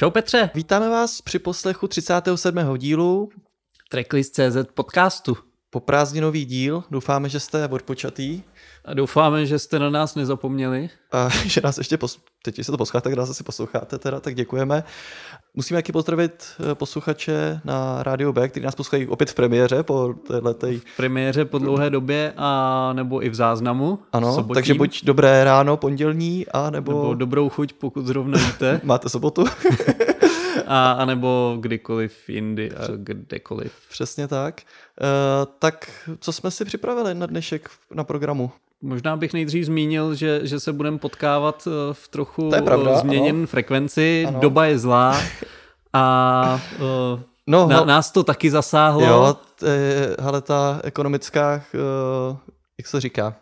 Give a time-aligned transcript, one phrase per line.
[0.00, 0.50] Čau Petře.
[0.54, 2.76] vítáme vás při poslechu 37.
[2.76, 3.28] dílu,
[3.90, 5.36] Tracklist.cz podcastu.
[5.70, 8.42] po prázdninový díl, doufáme, že jste odpočatý
[8.84, 10.90] A doufáme, že jste na nás nezapomněli.
[11.12, 12.20] a že nás ještě, pos...
[12.42, 14.84] teď když se to posloucháte, tak nás asi posloucháte teda, tak děkujeme.
[15.54, 20.14] Musíme taky pozdravit eh, posluchače na Radio B, kteří nás poslouchají opět v premiéře po
[20.26, 20.78] téhletej...
[20.78, 23.98] V premiéře po dlouhé době a nebo i v záznamu.
[24.12, 28.80] Ano, sobotním, takže buď dobré ráno pondělní, a nebo, nebo dobrou chuť, pokud zrovna jíte,
[28.84, 29.44] máte sobotu.
[30.66, 33.72] a, a nebo kdykoliv jindy a kdekoliv.
[33.90, 34.62] Přesně tak.
[35.00, 35.90] Uh, tak
[36.20, 38.50] co jsme si připravili na dnešek na programu?
[38.82, 43.36] Možná bych nejdřív zmínil, že, že se budeme potkávat eh, v trochu pravda, eh, změněn
[43.36, 43.46] ano.
[43.46, 44.40] frekvenci, Ano.
[44.40, 45.16] doba je zlá
[45.92, 46.60] a
[47.16, 49.04] eh, No, na, hel- nás to taky zasáhlo.
[49.06, 49.36] Jo,
[50.20, 51.62] hele, ta ekonomická,
[52.78, 53.34] jak se říká,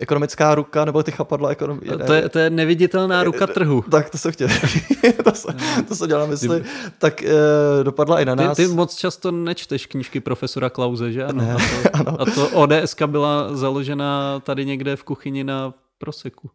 [0.00, 1.98] ekonomická ruka, nebo ty chapadla ekonomie.
[2.06, 3.84] to, je, to je neviditelná ruka trhu.
[3.90, 4.48] Tak to jsem chtěl.
[5.24, 5.54] to, jsem,
[5.88, 6.64] to jsem dělal na mysli.
[6.98, 8.56] Tak uh, dopadla i na Ty, nás.
[8.56, 11.44] ty moc často nečteš knížky profesora Klauze, že ano?
[11.44, 11.56] Ne,
[11.92, 16.50] a, to, a to ODSka byla založena tady někde v kuchyni na Proseku.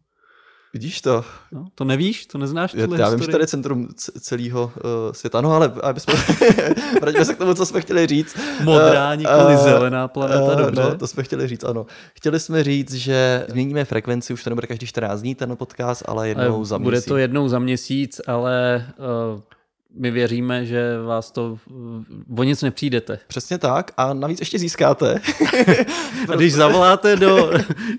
[0.76, 1.24] Vidíš to?
[1.52, 2.26] No, to nevíš?
[2.26, 2.74] To neznáš?
[2.74, 3.88] Já, já vím, že tady je centrum
[4.20, 5.40] celého uh, světa.
[5.40, 6.14] No ale aby jsme,
[7.00, 8.36] vraťme se k tomu, co jsme chtěli říct.
[8.64, 10.82] Modrá, Eh, nikoli eh, zelená planeta, eh, dobře.
[10.82, 11.86] No, to jsme chtěli říct, ano.
[12.14, 16.28] Chtěli jsme říct, že změníme frekvenci, už to nebude každý 14 dní ten podcast, ale
[16.28, 17.08] jednou za Bude měsíc.
[17.08, 18.86] to jednou za měsíc, ale
[19.34, 19.40] uh,
[19.96, 21.58] my věříme, že vás to
[22.36, 23.18] o nic nepřijdete.
[23.26, 25.20] Přesně tak a navíc ještě získáte,
[26.28, 27.50] A když zavoláte do,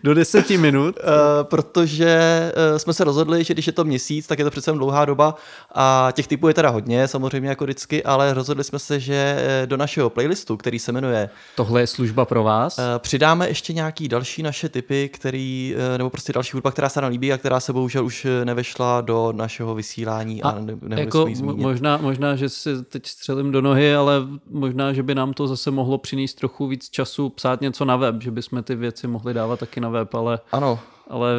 [0.03, 1.03] do deseti minut, eh,
[1.43, 2.07] protože
[2.55, 5.35] eh, jsme se rozhodli, že když je to měsíc, tak je to přece dlouhá doba
[5.75, 9.67] a těch typů je teda hodně, samozřejmě jako vždycky, ale rozhodli jsme se, že eh,
[9.67, 12.79] do našeho playlistu, který se jmenuje tohle je služba pro vás.
[12.79, 17.01] Eh, Přidáme ještě nějaký další naše typy, který, eh, nebo prostě další hudba, která se
[17.01, 21.27] nám líbí a která se bohužel už nevešla do našeho vysílání a, A ne, jako
[21.33, 21.63] zmínit.
[21.87, 24.13] Možná, možná, že si teď střelím do nohy, ale
[24.49, 28.21] možná, že by nám to zase mohlo přinést trochu víc času psát něco na web,
[28.21, 30.79] že bychom ty věci mohli dávat taky na web, ale, Ano,
[31.09, 31.31] ale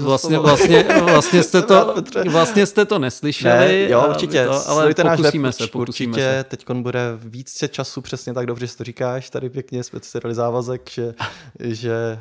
[0.00, 1.94] vlastně, vlastně, vlastně, jste to,
[2.30, 3.58] vlastně jste to neslyšeli.
[3.58, 6.44] ne, jo, určitě, To, ale sledujte náš web, pokusíme se, pokusíme určitě, se.
[6.44, 10.34] teď bude více času, přesně tak dobře, že to říkáš, tady pěkně jsme si dali
[10.34, 11.14] závazek, že,
[11.60, 12.18] že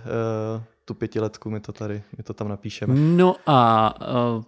[0.55, 2.93] uh, tu pětiletku my to tady, my to tam napíšeme.
[2.95, 3.93] No a
[4.35, 4.43] uh,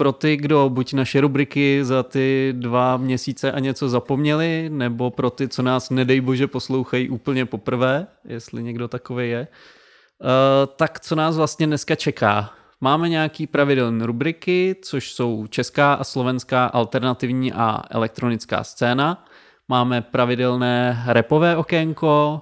[0.00, 5.30] pro ty, kdo buď naše rubriky za ty dva měsíce a něco zapomněli, nebo pro
[5.30, 9.48] ty, co nás nedej bože poslouchají úplně poprvé, jestli někdo takový je,
[10.20, 10.26] uh,
[10.76, 12.50] tak co nás vlastně dneska čeká?
[12.80, 19.24] Máme nějaký pravidelné rubriky, což jsou česká a slovenská alternativní a elektronická scéna.
[19.68, 22.40] Máme pravidelné repové okénko,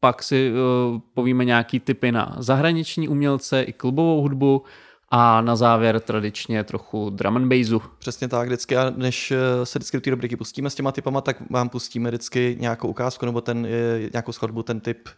[0.00, 4.62] pak si uh, povíme nějaký typy na zahraniční umělce i klubovou hudbu
[5.10, 7.82] a na závěr tradičně trochu drum and bassu.
[7.98, 11.20] Přesně tak, vždycky a než eh, se vždycky do té rubriky pustíme s těma typama,
[11.20, 13.66] tak vám pustíme vždycky nějakou ukázku nebo ten,
[14.12, 15.08] nějakou skladbu, ten typ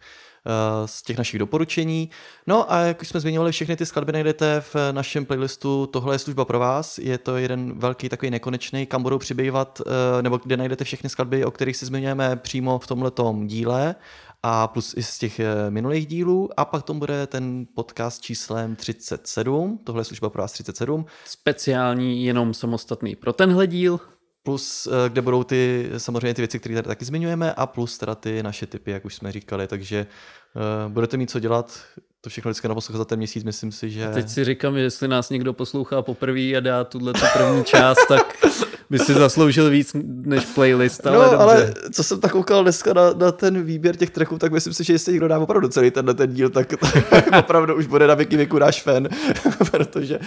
[0.45, 2.09] Eh, z těch našich doporučení.
[2.47, 6.19] No a jak už jsme zmiňovali, všechny ty skladby najdete v našem playlistu Tohle je
[6.19, 6.97] služba pro vás.
[6.97, 11.45] Je to jeden velký takový nekonečný, kam budou přibývat, eh, nebo kde najdete všechny skladby,
[11.45, 13.95] o kterých si zmiňujeme přímo v tomhletom díle
[14.43, 16.49] a plus i z těch eh, minulých dílů.
[16.57, 21.05] A pak tomu bude ten podcast číslem 37, tohle je služba pro vás 37.
[21.25, 23.99] Speciální jenom samostatný pro tenhle díl.
[24.43, 28.15] Plus eh, kde budou ty samozřejmě ty věci, které tady taky zmiňujeme a plus teda
[28.15, 30.07] ty naše typy, jak už jsme říkali, takže
[30.55, 31.79] uh, budete mít co dělat,
[32.21, 34.07] to všechno vždycky naposlouchat za ten měsíc, myslím si, že...
[34.07, 38.07] A teď si říkám, jestli nás někdo poslouchá poprvé a dá tuhle tu první část,
[38.07, 38.37] tak
[38.93, 41.37] by si zasloužil víc než playlist, ale No, dobře.
[41.37, 44.83] ale co jsem tak koukal dneska na, na ten výběr těch tracků, tak myslím si,
[44.83, 47.05] že jestli někdo dá opravdu celý tenhle ten díl, tak, tak
[47.39, 49.07] opravdu už bude na věky věku náš fan,
[49.71, 50.19] protože,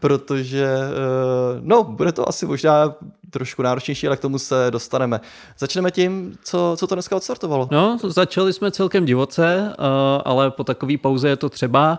[0.00, 2.94] protože, uh, no, bude to asi možná
[3.30, 5.20] trošku náročnější, ale k tomu se dostaneme.
[5.58, 7.68] Začneme tím, co, co to dneska odstartovalo.
[7.72, 9.84] No, začali jsme celkem divoce, uh,
[10.24, 11.98] ale po takové pauze je to třeba.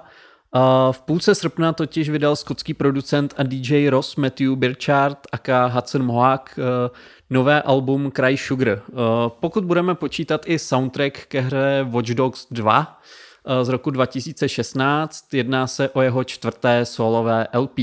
[0.92, 6.56] V půlce srpna totiž vydal skotský producent a DJ Ross Matthew Birchard aka Hudson Mohawk
[6.58, 6.64] uh,
[7.30, 8.68] nové album Cry Sugar.
[8.68, 8.98] Uh,
[9.40, 13.02] pokud budeme počítat i soundtrack ke hře Watch Dogs 2
[13.58, 17.78] uh, z roku 2016, jedná se o jeho čtvrté solové LP.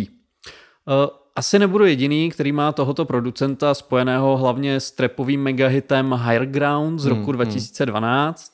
[1.37, 7.07] Asi nebudu jediný, který má tohoto producenta spojeného hlavně s trepovým megahitem Higher Ground z
[7.07, 8.53] roku hmm, 2012.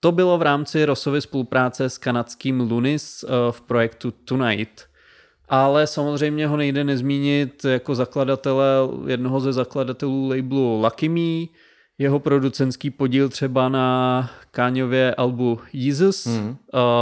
[0.00, 4.84] To bylo v rámci Rossovy spolupráce s kanadským Lunis eh, v projektu Tonight.
[5.48, 8.66] Ale samozřejmě ho nejde nezmínit jako zakladatele
[9.06, 11.46] jednoho ze zakladatelů labelu Lucky Me,
[11.98, 16.56] jeho producentský podíl třeba na Káňově albu Jesus, hmm.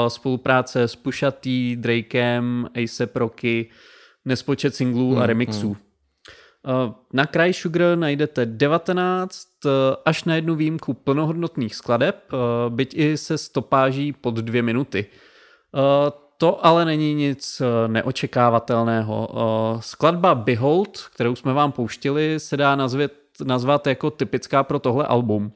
[0.09, 3.71] spolupráce s Pusha T, Drakem, A$AP Rocky,
[4.25, 5.67] nespočet singlů hmm, a remixů.
[5.67, 5.86] Hmm.
[7.13, 9.71] Na kraj Sugar najdete 19 eh,
[10.05, 12.37] až na jednu výjimku plnohodnotných skladeb, eh,
[12.69, 15.07] byť i se stopáží pod dvě minuty.
[16.39, 19.29] To ale není nic neočekávatelného.
[19.81, 23.11] Skladba Behold, kterou jsme vám pouštili, se dá nazvat,
[23.45, 25.53] nazvat jako typická pro tohle album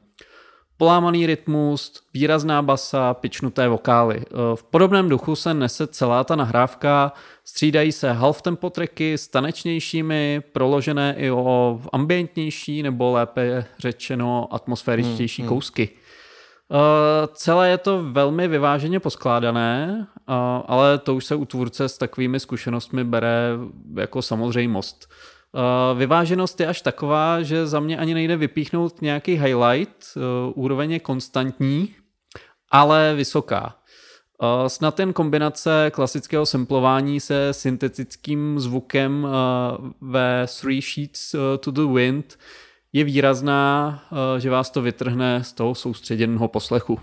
[0.81, 4.17] polámaný rytmus, výrazná basa, pičnuté vokály.
[4.17, 4.25] Eh,
[4.55, 7.13] v podobném duchu se nese celá ta nahrávka,
[7.45, 15.41] střídají se half tempo tracky s tanečnějšími, proložené i o ambientnější nebo lépe řečeno atmosféričtější
[15.41, 15.55] hmm, hmm.
[15.55, 15.89] kousky.
[16.69, 16.77] Uh,
[17.33, 20.35] celé je to velmi vyváženě poskládané, uh,
[20.67, 23.49] ale to už se u tvůrce s takovými zkušenostmi bere
[23.95, 25.07] jako samozřejmost.
[25.09, 25.40] Uh,
[25.95, 30.99] vyváženost je až taková, že za mě ani nejde vypíchnout nějaký highlight, uh, úroveň je
[30.99, 31.95] konstantní,
[32.71, 33.75] ale vysoká.
[34.41, 39.27] Uh, snad jen kombinace klasického samplování se syntetickým zvukem
[40.01, 42.39] ve Three Sheets to the Wind
[42.93, 43.99] je výrazná,
[44.37, 46.99] že vás to vytrhne z toho soustředěného poslechu.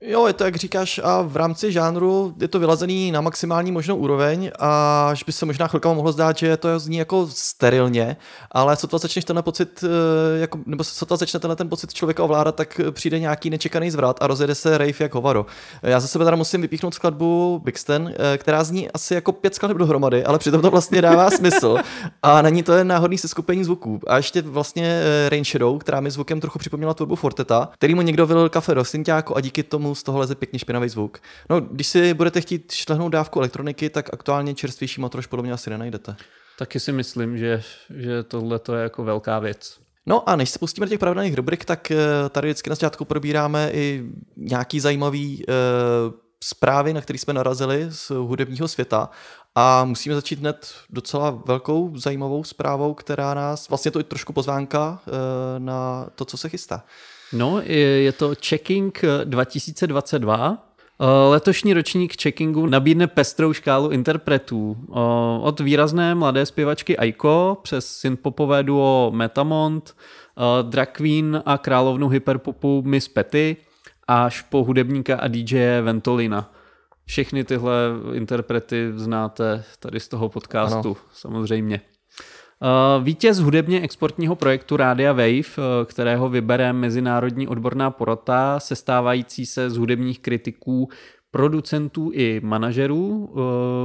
[0.00, 3.96] Jo, je to, jak říkáš, a v rámci žánru je to vylazený na maximální možnou
[3.96, 8.16] úroveň a až by se možná chvilkama mohlo zdát, že to zní jako sterilně,
[8.52, 12.24] ale co to začneš tenhle pocit, eh, jako, nebo to začne tenhle ten pocit člověka
[12.24, 15.46] ovládat, tak přijde nějaký nečekaný zvrat a rozjede se rave jak hovado.
[15.82, 19.76] Já za sebe teda musím vypíchnout skladbu Bixten, eh, která zní asi jako pět skladeb
[19.76, 21.76] dohromady, ale přitom to vlastně dává smysl
[22.22, 24.00] a není to jen náhodný seskupení zvuků.
[24.06, 28.02] A ještě vlastně eh, Rain Shadow, která mi zvukem trochu připomněla tvorbu Forteta, který mu
[28.02, 28.84] někdo vylil kafe do
[29.34, 31.18] a díky tomu z toho leze pěkně špinavý zvuk.
[31.50, 36.16] No, když si budete chtít šlehnout dávku elektroniky, tak aktuálně čerstvější motor podobně asi nenajdete.
[36.58, 37.62] Taky si myslím, že,
[37.96, 39.78] že tohle je jako velká věc.
[40.06, 41.96] No a než se pustíme do těch pravidelných rubrik, tak eh,
[42.30, 44.04] tady vždycky na začátku probíráme i
[44.36, 45.54] nějaký zajímavý uh,
[46.44, 49.10] zprávy, na které jsme narazili z hudebního světa.
[49.54, 55.02] A musíme začít hned docela velkou zajímavou zprávou, která nás, vlastně to je trošku pozvánka
[55.06, 55.14] uh,
[55.58, 56.84] na to, co se chystá.
[57.32, 60.66] No, je to Checking 2022.
[61.00, 64.76] Eh, letošní ročník checkingu nabídne pestrou škálu interpretů.
[64.88, 64.92] Eh,
[65.40, 72.82] od výrazné mladé zpěvačky Aiko přes synthpopové duo Metamont, eh, drag queen a královnu hyperpopu
[72.82, 73.56] Miss Petty
[74.08, 76.52] až po hudebníka a DJ Ventolina.
[77.08, 77.74] všechny tyhle
[78.12, 80.96] interprety znáte tady z toho podcastu, ano.
[81.12, 81.80] samozřejmě.
[82.62, 89.70] Uh, vítěz hudebně exportního projektu Rádia Wave, uh, kterého vybere Mezinárodní odborná porota, sestávající se
[89.70, 90.88] z hudebních kritiků,
[91.30, 93.40] producentů i manažerů, uh,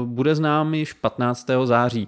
[0.05, 1.47] bude znám již 15.
[1.65, 2.07] září.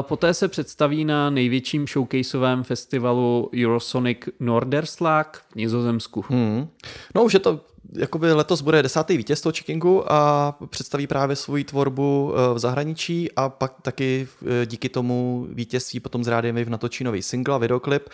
[0.00, 6.24] Poté se představí na největším showcaseovém festivalu Eurosonic Norderslag v Nizozemsku.
[6.28, 6.68] Hmm.
[7.14, 7.60] No už je to
[7.92, 13.32] jakoby letos bude desátý vítěz toho Checkingu a představí právě svoji tvorbu eh, v zahraničí
[13.32, 14.28] a pak taky
[14.62, 18.08] eh, díky tomu vítězství potom z Rádiem Wave natočí nový single a videoklip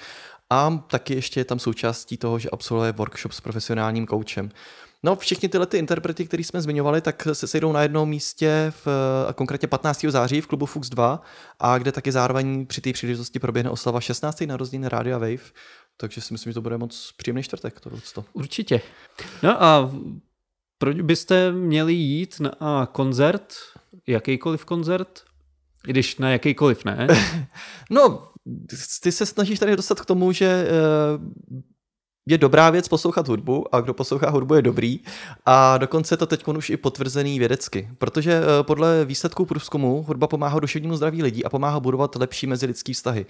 [0.50, 4.50] a taky ještě je tam součástí toho, že absolvuje workshop s profesionálním koučem.
[5.02, 8.88] No, všichni tyhle ty interprety, které jsme zmiňovali, tak se sejdou na jednom místě, v,
[9.34, 10.04] konkrétně 15.
[10.08, 11.22] září v klubu Fux 2,
[11.60, 14.40] a kde taky zároveň při té příležitosti proběhne oslava 16.
[14.40, 15.52] narozeniny Rádia Wave.
[15.96, 17.80] Takže si myslím, že to bude moc příjemný čtvrtek.
[18.14, 18.24] To.
[18.32, 18.80] Určitě.
[19.42, 19.90] No a
[20.78, 23.54] proč byste měli jít na koncert,
[24.06, 25.22] jakýkoliv koncert,
[25.86, 27.06] i když na jakýkoliv ne?
[27.90, 28.28] no,
[29.02, 31.62] ty se snažíš tady dostat k tomu, že eh,
[32.28, 35.00] je dobrá věc poslouchat hudbu a kdo poslouchá hudbu je dobrý
[35.46, 40.26] a dokonce je to teď už i potvrzený vědecky, protože eh, podle výsledků průzkumu hudba
[40.26, 43.26] pomáhá duševnímu zdraví lidí a pomáhá budovat lepší mezilidský vztahy.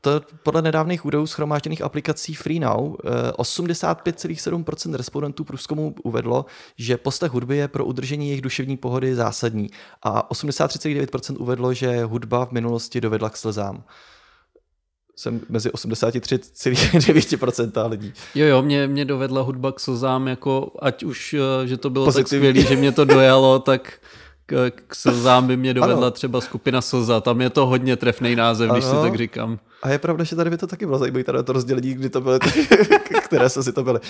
[0.00, 2.96] To podle nedávných údajů schromážděných aplikací FreeNow
[3.38, 6.46] 85,7% eh, respondentů průzkumu uvedlo,
[6.78, 9.70] že poslech hudby je pro udržení jejich duševní pohody zásadní
[10.02, 13.84] a 83,9% uvedlo, že hudba v minulosti dovedla k slzám
[15.20, 18.12] jsem mezi 83,9% lidí.
[18.34, 22.04] Jo, jo, mě, mě dovedla hudba k slzám, jako ať už, eh, že to bylo
[22.04, 22.24] Pozitivní.
[22.24, 24.00] tak skvělý, že mě to dojalo, tak
[24.50, 26.10] k, k slzám by mě dovedla ano.
[26.10, 27.20] třeba skupina Slza.
[27.20, 28.78] Tam je to hodně trefný název, ano.
[28.78, 29.58] když si tak říkám.
[29.82, 32.20] A je pravda, že tady by to taky bylo zajímavé, tady to rozdělení, kdy to
[32.20, 32.38] byly,
[33.24, 34.00] které se si to byly.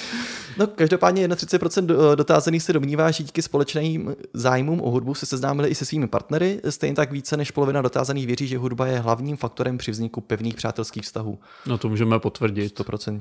[0.59, 5.75] No, každopádně 31% dotázaných se domnívá, že díky společným zájmům o hudbu se seznámili i
[5.75, 6.61] se svými partnery.
[6.69, 10.55] Stejně tak více než polovina dotázaných věří, že hudba je hlavním faktorem při vzniku pevných
[10.55, 11.39] přátelských vztahů.
[11.67, 12.79] No to můžeme potvrdit.
[12.79, 13.21] 100%.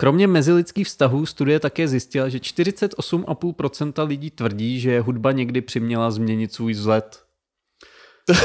[0.00, 6.52] Kromě mezilidských vztahů studie také zjistila, že 48,5% lidí tvrdí, že hudba někdy přiměla změnit
[6.52, 7.22] svůj vzhled.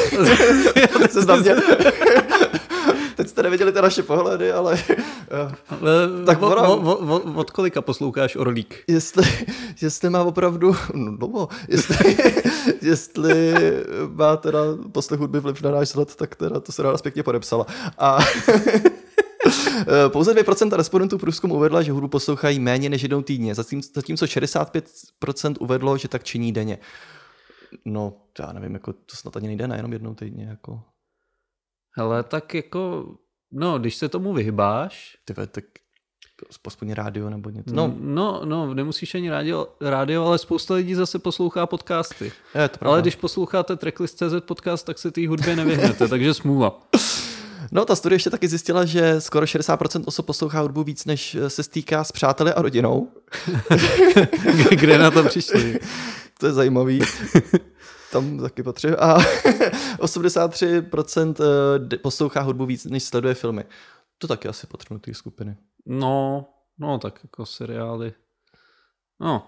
[3.16, 4.80] Teď jste neviděli ty naše pohledy, ale...
[5.30, 8.84] ale tak o, o, o, od kolika posloucháš Orlík?
[8.88, 9.24] Jestli,
[9.82, 10.76] jestli má opravdu...
[10.94, 12.18] No, no jestli,
[12.82, 13.54] jestli
[14.08, 14.60] má teda
[14.92, 17.66] poslech hudby vliv na náš vzhled, tak teda to se ráda pěkně podepsala.
[17.98, 18.20] A...
[20.08, 25.98] Pouze 2% respondentů průzkumu uvedla, že hudbu poslouchají méně než jednou týdně, zatímco 65% uvedlo,
[25.98, 26.80] že tak činí denně.
[27.86, 30.46] No, já nevím, jako to snad ani nejde na jenom jednou týdně.
[30.46, 30.82] Jako.
[31.98, 33.14] Hele, tak jako,
[33.52, 35.18] no, když se tomu vyhybáš...
[35.26, 35.66] Ty tak
[36.68, 37.76] aspoň rádio nebo něco.
[37.76, 42.32] No, no, no nemusíš ani rádio, rádio, ale spousta lidí zase poslouchá podcasty.
[42.56, 46.82] Je, to ale když posloucháte Tracklist.cz podcast, tak se té hudbě nevyhnete, takže smůla.
[47.72, 51.64] No, ta studie ještě taky zjistila, že skoro 60% osob poslouchá hudbu víc, než se
[51.64, 53.12] stýká s přáteli a rodinou.
[54.70, 55.80] Kde na to přišli?
[56.40, 57.02] to je zajímavý.
[58.12, 58.88] Tam taky patří.
[58.88, 59.18] A
[60.00, 61.36] 83%
[61.94, 63.66] eh, poslouchá hudbu víc, než sleduje filmy.
[64.18, 65.58] To taky asi potřebují ty skupiny.
[65.86, 66.46] No,
[66.78, 68.14] no tak jako seriály.
[69.20, 69.48] No,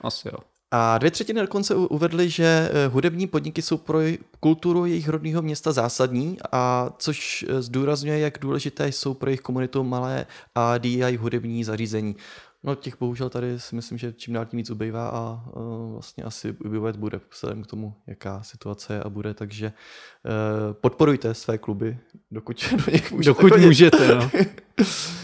[0.00, 0.38] asi jo.
[0.76, 3.98] A dvě třetiny dokonce uvedly, že eh, hudební podniky jsou pro
[4.40, 9.84] kulturu jejich rodného města zásadní, a což eh, zdůrazňuje, jak důležité jsou pro jejich komunitu
[9.84, 12.16] malé a DIY hudební zařízení.
[12.62, 16.24] No těch bohužel tady si myslím, že čím dál tím víc ubývá a uh, vlastně
[16.24, 21.58] asi ubývat bude vzhledem k tomu, jaká situace je a bude, takže uh, podporujte své
[21.58, 21.98] kluby,
[22.30, 23.30] dokud do nich můžete.
[23.30, 23.66] Dokud chodit.
[23.66, 24.30] můžete, no.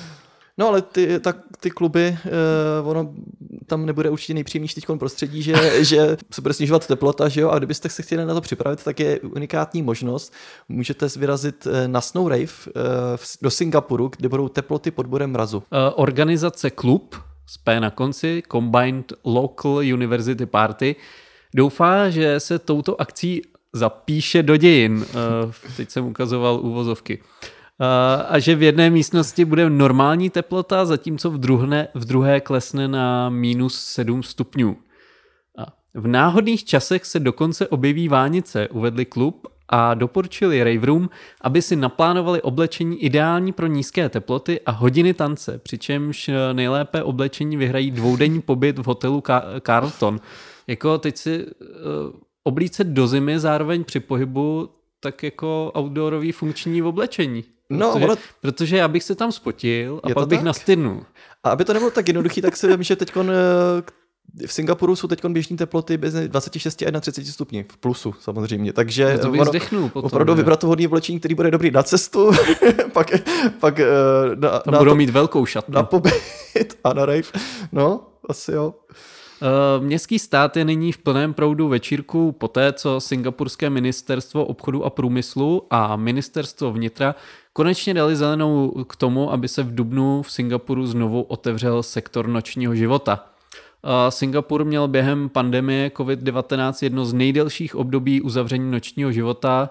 [0.58, 2.16] No ale ty, tak, ty kluby,
[2.82, 3.14] uh, ono
[3.66, 7.58] tam nebude určitě nejpříjemnější teď prostředí, že, že se bude snižovat teplota, že jo, a
[7.58, 10.32] kdybyste se chtěli na to připravit, tak je unikátní možnost.
[10.68, 12.72] Můžete vyrazit na Snow Rave uh,
[13.42, 15.56] do Singapuru, kde budou teploty pod bodem mrazu.
[15.56, 15.62] Uh,
[15.94, 17.16] organizace Klub
[17.46, 20.96] s P na konci, Combined Local University Party,
[21.54, 23.42] doufá, že se touto akcí
[23.72, 24.92] zapíše do dějin.
[24.92, 27.22] Uh, teď jsem ukazoval úvozovky.
[28.28, 33.28] A že v jedné místnosti bude normální teplota, zatímco v druhé, v druhé klesne na
[33.28, 34.76] minus 7 stupňů.
[35.58, 41.10] A v náhodných časech se dokonce objeví vánice, uvedli klub a doporučili Rave Room,
[41.40, 47.90] aby si naplánovali oblečení ideální pro nízké teploty a hodiny tance, přičemž nejlépe oblečení vyhrají
[47.90, 49.22] dvoudenní pobyt v hotelu
[49.66, 50.20] Carlton.
[50.66, 51.50] Jako teď si uh,
[52.44, 54.68] oblícet do zimy zároveň při pohybu
[55.00, 57.44] tak jako outdoorový funkční oblečení.
[57.70, 58.16] No, protože, ono...
[58.40, 61.02] protože já bych se tam spotil a pak bych nastydnul.
[61.44, 63.12] A aby to nebylo tak jednoduchý, tak si vím, že teď
[64.46, 69.12] v Singapuru jsou teď běžní teploty bez 26 a 31 stupňů, v plusu samozřejmě, takže
[69.12, 71.82] No to bych ono- zdechnul potom, opravdu vybrat to hodný oblečení, který bude dobrý na
[71.82, 72.30] cestu,
[72.92, 73.10] pak,
[73.60, 73.86] pak eh,
[74.34, 75.74] na, Tam na, budou to, mít velkou šatnu.
[75.74, 77.22] na pobyt a na rave.
[77.72, 78.74] No, asi jo.
[79.42, 84.90] Uh, Městský stát je nyní v plném proudu večírku poté, co Singapurské ministerstvo obchodu a
[84.90, 87.14] průmyslu a ministerstvo vnitra
[87.52, 92.74] konečně dali zelenou k tomu, aby se v Dubnu v Singapuru znovu otevřel sektor nočního
[92.74, 93.29] života.
[94.08, 99.70] Singapur měl během pandemie COVID-19 jedno z nejdelších období uzavření nočního života.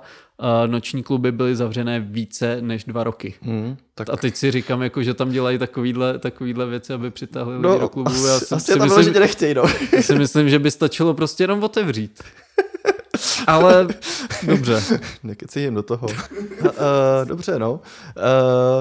[0.67, 3.33] Noční kluby byly zavřené více než dva roky.
[3.41, 7.55] Hmm, tak A teď si říkám, jako, že tam dělají takovýhle, takovýhle věci, aby přitáhli
[7.55, 8.09] lidi no, do klubu.
[8.09, 9.63] asi, Já si, asi si tam myslím, vyloženě nechtějí, no.
[9.93, 12.23] já si myslím, že by stačilo prostě jenom otevřít.
[13.47, 13.87] Ale
[14.43, 14.83] dobře.
[15.23, 16.07] Nekecej jim do toho.
[16.07, 16.67] uh,
[17.25, 17.71] dobře, no.
[17.73, 17.79] Uh,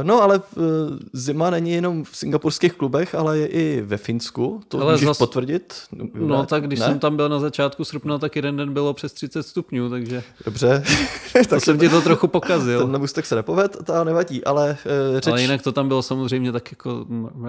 [0.03, 0.65] no, ale uh,
[1.13, 4.61] zima není jenom v singapurských klubech, ale je i ve Finsku.
[4.69, 5.75] To Ale můžeš zas- potvrdit?
[6.15, 6.87] No tak když ne?
[6.87, 10.83] jsem tam byl na začátku srpna, tak jeden den bylo přes 30 stupňů, takže Dobře.
[11.49, 12.87] tak jsem ti to trochu pokazil.
[12.87, 14.71] Ten můstek se nepoved, to nevadí, ale
[15.11, 15.27] uh, řeč...
[15.27, 17.07] Ale jinak to tam bylo samozřejmě tak jako,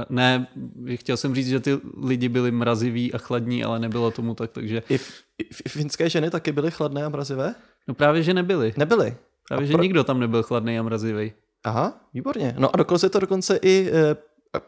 [0.10, 0.48] ne,
[0.96, 4.84] chtěl jsem říct, že ty lidi byli mraziví a chladní, ale nebylo tomu tak, takže,
[4.90, 5.00] I, i
[5.68, 7.56] finské ženy taky byly chladné a mrazivé?
[7.88, 8.74] no právě, že nebyli.
[8.78, 9.16] Nebyly.
[9.48, 11.32] Právě, A že pro- nikdo tam nebyl chladný a mrazivý.
[11.64, 12.56] Aha, výborně.
[12.58, 14.16] No a dokonce je to dokonce i eh,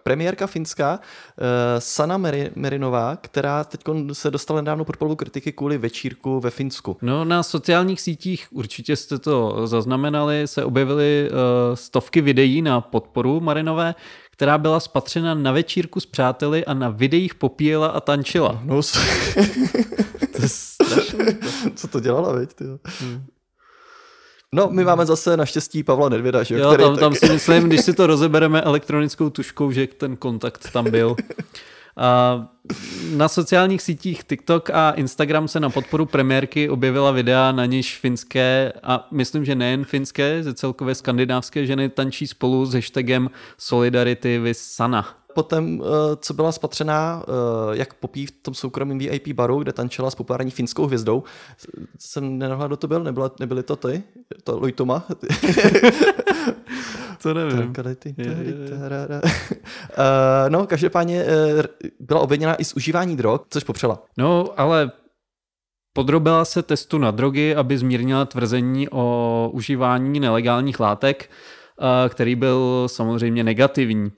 [0.03, 0.99] premiérka finská
[1.37, 3.81] eh, Sana Meri- Merinová, která teď
[4.13, 6.97] se dostala nedávno pod palbu kritiky kvůli večírku ve Finsku.
[7.01, 11.37] No na sociálních sítích, určitě jste to zaznamenali, se objevily uh,
[11.75, 13.95] stovky videí na podporu Marinové,
[14.31, 18.61] která byla spatřena na večírku s přáteli a na videích popíjela a tančila.
[18.63, 18.81] No,
[20.41, 21.25] To je strašný.
[21.75, 22.65] co to dělala, veď, ty?
[24.53, 26.55] No, my máme zase naštěstí Pavla Nedvěda, že?
[26.55, 29.88] jo, Jo, který tam, tam taky- si myslím, když si to rozebereme elektronickou tuškou, že
[29.88, 31.15] ten kontakt tam byl.
[31.98, 32.48] A
[33.15, 38.74] na sociálních sítích TikTok a Instagram se na podporu premiérky objevila videa, na níž finské
[38.83, 44.57] a myslím, že nejen finské, že celkově skandinávské ženy tančí spolu s hashtagem Solidarity with
[44.57, 45.07] Sana.
[45.33, 50.11] Potom, eh, co byla spatřená, eh, jak popí v tom soukromém VIP baru, kde tančila
[50.11, 51.24] s populární finskou hvězdou.
[52.00, 54.03] Jsem nenahla, kdo to byl, Nebyla, nebyly to ty?
[54.44, 55.03] To Lojtoma?
[57.22, 57.74] To nevím.
[60.50, 61.63] No, každopádně eh,
[62.00, 64.03] byla obviněna i z užívání drog, což popřela.
[64.17, 64.91] No, ale
[65.94, 71.29] podrobila se testu na drogy, aby zmírnila tvrzení o užívání nelegálních látek,
[72.09, 74.11] který byl samozřejmě negativní.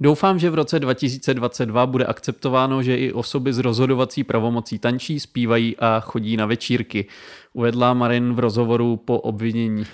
[0.00, 5.76] Doufám, že v roce 2022 bude akceptováno, že i osoby z rozhodovací pravomocí tančí, zpívají
[5.76, 7.06] a chodí na večírky,
[7.52, 9.86] uvedla Marin v rozhovoru po obvinění.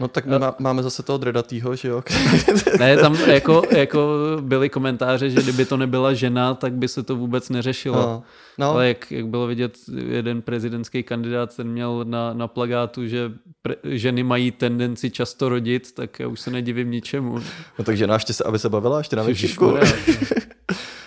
[0.00, 2.02] No tak my má, máme zase toho dredatýho, že jo?
[2.78, 4.08] Ne, tam jako, jako
[4.40, 7.96] byly komentáře, že kdyby to nebyla žena, tak by se to vůbec neřešilo.
[7.96, 8.22] No,
[8.58, 8.70] no.
[8.70, 9.78] Ale jak, jak bylo vidět,
[10.08, 15.92] jeden prezidentský kandidát, ten měl na, na plagátu, že pre, ženy mají tendenci často rodit,
[15.92, 17.38] tak já už se nedivím ničemu.
[17.78, 19.74] no takže náště se, aby se bavila ještě na večírku.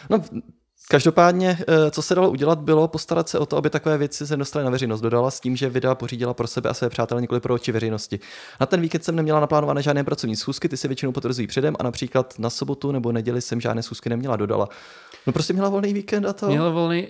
[0.09, 0.23] No,
[0.89, 4.37] Každopádně, eh, co se dalo udělat, bylo postarat se o to, aby takové věci se
[4.37, 5.01] dostaly na veřejnost.
[5.01, 8.19] Dodala s tím, že videa pořídila pro sebe a své přátelé nikoli pro oči veřejnosti.
[8.59, 11.83] Na ten víkend jsem neměla naplánované žádné pracovní schůzky, ty se většinou potvrzují předem a
[11.83, 14.69] například na sobotu nebo neděli jsem žádné schůzky neměla, dodala.
[15.27, 16.47] No prostě měla volný víkend a to.
[16.47, 17.07] Měla volný...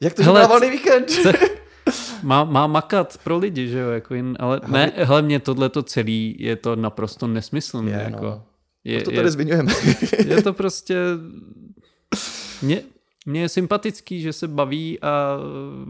[0.00, 1.10] Jak to, Hele, měla volný víkend?
[2.22, 5.82] Má, má makat pro lidi, že jo, jako jin, ale ne, hele, mě tohle to
[5.82, 7.90] celý je to naprosto nesmyslné.
[7.90, 8.24] Je, jako.
[8.24, 8.42] no.
[8.84, 9.72] je, to je, tady zmiňujeme.
[10.26, 10.96] je to prostě...
[12.62, 12.82] Mě,
[13.30, 15.36] mně je sympatický, že se baví a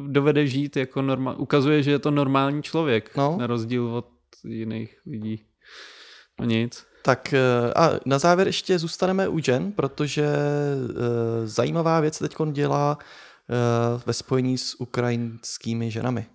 [0.06, 1.34] dovede žít jako normál.
[1.38, 3.36] Ukazuje, že je to normální člověk, No.
[3.38, 4.06] na rozdíl od
[4.44, 5.44] jiných lidí.
[6.40, 6.86] No nic.
[7.02, 12.98] Tak eh, a na závěr ještě zůstaneme u Jen, protože eh, zajímavá věc teď dělá
[13.00, 16.26] eh, ve spojení s ukrajinskými ženami.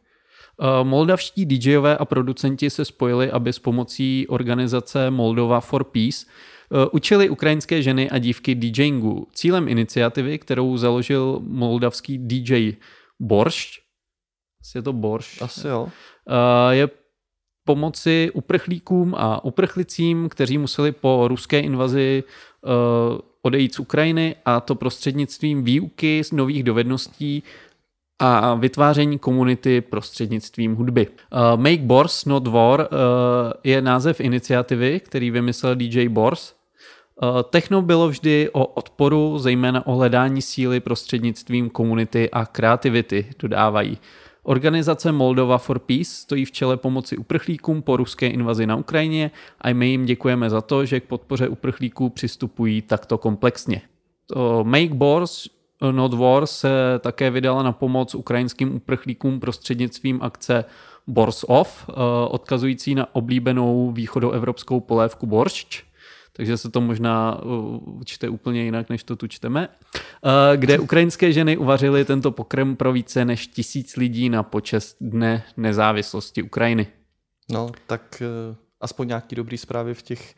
[0.83, 6.25] Moldavští DJové a producenti se spojili, aby s pomocí organizace Moldova for Peace
[6.91, 9.27] učili ukrajinské ženy a dívky DJingu.
[9.33, 12.71] Cílem iniciativy, kterou založil moldavský DJ
[13.19, 13.85] Boršť,
[14.75, 15.83] je to Boršť, Asi jo.
[15.85, 16.89] uh, je
[17.63, 22.23] pomoci uprchlíkům a uprchlicím, kteří museli po ruské invazi
[22.61, 22.71] uh,
[23.41, 27.43] odejít z Ukrajiny a to prostřednictvím výuky z nových dovedností
[28.19, 31.07] a vytváření komunity prostřednictvím hudby.
[31.07, 32.87] Uh, Make Bors Not War uh,
[33.63, 36.53] je název iniciativy, který vymyslel DJ Bors.
[37.23, 43.97] Uh, techno bylo vždy o odporu, zejména o hledání síly prostřednictvím komunity a kreativity, dodávají.
[44.43, 49.73] Organizace Moldova for Peace stojí v čele pomoci uprchlíkům po ruské invazi na Ukrajině a
[49.73, 53.81] my jim děkujeme za to, že k podpoře uprchlíků přistupují takto komplexně.
[54.27, 55.47] To Make Bors
[55.91, 60.65] Not War se také vydala na pomoc ukrajinským uprchlíkům prostřednictvím akce
[61.07, 61.89] Bors Off,
[62.27, 65.83] odkazující na oblíbenou východoevropskou polévku boršč
[66.37, 71.31] takže se to možná uh, čte úplně jinak, než to tu čteme, uh, kde ukrajinské
[71.31, 76.87] ženy uvařily tento pokrm pro více než tisíc lidí na počest Dne nezávislosti Ukrajiny.
[77.49, 78.23] No, tak
[78.81, 80.35] aspoň nějaký dobrý zprávy v těch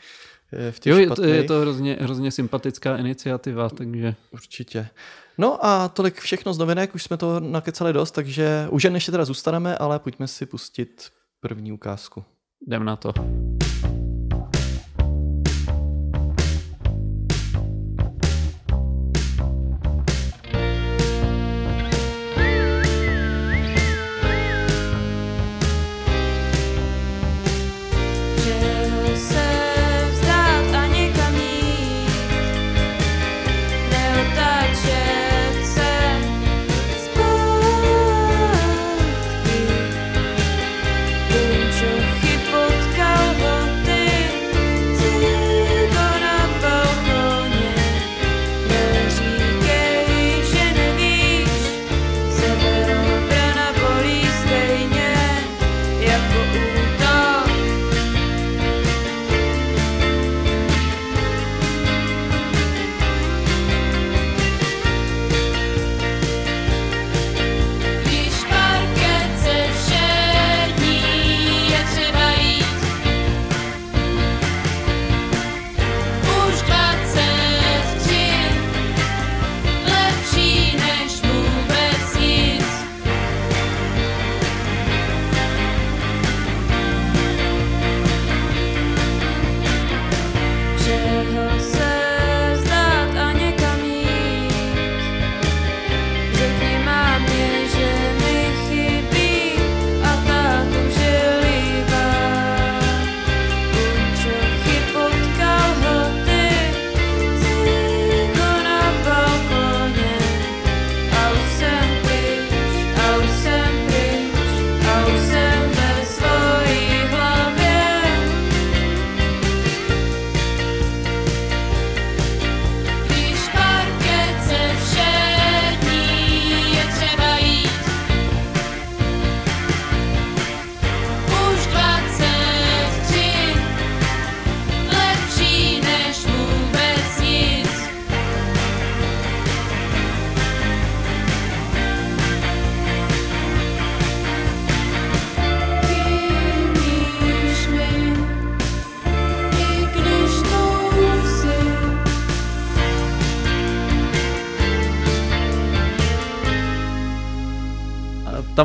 [0.71, 4.15] v těch jo, je to, je to hrozně, hrozně sympatická iniciativa, takže...
[4.31, 4.89] Určitě.
[5.37, 9.11] No a tolik všechno z novinek, už jsme to nakecali dost, takže už jen ještě
[9.11, 12.23] teda zůstaneme, ale pojďme si pustit první ukázku.
[12.67, 13.13] Jdem na to.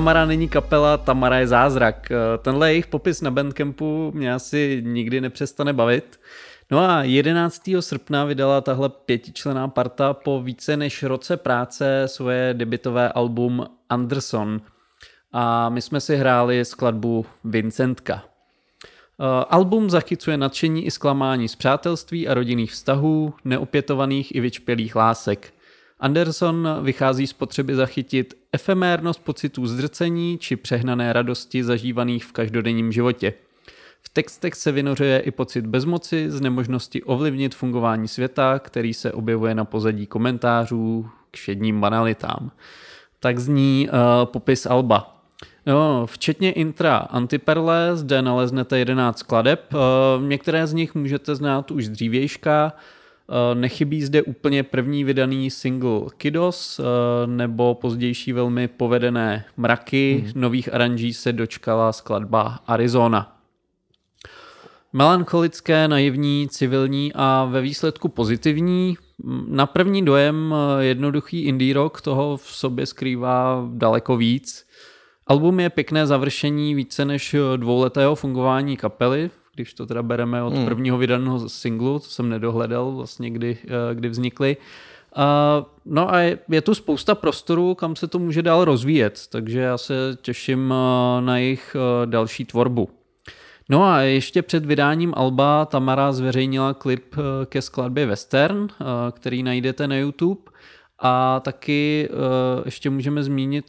[0.03, 2.11] Tamara není kapela, Tamara je zázrak.
[2.11, 6.21] Eh, tenhle jejich popis na Bandcampu mě asi nikdy nepřestane bavit.
[6.71, 7.81] No a 11.
[7.81, 14.61] srpna vydala tahle pětičlená parta po více než roce práce svoje debitové album Anderson.
[15.33, 18.23] A my jsme si hráli skladbu Vincentka.
[18.25, 25.55] Eh, album zachycuje nadšení i zklamání z přátelství a rodinných vztahů, neopětovaných i vyčpělých lásek.
[26.03, 33.35] Anderson vychází z potřeby zachytit efemérnost pocitů zdrcení či přehnané radosti zažívaných v každodenním životě.
[34.03, 39.55] V textech se vynořuje i pocit bezmoci z nemožnosti ovlivnit fungování světa, který se objevuje
[39.55, 42.51] na pozadí komentářů k všedním banalitám.
[43.21, 45.23] Tak zní uh, popis Alba.
[45.67, 49.75] No, včetně intra Antiperle, zde naleznete 11 skladeb.
[49.75, 52.73] Uh, některé z nich můžete znát už z dřívějška,
[53.55, 56.83] nechybí zde úplně první vydaný single Kidos eh,
[57.27, 60.25] nebo pozdější velmi povedené Mraky.
[60.25, 60.43] Hmm.
[60.43, 63.37] Nových aranží se dočkala skladba Arizona.
[64.93, 68.97] Melancholické, naivní, civilní a ve výsledku pozitivní.
[69.49, 74.67] Na první dojem eh, jednoduchý indie rock toho v sobě skrývá daleko víc.
[75.27, 80.65] Album je pěkné završení více než dvouletého fungování kapely, když to teda bereme od hmm.
[80.65, 84.57] prvního vydaného singlu, to jsem nedohledal vlastně, kdy, eh, kdy vznikly.
[85.17, 89.61] Uh, no a je, je tu spousta prostoru, kam se to může dál rozvíjet, takže
[89.61, 92.89] já se těším uh, na jejich uh, další tvorbu.
[93.69, 97.15] No a ještě před vydáním Alba Tamara zveřejnila klip
[97.47, 98.69] ke skladbě Western,
[99.11, 100.41] který najdete na YouTube.
[100.99, 102.09] A taky
[102.65, 103.65] ještě můžeme zmínit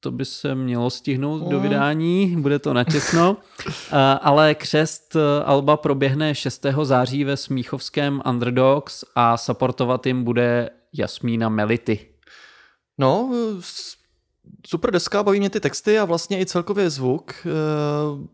[0.00, 1.62] to by se mělo stihnout do mm.
[1.62, 3.36] vydání, bude to natěsno,
[4.20, 6.66] ale křest e, Alba proběhne 6.
[6.82, 12.06] září ve Smíchovském Underdogs a supportovat jim bude Jasmína Melity.
[12.98, 13.32] No,
[14.66, 17.32] super deska, baví mě ty texty a vlastně i celkově zvuk.
[17.32, 17.50] E,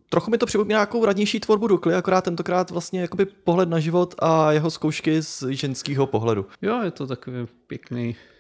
[0.08, 4.14] trochu mi to připomíná nějakou radnější tvorbu Dukly, akorát tentokrát vlastně jakoby pohled na život
[4.18, 6.46] a jeho zkoušky z ženského pohledu.
[6.62, 8.35] Jo, je to takový pěkný, eh,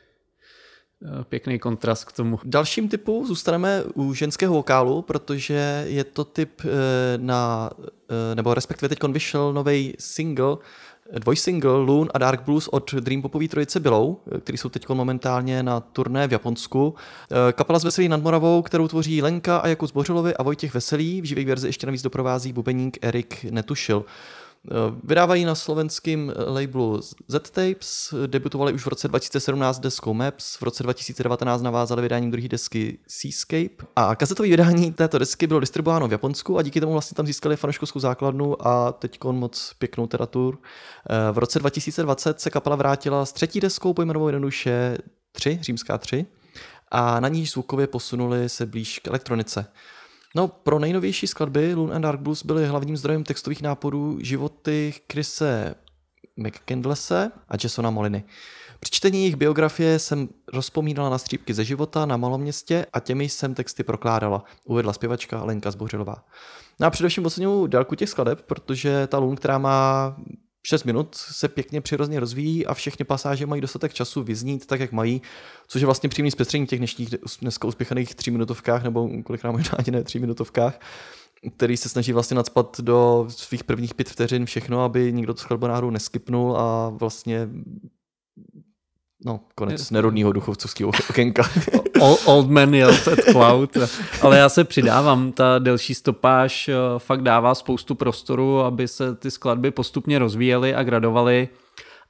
[1.28, 2.38] pěkný kontrast k tomu.
[2.44, 6.68] Dalším typu zůstaneme u ženského vokálu, protože je to typ eh,
[7.16, 7.70] na,
[8.34, 10.56] nebo respektive teď vyšel nový single
[11.12, 15.80] dvojsingle Loon a Dark Blues od Dream Popové trojice Below, který jsou teď momentálně na
[15.80, 16.94] turné v Japonsku.
[17.30, 21.20] Eh, kapela z Veselý nad Moravou, kterou tvoří Lenka a Jakub Zbořilovi a Vojtěch Veselý.
[21.20, 24.04] V živé verzi ještě navíc doprovází bubeník Erik Netušil.
[24.70, 24.74] Eh,
[25.04, 31.62] vydávají na slovenském labelu Z-Tapes, debutovali už v roce 2017 deskou Maps, v roce 2019
[31.62, 36.62] navázali vydáním druhé desky Seascape a kazetové vydání této desky bylo distribuováno v Japonsku a
[36.62, 40.58] díky tomu vlastně tam získali fanouškovskou základnu a teď moc pěknou teratur.
[41.10, 44.98] Eh, v roce 2020 se kapela vrátila s třetí deskou pojmenovanou jednoduše
[45.32, 46.26] 3, římská 3
[46.90, 49.66] a na níž zvukově posunuli se blíž k elektronice.
[50.36, 55.74] No, pro nejnovější skladby Loon and Dark Blues byly hlavním zdrojem textových nápadů životy Chrise
[56.36, 58.24] McCandlese a Jasona Moliny.
[58.80, 63.54] Při čtení jejich biografie jsem rozpomínala na střípky ze života na maloměstě a těmi jsem
[63.54, 66.24] texty prokládala, uvedla zpěvačka Lenka Zbořilová.
[66.80, 70.16] No a především oceňuji délku těch skladeb, protože ta Loon, která má
[70.66, 74.92] 6 minut se pěkně přirozeně rozvíjí a všechny pasáže mají dostatek času vyznít tak, jak
[74.92, 75.22] mají,
[75.68, 77.08] což je vlastně přímý zpestření těch dnešních
[77.40, 80.80] dneska uspěchaných 3 minutovkách nebo kolikrát možná ani ne 3 minutovkách,
[81.56, 85.90] který se snaží vlastně nadspat do svých prvních pět vteřin všechno, aby nikdo to skladbu
[85.90, 87.48] neskypnul a vlastně
[89.24, 91.42] No, konec nerodního duchovcovského okénka.
[92.26, 93.76] Old man yelled at cloud.
[94.22, 99.30] Ale já se přidávám, ta delší stopáž eh, fakt dává spoustu prostoru, aby se ty
[99.30, 101.48] skladby postupně rozvíjely a gradovaly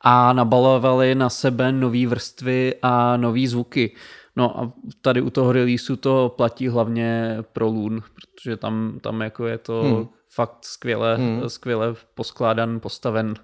[0.01, 3.95] a nabalovaly na sebe nové vrstvy a nové zvuky.
[4.37, 9.47] No a tady u toho releaseu to platí hlavně pro Loon, protože tam, tam jako
[9.47, 10.09] je to hmm.
[10.29, 11.49] fakt skvěle, hmm.
[11.49, 13.35] skvěle poskládan, postaven.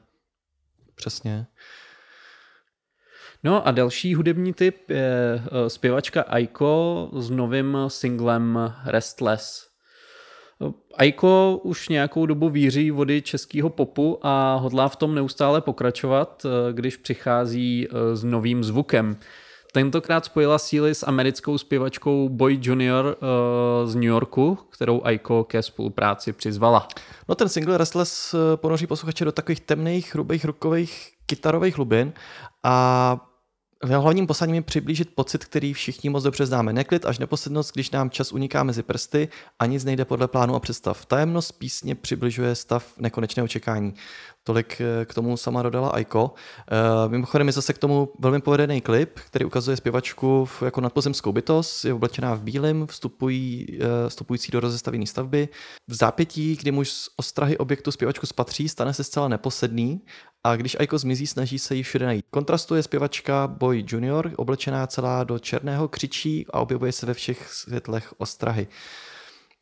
[0.94, 1.46] Přesně.
[3.44, 9.72] No a další hudební typ je eh, zpěvačka Aiko s novým singlem Restless.
[10.94, 16.72] Aiko už nějakou dobu víří vody českého popu a hodlá v tom neustále pokračovat, eh,
[16.72, 19.16] když přichází eh, s novým zvukem.
[19.72, 23.16] Tentokrát spojila síly s americkou zpěvačkou Boy Junior
[23.85, 26.88] z New Yorku, kterou Aiko ke spolupráci přizvala.
[27.28, 32.12] No ten single Restless ponoří posluchače do takových temných, hrubých, rukových kytarových hlubin
[32.64, 33.32] a
[33.85, 36.73] Hlavním posláním je přiblížit pocit, který všichni moc dobře známe.
[36.73, 40.61] Neklid až neposednost, když nám čas uniká mezi prsty a nic nejde podle plánu a
[40.61, 41.07] představ.
[41.07, 43.95] Tajemnost písně přibližuje stav nekonečného čekání.
[44.44, 46.35] Tolik eh, k tomu sama dodala Aiko.
[46.70, 51.85] Eh, mimochodem je zase k tomu velmi povedený klip, který ukazuje zpěvačku jako nadpozemskou bytost,
[51.85, 55.48] je oblečená v bílém, vstupují, eh, vstupující do rozestavěné stavby.
[55.88, 60.00] V zápětí, kdy muž z ostrahy objektu zpěvačku spatří, stane se zcela neposedný
[60.44, 62.24] a když Aiko zmizí, snaží se jí všude najít.
[62.31, 68.14] Kontrastuje zpěvačka Boy Junior, oblečená celá do černého, křičí a objevuje se ve všech světlech
[68.18, 68.66] ostrahy.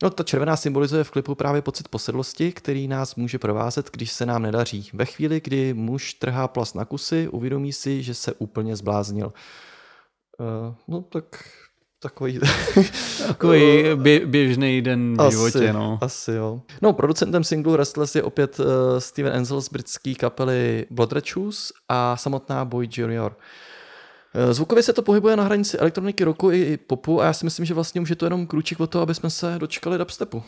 [0.02, 4.26] No, ta červená symbolizuje v klipu právě pocit posedlosti, který nás může provázet, když se
[4.26, 4.90] nám nedaří.
[4.92, 9.32] Ve chvíli, kdy muž trhá plast na kusy, uvědomí si, že se úplně zbláznil.
[10.38, 11.24] Uh, no tak
[12.02, 12.40] takový...
[13.26, 15.98] takový bě, běžný den v asi, životě, no.
[16.00, 16.60] Asi jo.
[16.82, 18.66] No, producentem singlu Restless je opět uh,
[18.98, 23.36] Steven Enzel z britské kapely Blood Red Shoes a samotná Boy Junior.
[24.50, 27.74] Zvukově se to pohybuje na hranici elektroniky, roku i popu a já si myslím, že
[27.74, 30.42] vlastně už je to jenom krůček od toho, aby jsme se dočkali dubstepu.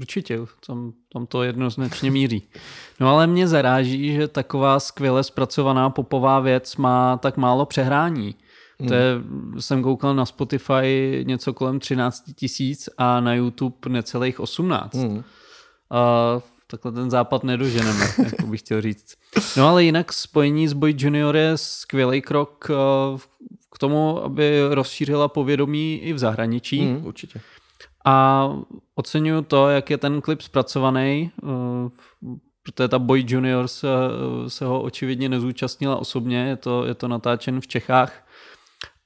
[0.00, 2.42] Určitě, tam, tam to jednoznačně míří.
[3.00, 8.34] No ale mě zaráží, že taková skvěle zpracovaná popová věc má tak málo přehrání.
[8.78, 8.88] Hmm.
[8.88, 9.14] To je,
[9.58, 14.94] jsem koukal na Spotify něco kolem 13 tisíc a na YouTube necelých 18.
[14.94, 15.22] Hmm.
[15.90, 16.40] A
[16.70, 19.14] takhle ten západ nedoženeme, jak bych chtěl říct.
[19.56, 23.18] No ale jinak spojení s Boy Junior je skvělý krok eh,
[23.70, 26.82] k tomu, aby rozšířila povědomí i v zahraničí.
[26.82, 27.40] Mm, určitě.
[28.04, 28.48] A
[28.94, 31.48] oceňuju to, jak je ten klip zpracovaný, eh,
[32.62, 33.88] protože ta Boy Junior se,
[34.48, 38.26] se ho očividně nezúčastnila osobně, je to, je to natáčen v Čechách.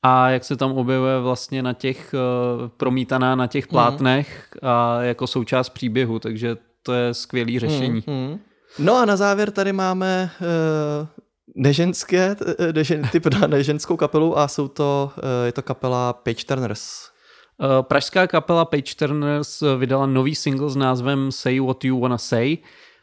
[0.02, 3.70] A jak se tam objevuje vlastně na těch, eh, promítaná na těch mhm.
[3.70, 8.04] plátnech a jako součást příběhu, takže to je skvělý řešení.
[8.06, 8.38] Mm, mm.
[8.78, 11.06] No a na závěr tady máme uh,
[11.54, 16.44] neženské, uh, nežen, typ na neženskou kapelu a jsou to, uh, je to kapela Page
[16.44, 17.10] Turners.
[17.58, 22.56] Uh, pražská kapela Page Turners vydala nový single s názvem Say What You Wanna Say,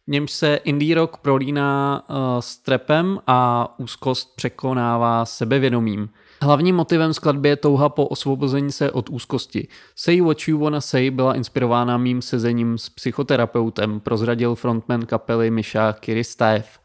[0.07, 6.09] v němž se indie rock prolíná uh, s trepem a úzkost překonává sebevědomím.
[6.43, 9.67] Hlavním motivem skladby je touha po osvobození se od úzkosti.
[9.95, 15.93] Say What You Wanna Say byla inspirována mým sezením s psychoterapeutem, prozradil frontman kapely Misha
[15.93, 16.79] Kiristaev.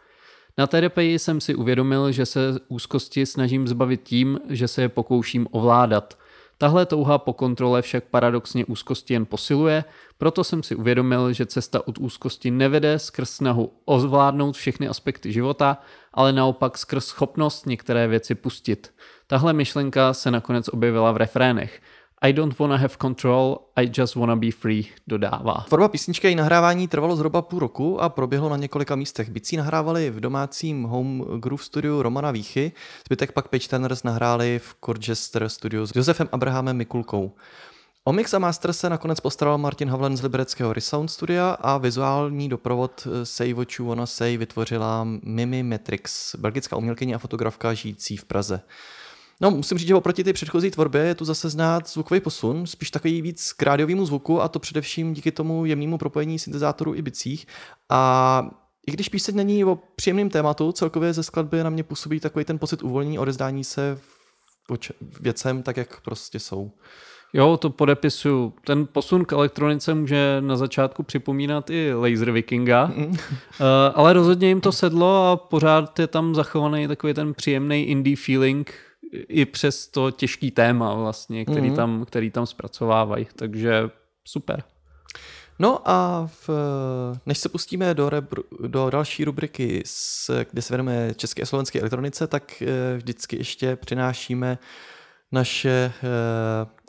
[0.59, 5.47] Na terapii jsem si uvědomil, že se úzkosti snažím zbavit tím, že se je pokouším
[5.51, 6.19] ovládat.
[6.59, 9.85] Tahle touha po kontrole však paradoxně úzkosti jen posiluje,
[10.19, 15.79] proto jsem si uvědomil, že cesta od úzkosti nevede skrz snahu ovládnout všechny aspekty života,
[16.15, 18.93] ale naopak skrz schopnost některé věci pustit.
[19.29, 21.81] Tahle myšlenka se nakonec objevila v refrénech.
[22.23, 25.65] I don't wanna have control, I just wanna be free, dodává.
[25.69, 29.31] Tvorba písničky a nahrávání trvalo zhruba půl roku a proběhlo na několika místech.
[29.31, 32.73] Bicí nahrávali v domácím home groove studiu Romana Víchy,
[33.07, 37.33] zbytek pak Page Turners nahráli v Corchester studiu s Josefem Abrahamem Mikulkou.
[38.05, 42.49] O mix a master se nakonec postaral Martin Havlen z libereckého Resound studia a vizuální
[42.49, 48.25] doprovod Say What You Wanna Say vytvořila Mimi Matrix, belgická umělkyně a fotografka žijící v
[48.25, 48.61] Praze.
[49.41, 52.91] No, musím říct, že oproti té předchozí tvorbě je tu zase znát zvukový posun, spíš
[52.91, 57.47] takový víc k rádiovému zvuku a to především díky tomu jemnému propojení syntezátorů i bicích.
[57.89, 58.43] A
[58.87, 62.59] i když píseň není o příjemném tématu, celkově ze skladby na mě působí takový ten
[62.59, 63.99] pocit uvolnění, odezdání se
[65.21, 66.73] věcem tak, jak prostě jsou.
[67.33, 68.53] Jo, to podepisuju.
[68.65, 73.17] Ten posun k elektronice může na začátku připomínat i Laser Vikinga, mm.
[73.95, 78.86] ale rozhodně jim to sedlo a pořád je tam zachovaný takový ten příjemný indie feeling,
[79.13, 81.77] i přes to těžký téma vlastně, který, mm-hmm.
[81.77, 83.27] tam, který tam zpracovávají.
[83.37, 83.91] Takže
[84.25, 84.63] super.
[85.59, 86.51] No a v,
[87.27, 91.81] než se pustíme do, rebru, do další rubriky, s, kde se věnujeme české a slovenské
[91.81, 94.59] elektronice, tak eh, vždycky ještě přinášíme
[95.33, 95.93] naše e,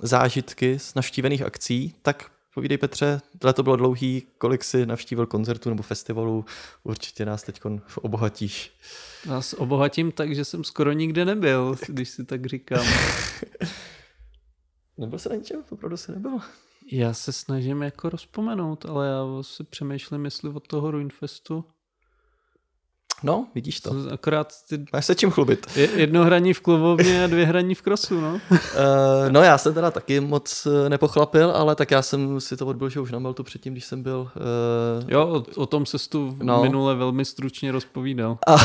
[0.03, 1.95] zážitky z navštívených akcí.
[2.01, 6.45] Tak povídej Petře, tohle to bylo dlouhý, kolik si navštívil koncertu nebo festivalu,
[6.83, 7.61] určitě nás teď
[7.95, 8.71] obohatíš.
[9.25, 12.85] Nás obohatím tak, že jsem skoro nikde nebyl, když si tak říkám.
[14.97, 15.63] nebyl jsi na ničem?
[15.69, 16.39] Opravdu jsi nebyl?
[16.91, 21.65] Já se snažím jako rozpomenout, ale já si přemýšlím, jestli od toho Ruinfestu
[23.23, 23.95] No, vidíš to.
[24.12, 24.86] Akorát ty...
[24.93, 25.67] Máš se čím chlubit.
[25.75, 28.39] Jedno hraní v klubovně a dvě hraní v krosu, no.
[28.51, 28.60] uh,
[29.30, 32.89] no já jsem teda taky moc eh, nepochlapil, ale tak já jsem si to odbil,
[32.89, 34.30] že už na Meltu předtím, když jsem byl...
[34.36, 35.10] Uh...
[35.12, 36.62] Jo, o, o tom se tu no.
[36.62, 38.38] minule velmi stručně rozpovídal.
[38.47, 38.56] A,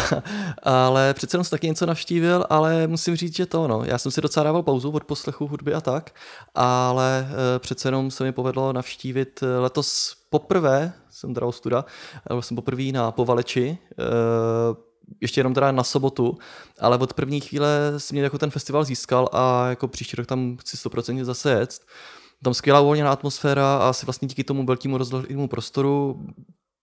[0.62, 3.82] ale přece jenom jsem taky něco navštívil, ale musím říct, že to, no.
[3.84, 6.14] Já jsem si docela dával pauzu od poslechu hudby a tak,
[6.54, 11.84] ale uh, přece jenom se mi povedlo navštívit letos poprvé jsem teda studa,
[12.28, 14.02] byl jsem poprvé na Povaleči, eh,
[15.20, 16.38] ještě jenom teda na sobotu,
[16.80, 20.56] ale od první chvíle si mě jako ten festival získal a jako příští rok tam
[20.56, 21.78] chci 100% zase jet.
[22.44, 26.20] Tam skvělá uvolněná atmosféra a asi vlastně díky tomu velkému rozhlednému prostoru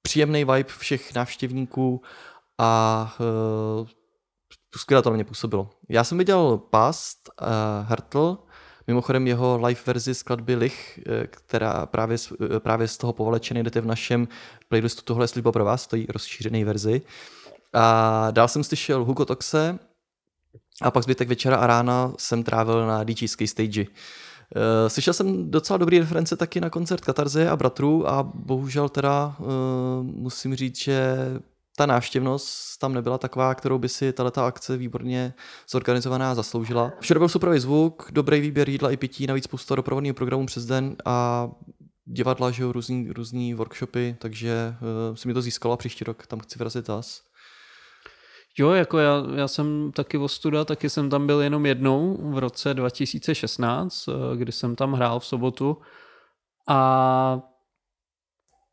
[0.02, 2.02] příjemný vibe všech návštěvníků
[2.58, 3.13] a
[3.82, 3.88] uh,
[4.78, 5.69] skvěle to na mě působilo.
[5.89, 7.47] Já jsem viděl Past, uh,
[7.88, 8.38] Hertl,
[8.89, 12.17] Mimochodem jeho live verzi skladby Lich, eh, která právě,
[12.56, 14.28] eh, právě z toho povalečeny jdete v našem
[14.67, 17.02] playlistu Tohle je slíbo pro vás, stojí rozšířený verzi.
[17.73, 19.80] A dál jsem slyšel Hugo Toxe
[20.82, 23.82] a pak zbytek večera a rána jsem trávil na DJské stage.
[23.82, 23.88] Uh,
[24.88, 29.36] slyšel jsem docela dobrý reference taky na koncert Katarze a Bratrů a bohužel teda
[30.02, 31.15] musím říct, že
[31.79, 35.33] ta návštěvnost tam nebyla taková, kterou by si tato akce výborně
[35.69, 36.91] zorganizovaná zasloužila.
[36.99, 40.95] Všude byl super zvuk, dobrý výběr jídla i pití, navíc spousta doprovodného programu přes den
[41.05, 41.49] a
[42.05, 44.75] divadla, že jo, různý, různý workshopy, takže
[45.09, 47.21] uh, si mi to získalo a příští rok tam chci vrazit zas.
[48.57, 52.37] Jo, jako já, já jsem taky o studa, taky jsem tam byl jenom jednou v
[52.37, 55.77] roce 2016, eh, kdy jsem tam hrál v sobotu
[56.67, 57.41] a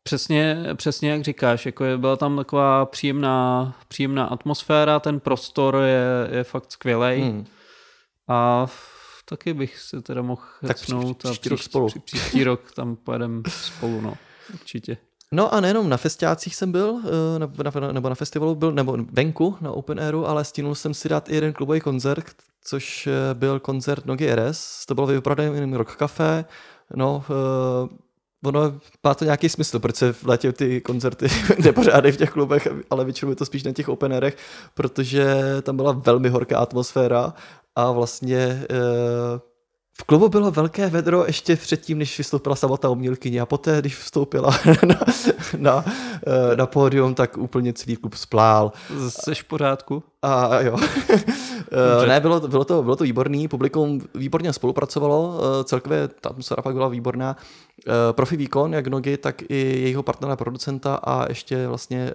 [0.07, 6.37] Přesně, přesně jak říkáš, jako je, byla tam taková příjemná, příjemná atmosféra, ten prostor je,
[6.37, 7.21] je fakt skvělý.
[7.21, 7.45] Hmm.
[8.27, 8.67] A
[9.25, 11.87] taky bych se teda mohl hecnout tak příští, příští, rok spolu.
[11.87, 14.17] Pří, příští rok tam pojedeme spolu, no,
[14.53, 14.97] určitě.
[15.31, 17.01] No a nejenom na festiácích jsem byl,
[17.35, 20.93] eh, nebo na, nebo na festivalu byl, nebo venku na Open Airu, ale stínul jsem
[20.93, 24.85] si dát i jeden klubový koncert, což eh, byl koncert Nogi RS.
[24.85, 26.45] To bylo vyprodané Rock Café.
[26.95, 28.06] No, eh,
[28.47, 31.27] ono má to nějaký smysl, proč se v létě ty koncerty
[31.63, 34.37] nepořádají v těch klubech, ale většinou je to spíš na těch openerech,
[34.73, 37.33] protože tam byla velmi horká atmosféra
[37.75, 38.65] a vlastně e,
[39.99, 44.59] v klubu bylo velké vedro ještě předtím, než vystoupila samotná umělkyně a poté, když vstoupila
[44.87, 44.99] na,
[45.57, 45.85] na,
[46.27, 48.71] eh, na pódium, tak úplně celý klub splál.
[49.09, 50.03] Jsi v pořádku?
[50.21, 50.77] A jo.
[52.07, 56.87] ne, bylo, bylo, to, bylo to výborný, publikum výborně spolupracovalo, celkově ta atmosféra pak byla
[56.87, 57.37] výborná.
[58.11, 62.11] Profi výkon, jak Nogy, tak i jejího partnera, producenta a ještě vlastně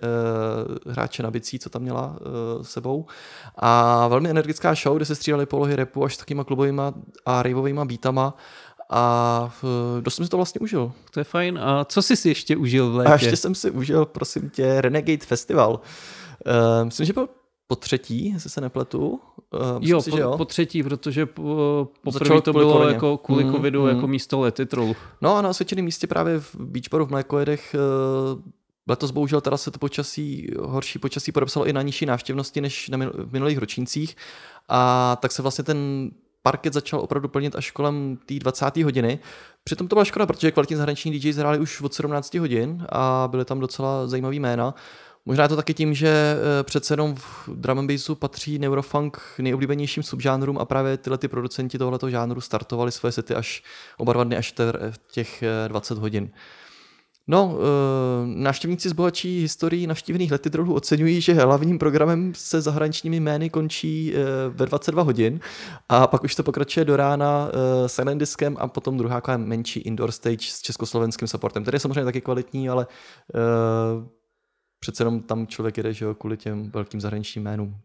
[0.86, 2.16] hráče na bicí, co tam měla
[2.62, 3.06] sebou.
[3.56, 6.94] A velmi energická show, kde se střídali polohy repu až s takýma klubovýma
[7.26, 8.34] a raveovýma beatama
[8.90, 9.50] a
[10.00, 10.92] dost jsem si to vlastně užil.
[11.10, 11.58] To je fajn.
[11.62, 13.10] A co jsi si ještě užil v létě?
[13.10, 15.80] A ještě jsem si užil, prosím tě, Renegade Festival.
[16.46, 17.28] Uh, myslím, že byl
[17.66, 19.08] po třetí, jestli se nepletu.
[19.08, 19.20] Uh,
[19.80, 23.82] jo, si, po, jo, po třetí, protože po, poprvé to bylo jako kvůli mm, covidu
[23.82, 23.88] mm.
[23.88, 24.96] jako místo lety trolu.
[25.20, 27.76] No a na osvědčeném místě právě v Beachboru v Mlékojedech
[28.34, 28.40] uh,
[28.88, 32.98] Letos bohužel teda se to počasí, horší počasí podepsalo i na nižší návštěvnosti než na
[32.98, 34.16] v minulých ročnících
[34.68, 36.10] a tak se vlastně ten
[36.42, 38.76] parket začal opravdu plnit až kolem té 20.
[38.76, 39.18] hodiny.
[39.64, 43.44] Přitom to byla škoda, protože kvalitní zahraniční DJs hráli už od 17 hodin a byly
[43.44, 44.74] tam docela zajímavý jména.
[45.26, 49.20] Možná je to taky tím, že eh, přece jenom v drum and bassu patří neurofunk
[49.38, 53.62] nejoblíbenějším subžánrům a právě tyhle ty producenti tohoto žánru startovali svoje sety až
[53.98, 54.54] oba dva dny až
[55.12, 56.30] těch 20 eh, hodin.
[57.26, 63.50] No, eh, návštěvníci z bohatší historií navštívených letidrolů oceňují, že hlavním programem se zahraničními jmény
[63.50, 64.14] končí
[64.48, 65.40] ve 22 hodin
[65.88, 67.50] a pak už to pokračuje do rána
[67.86, 71.64] silent diskem a potom druhá menší indoor stage s československým supportem.
[71.64, 72.86] Tedy je samozřejmě taky kvalitní, ale
[74.82, 77.76] přece jenom tam člověk jede, že jo, kvůli těm velkým zahraničním jménům.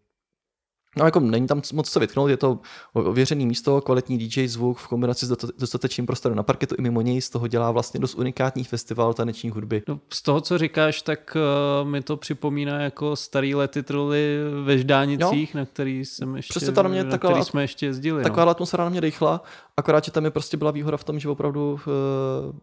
[0.97, 2.59] No jako není tam moc co vytknout, je to
[2.93, 7.21] ověřený místo, kvalitní DJ zvuk v kombinaci s dostatečným prostorem na parketu i mimo něj,
[7.21, 9.83] z toho dělá vlastně dost unikátní festival taneční hudby.
[9.87, 11.37] No, z toho, co říkáš, tak
[11.81, 15.59] uh, mi to připomíná jako starý lety troly ve Ždánicích, jo.
[15.59, 18.23] na který jsem ještě, Přesně to na mě na taková, který jsme ještě jezdili.
[18.23, 18.51] Taková no.
[18.51, 19.43] atmosféra na mě dechla,
[19.77, 22.55] akorát, že tam je prostě byla výhoda v tom, že opravdu uh,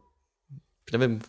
[0.92, 1.20] nevím,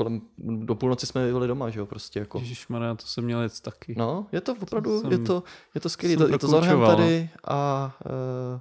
[0.00, 2.38] kolem, do půlnoci jsme byli doma, že jo, prostě jako.
[2.38, 3.94] Ježišmarja, to jsem měl jet taky.
[3.98, 5.42] No, je to opravdu, to je to,
[5.74, 8.60] je to skvělé, to, je to Zorhem tady a uh,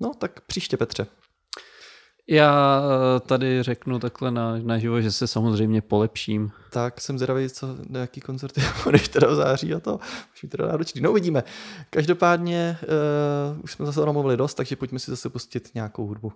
[0.00, 1.06] no, tak příště Petře.
[2.28, 6.50] Já eh, tady řeknu takhle na, na živo, že se samozřejmě polepším.
[6.70, 10.00] Tak jsem zvědavý, co, na jaký koncerty budeš teda v září a to
[10.34, 11.00] už mi teda náročný.
[11.00, 11.44] No uvidíme.
[11.90, 16.32] Každopádně uh, už jsme zase mluvili dost, takže pojďme si zase pustit nějakou hudbu.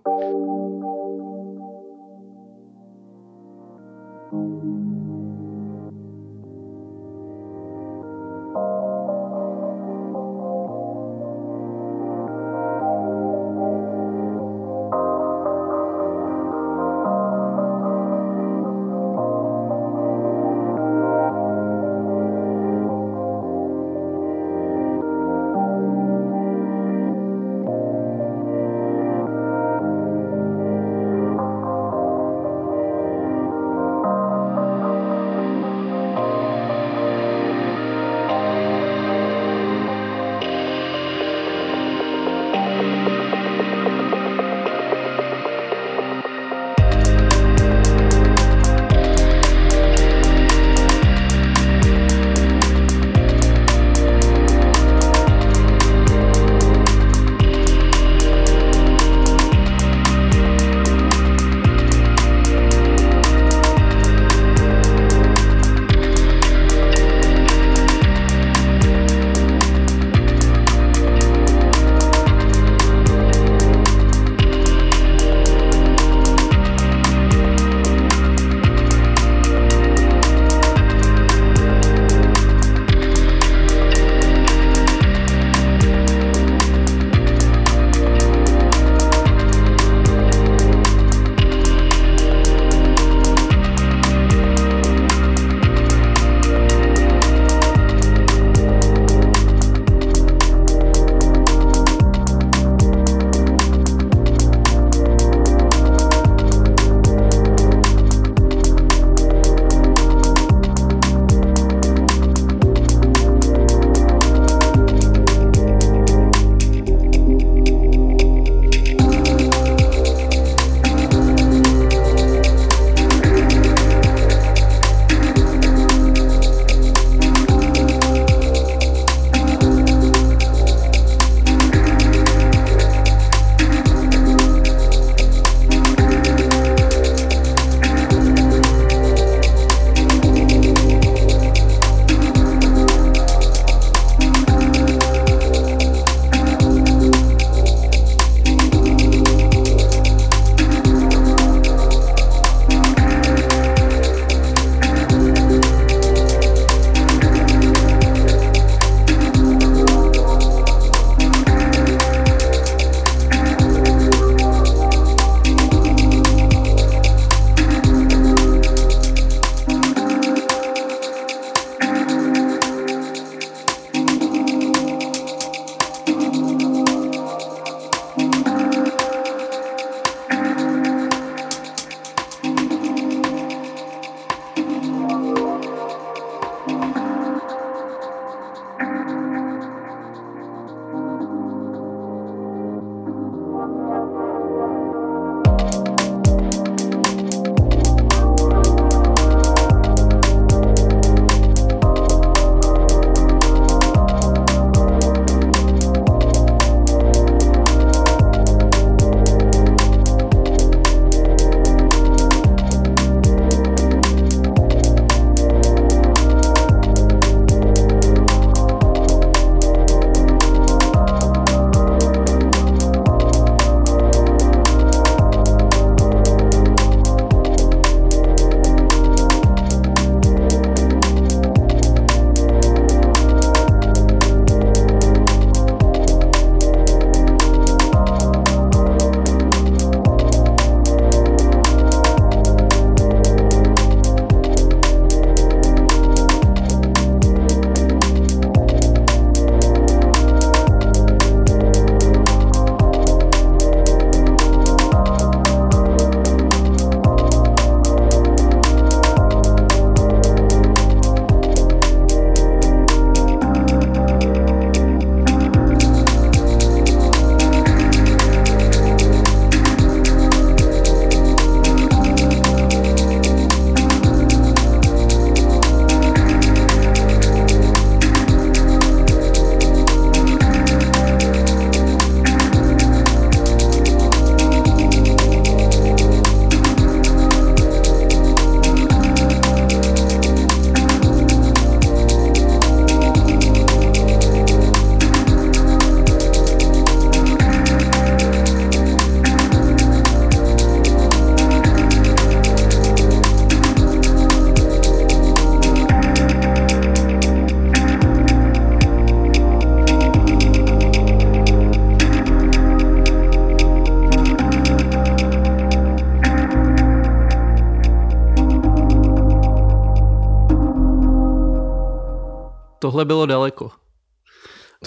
[322.97, 323.71] Tohle bylo daleko.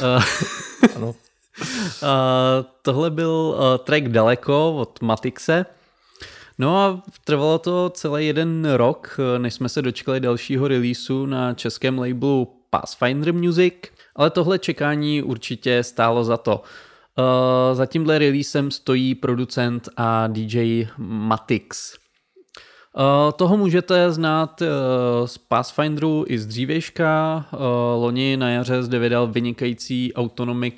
[0.96, 1.08] Ano.
[1.08, 1.14] uh,
[2.82, 5.66] tohle byl uh, track daleko od Matixe.
[6.58, 11.98] No a trvalo to celý jeden rok, než jsme se dočkali dalšího releaseu na českém
[11.98, 13.74] labelu Pathfinder Music,
[14.16, 16.62] ale tohle čekání určitě stálo za to.
[17.18, 21.99] Uh, za tímhle releasem stojí producent a DJ Matix.
[23.00, 27.44] Uh, toho můžete znát uh, z Pathfinderu i z dřívějška.
[27.52, 27.58] Uh,
[28.02, 30.74] loni na jaře zde vydal vynikající autonomic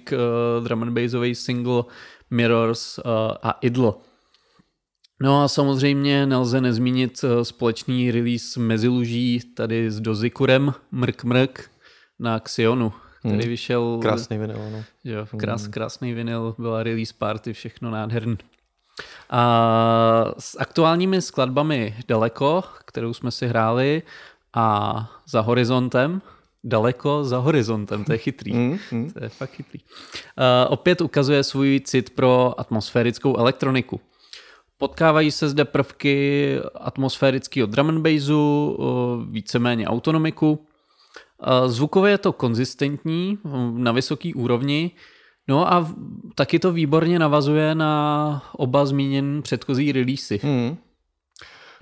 [0.64, 1.82] drum and bassový single
[2.30, 2.98] Mirrors
[3.42, 3.92] a Idle.
[5.22, 11.70] No a samozřejmě nelze nezmínit společný release Meziluží tady s Dozikurem Mrk Mrk
[12.18, 13.48] na Xionu, který Hmm.
[13.48, 14.84] vyšel Krásný vinyl, ano.
[15.04, 18.36] jo, krás, krásný vinyl, byla release party, všechno nádherný.
[19.30, 24.02] A s aktuálními skladbami Daleko, kterou jsme si hráli,
[24.54, 26.22] a za horizontem,
[26.64, 28.52] daleko za horizontem, to je chytrý.
[28.52, 29.10] Mm, mm.
[29.10, 29.80] To je fakt chytrý.
[29.80, 34.00] Uh, opět ukazuje svůj cit pro atmosférickou elektroniku.
[34.78, 40.50] Potkávají se zde prvky atmosférického drum and bassu, uh, víceméně autonomiku.
[40.50, 43.38] Uh, Zvukově je to konzistentní,
[43.72, 44.90] na vysoký úrovni,
[45.48, 45.94] no a
[46.34, 50.40] taky to výborně navazuje na oba zmíněné předchozí releasy.
[50.42, 50.76] Mm.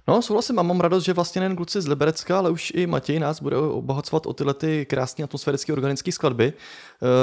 [0.09, 3.19] No, souhlasím a mám radost, že vlastně nejen kluci z Liberecka, ale už i Matěj
[3.19, 6.53] nás bude obohacovat o tyhle ty krásné atmosférické organické skladby.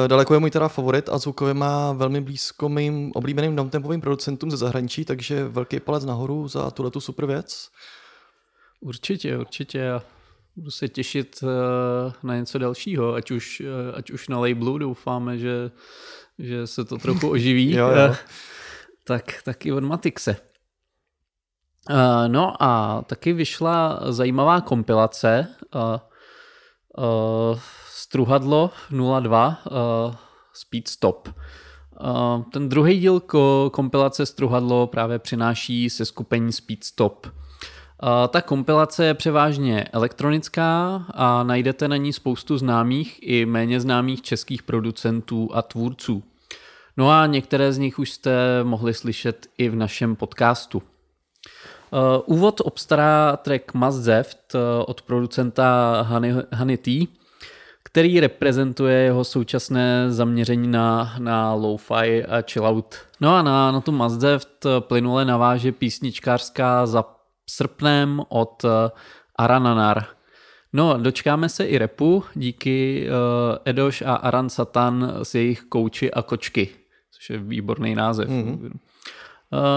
[0.06, 4.52] E, daleko je můj teda favorit a zvukově má velmi blízko mým oblíbeným downtempovým producentům
[4.52, 7.70] ze zahraničí, takže velký palec nahoru za tuhle tu super věc.
[8.80, 9.78] Určitě, určitě.
[9.78, 10.02] Já
[10.56, 15.38] budu se těšit eh, na něco dalšího, ať už, eh, ať už na labelu doufáme,
[15.38, 15.72] že,
[16.40, 17.72] že se to trochu oživí.
[17.76, 18.16] Jo, jo.
[19.08, 20.36] Tak, tak i od Matixe.
[21.90, 25.80] Eh, No a taky vyšla zajímavá kompilace eh,
[27.00, 27.60] eh,
[27.92, 28.72] Struhadlo
[29.22, 30.18] 02 eh,
[30.54, 31.30] Speed Stop.
[32.54, 37.28] Ten druhý díl ko- kompilace Struhadlo právě přináší se skupení Speed Stop.
[38.30, 44.64] Ta kompilace je převážně elektronická a najdete na ní spoustu známých i méně známých českých
[44.64, 46.24] producentů a tvůrců.
[46.98, 50.78] No a některé z nich už jste mohli slyšet i v našem podcastu.
[50.78, 57.08] Uh, úvod obstará track Must Zeft uh, od producenta Honey, Honey T,
[57.84, 62.96] který reprezentuje jeho současné zaměření na, na lo-fi a chillout.
[63.22, 67.17] No a na, na tu Must Zeft plynule naváže písničkářská za
[67.50, 68.72] srpnem od uh,
[69.36, 70.06] Arananar.
[70.74, 76.22] No, dočkáme se i repu díky uh, Edoš a Aran Satan s jejich kouči a
[76.22, 76.70] kočky,
[77.12, 78.30] což je výborný název.
[78.30, 78.72] Mm-hmm.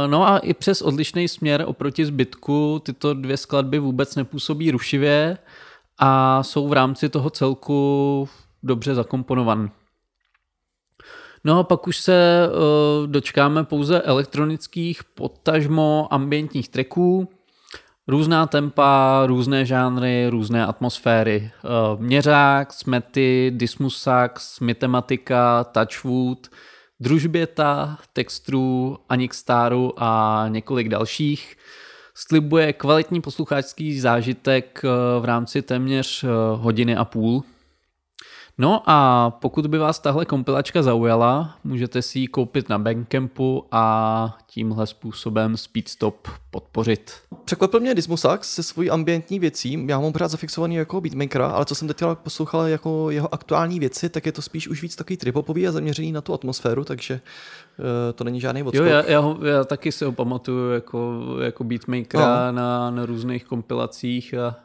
[0.07, 5.39] No a i přes odlišný směr oproti zbytku tyto dvě skladby vůbec nepůsobí rušivě
[5.99, 8.29] a jsou v rámci toho celku
[8.63, 9.71] dobře zakomponované.
[11.45, 17.29] No a pak už se uh, dočkáme pouze elektronických, potažmo ambientních tracků,
[18.09, 21.51] různá tempa, různé žánry, různé atmosféry.
[21.95, 26.49] Uh, Měřák, Smety, Dismusax, Mytematika, Touchwood,
[27.01, 31.57] Družběta, Textru, Anik Staru a několik dalších.
[32.15, 36.31] Slibuje kvalitní posluchačský zážitek uh, v rámci téměř uh,
[36.63, 37.43] hodiny a půl.
[38.61, 44.39] No a pokud by vás tahle kompilačka zaujala, můžete si ji koupit na Bandcampu a
[44.47, 47.13] tímhle způsobem Speedstop podpořit.
[47.45, 49.87] Překvapil mě Dismusax se svojí ambientní věcí.
[49.89, 53.81] Já ho mám pořád zafixovaný jako beatmakera, ale co jsem teď poslouchal jako jeho aktuální
[53.81, 57.21] věci, tak je to spíš už víc takový tripopový a zaměřený na tu atmosféru, takže
[57.79, 57.85] uh,
[58.15, 58.87] to není žádný odskok.
[58.87, 62.57] Jo, já, já, ho, já taky si ho pamatuju jako, jako beatmakera no.
[62.57, 64.57] na, na různých kompilacích a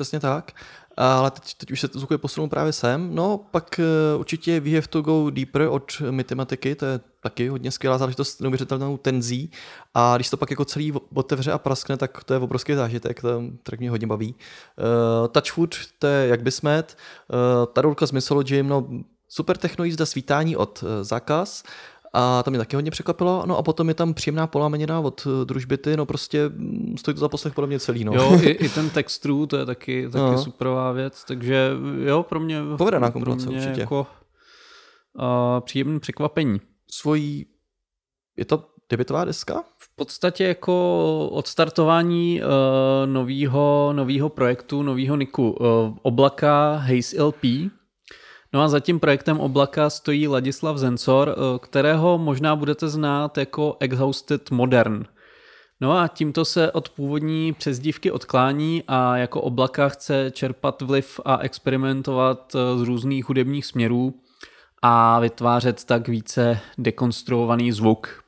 [0.00, 0.52] Přesně tak.
[0.96, 3.14] Ale teď, teď už se zvukově posunul právě sem.
[3.14, 3.80] No, pak
[4.14, 8.40] uh, určitě We Have to Go Deeper od Mythematiky, to je taky hodně skvělá záležitost
[8.40, 9.50] neuvěřitelnou tenzí.
[9.94, 13.42] A když to pak jako celý otevře a praskne, tak to je obrovský zážitek, to
[13.62, 14.34] tak mě hodně baví.
[14.34, 16.96] Uh, Touchwood, to je jak by smet.
[17.28, 18.88] Uh, Tarulka z Mythology, no,
[19.28, 21.62] super techno jízda svítání od uh, Zakaz.
[22.12, 23.42] A to mě taky hodně překvapilo.
[23.46, 27.20] No a potom je tam příjemná polamenina od uh, družbity, no prostě mm, stojí to
[27.20, 28.04] za poslech podle mě celý.
[28.04, 28.12] No.
[28.14, 30.38] jo, i, i ten textru, to je taky, taky No.
[30.44, 31.70] superová věc, takže
[32.04, 33.80] jo, pro mě, Povedená pro kompilace mě určitě.
[33.80, 34.06] jako
[35.18, 36.60] uh, příjemný překvapení.
[36.90, 37.46] Svojí,
[38.36, 39.64] je to debitová deska?
[39.78, 42.48] V podstatě jako odstartování uh,
[43.92, 45.66] novýho projektu, novýho niku uh,
[46.02, 47.44] Oblaka Haze LP.
[48.52, 53.76] No a za tím projektem Oblaka stojí Ladislav Zensor, uh, kterého možná budete znát jako
[53.80, 55.06] Exhausted Modern.
[55.80, 61.38] No a tímto se od původní přezdívky odklání a jako oblaka chce čerpat vliv a
[61.38, 64.14] experimentovat eh, z různých hudebních směrů
[64.82, 68.24] a vytvářet tak více dekonstruovaný zvuk.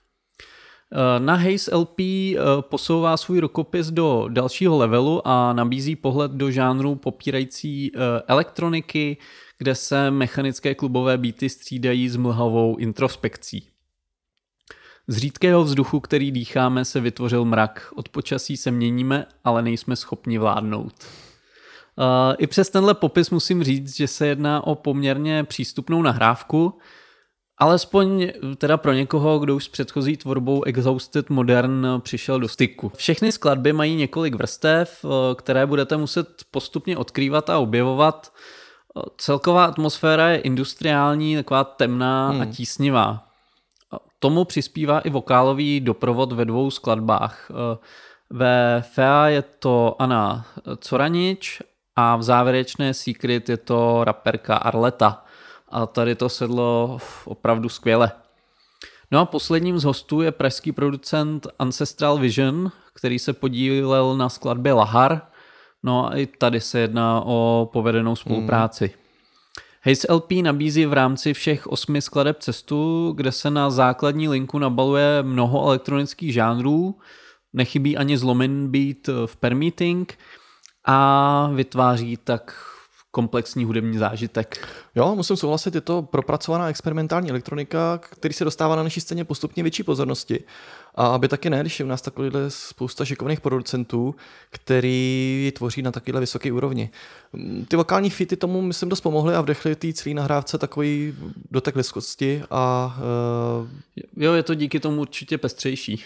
[0.93, 6.51] Eh, na Haze LP eh, posouvá svůj rokopis do dalšího levelu a nabízí pohled do
[6.51, 7.93] žánru popírající
[8.27, 9.17] elektroniky,
[9.63, 13.69] kde se mechanické klubové beaty střídají s mlhavou introspekcí.
[15.07, 17.93] Z řídkého vzduchu, který dýcháme, se vytvořil mrak.
[17.97, 20.93] Od počasí se měníme, ale nejsme schopni vládnout.
[21.97, 26.79] Uh, I přes tenhle popis musím říct, že se jedná o poměrně přístupnou nahrávku,
[27.59, 32.93] alespoň teda pro někoho, kdo už s předchozí tvorbou Exhausted Modern přišel do styku.
[32.97, 35.05] Všechny skladby mají několik vrstev,
[35.35, 38.33] které budete muset postupně odkrývat a objevovat.
[39.17, 42.41] Celková atmosféra je industriální, taková temná hmm.
[42.41, 43.25] a tísnivá.
[44.19, 47.51] Tomu přispívá i vokálový doprovod ve dvou skladbách.
[47.51, 47.79] Eh,
[48.31, 50.47] ve Fea je to Anna
[50.79, 51.63] Coranič
[51.97, 55.25] a v závěrečné Secret je to raperka Arleta.
[55.69, 58.13] A tady to sedlo opravdu skvěle.
[59.11, 64.73] No a posledním z hostů je pražský producent Ancestral Vision, který se podílel na skladbě
[64.73, 65.21] Lahar.
[65.83, 68.85] No a i tady se jedná o povedenou spolupráci.
[68.85, 69.03] Hmm.
[69.85, 75.23] Haze LP nabízí v rámci všech osmi skladeb cestu, kde se na základní linku nabaluje
[75.23, 76.99] mnoho elektronických žánrů,
[77.53, 80.19] nechybí ani zlomen beat v permeeting
[80.85, 82.55] a vytváří tak
[83.11, 84.69] komplexní hudební zážitek.
[84.95, 89.63] Jo, musím souhlasit, je to propracovaná experimentální elektronika, který se dostává na naší scéně postupně
[89.63, 90.45] větší pozornosti.
[90.95, 94.15] A aby taky ne, když je u nás takovýhle spousta šikovných producentů,
[94.51, 96.91] který tvoří na takovýhle vysoké úrovni.
[97.69, 101.15] Ty vokální fity tomu, myslím, dost pomohly a vdechly té celé nahrávce takový
[101.51, 102.95] dotek lidskosti a...
[103.63, 103.69] Uh...
[104.17, 106.05] Jo, je to díky tomu určitě pestřejší.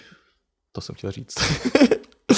[0.72, 1.34] To jsem chtěl říct.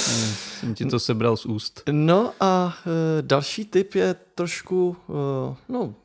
[0.59, 1.83] jsem ti to sebral z úst.
[1.91, 2.91] No a uh,
[3.21, 5.95] další tip je trošku, uh, no,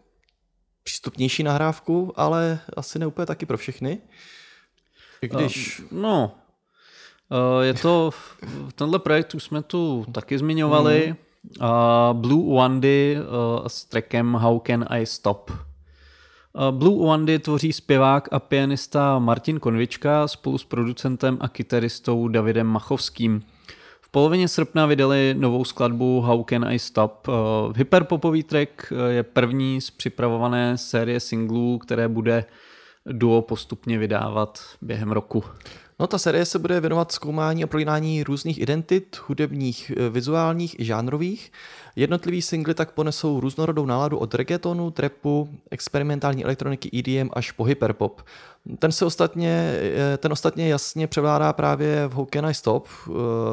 [0.83, 3.99] přístupnější nahrávku, ale asi ne úplně taky pro všechny.
[5.29, 5.81] Když...
[5.81, 6.33] Uh, no,
[7.31, 8.11] uh, je to,
[8.75, 11.67] tenhle projekt už jsme tu taky zmiňovali, mm.
[11.67, 15.51] uh, Blue Wandy uh, s trackem How Can I Stop.
[15.51, 22.67] Uh, Blue Wandy tvoří zpěvák a pianista Martin Konvička spolu s producentem a kytaristou Davidem
[22.67, 23.43] Machovským.
[24.01, 27.29] V polovině srpna vydali novou skladbu How Can I Stop.
[27.29, 27.35] Uh,
[27.77, 32.45] hyperpopový track je první z připravované série singlů, které bude
[33.07, 35.45] duo postupně vydávat během roku.
[36.01, 40.85] No, ta série se bude věnovat zkoumání a prolínání různých identit, hudebních, eh, vizuálních i
[40.85, 41.53] žánrových.
[41.97, 48.23] Jednotlivý singly tak ponesou různorodou náladu od reggaetonu, trapu, experimentální elektroniky EDM až po hyperpop.
[48.79, 52.89] Ten se ostatně, eh, ten ostatně jasně převládá právě v How Can I Stop.
[52.89, 53.13] Eh,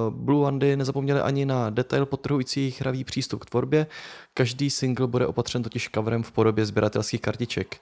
[0.09, 3.87] Blue Andy nezapomněli ani na detail potrhující hravý přístup k tvorbě.
[4.33, 7.77] Každý single bude opatřen totiž coverem v podobě sběratelských kartiček.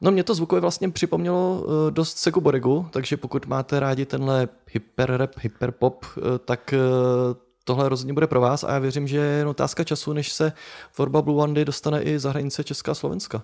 [0.00, 4.48] No mě to zvukově vlastně připomnělo uh, dost Segu Boregu, takže pokud máte rádi tenhle
[4.70, 9.08] hyper rap, hyper pop, uh, tak uh, tohle rozhodně bude pro vás a já věřím,
[9.08, 10.52] že je otázka času, než se
[10.94, 13.42] tvorba Blue Wandy dostane i za hranice Česká Slovenska.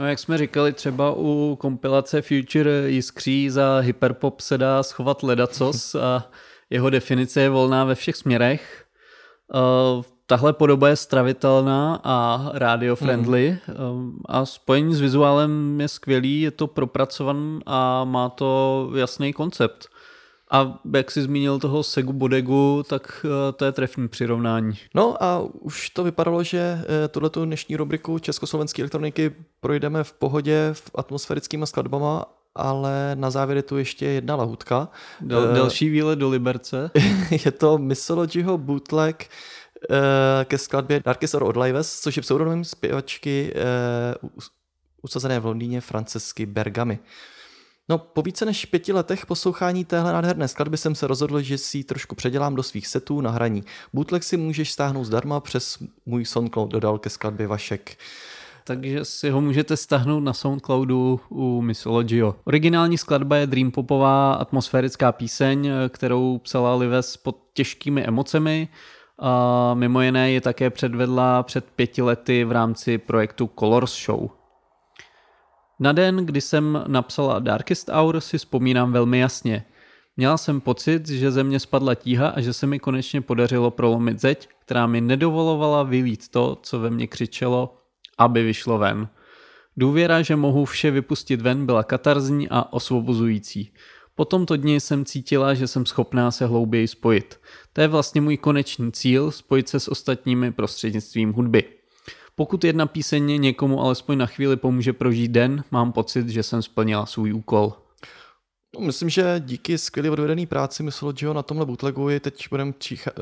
[0.00, 5.94] No jak jsme říkali, třeba u kompilace Future Jiskří za hyperpop se dá schovat ledacos
[5.94, 6.30] a
[6.70, 8.84] jeho definice je volná ve všech směrech.
[9.54, 14.20] Uh, tahle podoba je stravitelná a radio friendly mm.
[14.26, 19.88] a spojení s vizuálem je skvělý, je to propracovaný a má to jasný koncept.
[20.50, 24.72] A jak jsi zmínil toho Segu Bodegu, tak eh, to je trefný přirovnání.
[24.94, 30.70] No a už to vypadalo, že eh, tuhletu dnešní rubriku Československé elektroniky projdeme v pohodě
[30.72, 32.24] v atmosférickými skladbama,
[32.54, 34.88] ale na závěr je tu ještě jedna lahutka.
[35.20, 36.90] Dal, další výlet do Liberce.
[37.44, 39.61] je to Mythologyho bootleg Eh,
[40.44, 43.54] ke skladbě Darkest Hour Lives, což je pseudonym zpěvačky
[44.24, 44.40] uh,
[45.02, 46.98] usazené v Londýně Francesky Bergamy.
[47.88, 51.78] No, po více než pěti letech poslouchání téhle nádherné skladby jsem se rozhodl, že si
[51.78, 53.64] ji trošku předělám do svých setů na hraní.
[53.92, 57.98] Bootleg si můžeš stáhnout zdarma přes můj SoundCloud, dodal ke skladbě Vašek.
[58.64, 62.34] Takže si ho můžete stáhnout na Soundcloudu u Mythologio.
[62.44, 68.68] Originální skladba je dream popová atmosférická píseň, kterou psala Lives pod těžkými emocemi
[69.18, 74.30] a mimo jiné je také předvedla před pěti lety v rámci projektu Colors Show.
[75.80, 79.64] Na den, kdy jsem napsala Darkest Hour, si vzpomínám velmi jasně.
[80.16, 84.20] Měla jsem pocit, že ze mě spadla tíha a že se mi konečně podařilo prolomit
[84.20, 87.78] zeď, která mi nedovolovala vylít to, co ve mně křičelo,
[88.18, 89.08] aby vyšlo ven.
[89.76, 93.72] Důvěra, že mohu vše vypustit ven, byla katarzní a osvobozující.
[94.14, 97.40] Po tomto dni jsem cítila, že jsem schopná se hlouběji spojit.
[97.72, 101.64] To je vlastně můj konečný cíl, spojit se s ostatními prostřednictvím hudby.
[102.34, 107.06] Pokud jedna píseň někomu alespoň na chvíli pomůže prožít den, mám pocit, že jsem splnila
[107.06, 107.81] svůj úkol.
[108.78, 112.72] No, myslím, že díky skvělé odvedené práci myslel Joe na tomhle bootlegu je teď budeme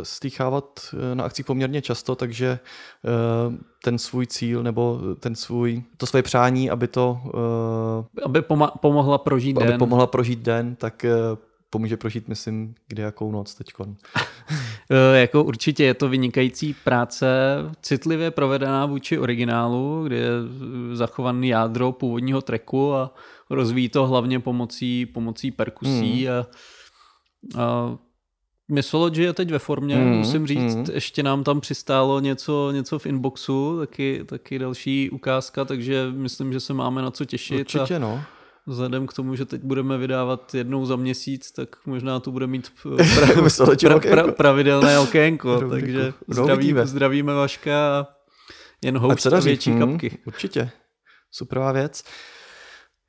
[0.03, 6.07] stýchávat eh, na akcích poměrně často, takže eh, ten svůj cíl nebo ten svůj, to
[6.07, 7.21] svoje přání, aby to...
[8.19, 8.43] Eh, aby
[8.81, 9.79] pomohla prožít aby den.
[9.79, 11.07] pomohla prožít den, tak
[11.71, 13.73] pomůže prožít, myslím, kde jakou noc teď.
[15.15, 17.27] jako určitě je to vynikající práce,
[17.83, 20.31] citlivě provedená vůči originálu, kde je
[20.93, 23.15] zachovaný jádro původního treku a
[23.51, 26.31] rozvíjí to hlavně pomocí, pomocí perkusí mm.
[26.31, 26.47] a,
[27.63, 27.97] a
[28.71, 30.85] Mysology je teď ve formě, mm, musím říct, mm.
[30.93, 36.61] ještě nám tam přistálo něco, něco v inboxu, taky, taky další ukázka, takže myslím, že
[36.61, 37.61] se máme na co těšit.
[37.61, 38.23] Určitě, a no.
[38.67, 42.73] Vzhledem k tomu, že teď budeme vydávat jednou za měsíc, tak možná to bude mít
[43.15, 43.27] pra,
[43.79, 48.07] pra, pra, pravidelné okénko, takže zdravíme, zdravíme Vaška a
[48.85, 50.19] jen host a větší hmm, kapky.
[50.27, 50.71] Určitě,
[51.31, 52.05] superová věc.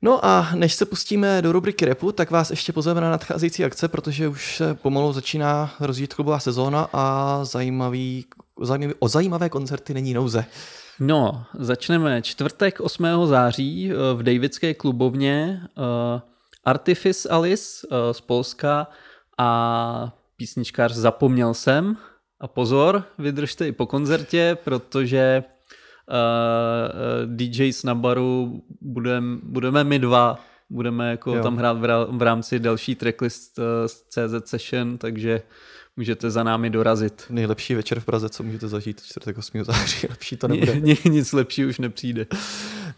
[0.04, 3.88] No a než se pustíme do rubriky repu, tak vás ještě pozveme na nadcházející akce,
[3.88, 8.24] protože už se pomalu začíná rozjít klubová sezóna a zajímavý,
[8.60, 10.44] zajímavý, o zajímavé koncerty není nouze.
[11.00, 13.06] No, začneme čtvrtek 8.
[13.24, 16.20] září eh, v Davidské klubovně uh,
[16.64, 18.86] Artifice Alice uh, z Polska
[19.38, 21.96] a písničkář Zapomněl jsem.
[22.40, 25.44] A pozor, vydržte i po koncertě, protože
[26.08, 30.38] uh, DJs na baru budem, budeme my dva,
[30.70, 31.42] budeme jako jo.
[31.42, 31.78] tam hrát
[32.10, 33.64] v rámci další tracklist uh,
[34.08, 35.42] CZ Session, takže
[35.96, 37.24] můžete za námi dorazit.
[37.30, 39.34] Nejlepší večer v Praze, co můžete zažít 4.
[39.34, 39.64] 8.
[39.64, 40.80] září, lepší to nebude.
[41.04, 42.26] Nic lepší už nepřijde.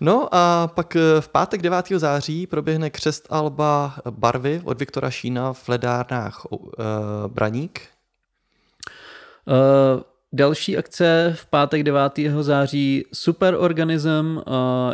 [0.00, 1.86] No a pak v pátek 9.
[1.96, 6.58] září proběhne křest Alba Barvy od Viktora Šína v ledárnách uh,
[7.26, 7.80] Braník.
[9.46, 10.02] Uh,
[10.36, 12.12] Další akce v pátek 9.
[12.40, 14.42] září Superorganism uh,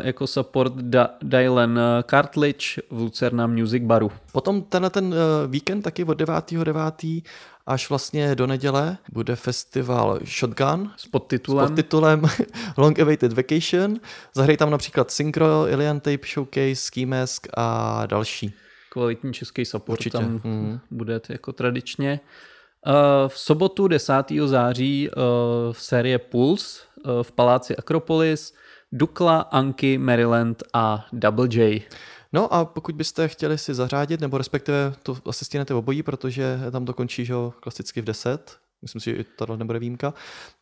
[0.03, 1.81] jako support da- Dylan
[2.11, 4.13] Cartledge v Lucerna Music Baru.
[4.33, 5.15] Potom tenhle ten uh,
[5.47, 7.23] víkend taky od 9.9.
[7.67, 12.23] až vlastně do neděle bude festival Shotgun s podtitulem, s podtitulem
[12.77, 13.97] Long Awaited Vacation.
[14.35, 18.53] Zahrají tam například Synchro, Alien Tape Showcase, Ski Mask a další.
[18.91, 20.19] Kvalitní český support Určitě.
[20.19, 20.79] tam mm.
[20.91, 22.21] bude jako tradičně.
[22.87, 24.13] Eh, v sobotu 10.
[24.47, 25.15] září eh,
[25.73, 28.55] v série Pulse eh, v paláci Akropolis
[28.93, 31.83] Dukla, Anky, Maryland a Double J.
[32.33, 36.85] No a pokud byste chtěli si zařádit, nebo respektive to asi stihnete obojí, protože tam
[36.85, 40.15] to končí že, klasicky v 10, myslím si, že tohle nebude výjimka,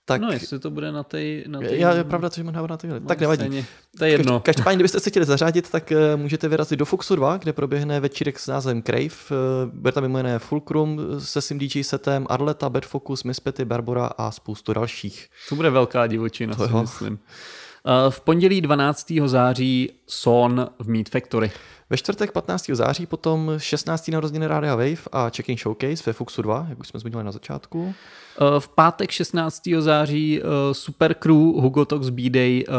[0.09, 0.21] tak...
[0.21, 1.19] No, jestli to bude na té...
[1.47, 1.81] Na tej...
[1.81, 3.01] Já, je pravda, že mám na té...
[3.01, 3.45] Tak nevadí.
[3.45, 3.67] Stejně.
[3.99, 4.41] To je jedno.
[4.41, 8.39] Každopádně, kdybyste se chtěli zařadit, tak uh, můžete vyrazit do Fuxu 2, kde proběhne večírek
[8.39, 9.05] s názvem Crave.
[9.05, 13.65] Uh, bude tam mimo jiné Fulcrum se svým DJ setem, Arleta, Bad Focus, Miss Petty,
[13.65, 15.29] Barbara a spoustu dalších.
[15.49, 17.13] To bude velká divočina, to si myslím.
[17.13, 19.13] Uh, v pondělí 12.
[19.27, 21.51] září Son v Meat Factory.
[21.91, 22.67] Ve čtvrtek 15.
[22.73, 24.09] září potom 16.
[24.09, 27.95] narozeniny Rádia Wave a Checking Showcase ve Fuxu 2, jak už jsme zmínili na začátku.
[28.41, 29.63] Eh, v pátek 16.
[29.79, 32.75] září uh, Super Crew Hugo Talks B-Day uh,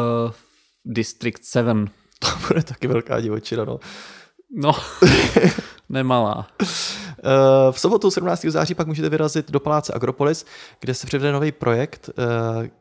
[0.86, 1.88] District 7.
[2.20, 3.80] To bude taky velká divočina, no.
[4.52, 4.72] No,
[5.90, 6.48] nemalá.
[7.72, 8.46] V sobotu 17.
[8.46, 10.46] září pak můžete vyrazit do paláce Agropolis,
[10.80, 12.10] kde se přivede nový projekt,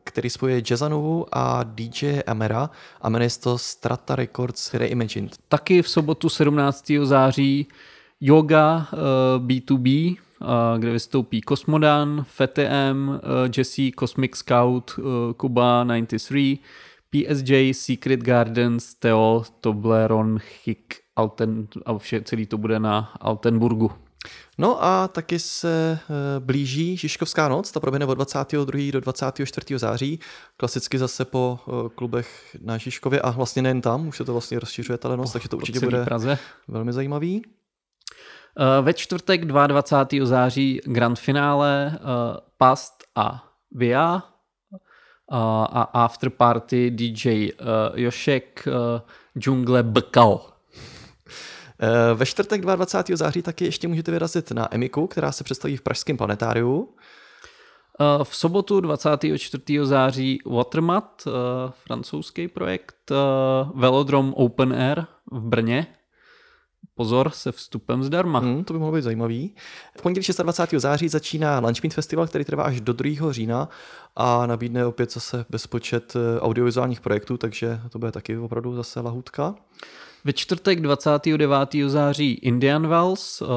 [0.03, 2.69] který spojuje Jazzanovu a DJ Amera
[3.01, 5.35] a jmenuje to Strata Records Reimagined.
[5.47, 6.91] Taky v sobotu 17.
[7.03, 7.67] září
[8.21, 8.87] Yoga
[9.37, 10.17] B2B,
[10.77, 13.19] kde vystoupí Cosmodan, FTM,
[13.57, 14.99] Jesse, Cosmic Scout,
[15.37, 16.57] Kuba 93,
[17.09, 23.91] PSJ, Secret Gardens, Theo, Toblerone, Hick, Alten, a vše, celý to bude na Altenburgu.
[24.57, 25.99] No a taky se
[26.39, 28.91] blíží Žižkovská noc, ta proběhne od 22.
[28.91, 29.79] do 24.
[29.79, 30.19] září,
[30.57, 31.59] klasicky zase po
[31.95, 35.33] klubech na Žižkově a vlastně nejen tam, už se to vlastně rozšiřuje ta noc, oh,
[35.33, 36.37] takže to určitě bude Praze.
[36.67, 37.41] velmi zajímavý.
[38.59, 40.25] Eh, ve čtvrtek 22.
[40.25, 41.99] září grand finále
[42.57, 44.23] Past a Via
[45.31, 47.49] a after party DJ
[47.95, 48.67] Jošek
[49.37, 50.58] Džungle Bkal.
[52.15, 53.17] Ve čtvrtek 22.
[53.17, 56.89] září taky ještě můžete vyrazit na Emiku, která se představí v Pražském planetáriu.
[58.23, 59.63] V sobotu 24.
[59.83, 61.27] září Watermat,
[61.85, 63.11] francouzský projekt,
[63.75, 65.87] Velodrom Open Air v Brně.
[66.99, 68.39] Pozor, se vstupem zdarma.
[68.39, 69.55] Hmm, to by mohlo být zajímavý.
[69.97, 70.81] V pondělí 26.
[70.81, 73.33] září začíná Lunchmeet Festival, který trvá až do 2.
[73.33, 73.69] října
[74.15, 79.55] a nabídne opět zase bezpočet eh, audiovizuálních projektů, takže to bude taky opravdu zase lahutka.
[80.23, 81.57] Ve čtvrtek 29.
[81.87, 83.47] září Indian Wells uh,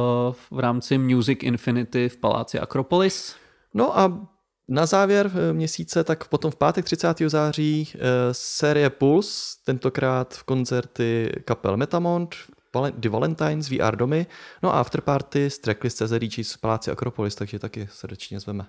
[0.51, 3.37] v rámci Music Infinity v paláci Akropolis.
[3.75, 4.29] No a
[4.69, 7.19] na závěr eh, měsíce, tak potom v pátek 30.
[7.27, 8.01] září uh,
[8.33, 12.37] série Pulse, tentokrát v koncerty kapel Metamont,
[12.91, 14.27] The Valentines, VR domy,
[14.63, 16.13] no a afterparty z tracklist CZ
[16.57, 18.67] v paláci Akropolis, takže taky srdečně zveme.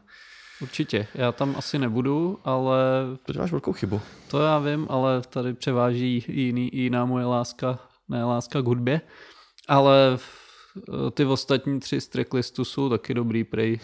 [0.61, 2.77] Určitě, já tam asi nebudu, ale...
[3.23, 4.01] To máš velkou chybu.
[4.27, 7.79] To já vím, ale tady převáží jiný, jiná moje láska,
[8.09, 9.01] ne láska k hudbě,
[9.67, 10.17] ale
[11.13, 13.79] ty ostatní tři z tracklistu jsou taky dobrý prej,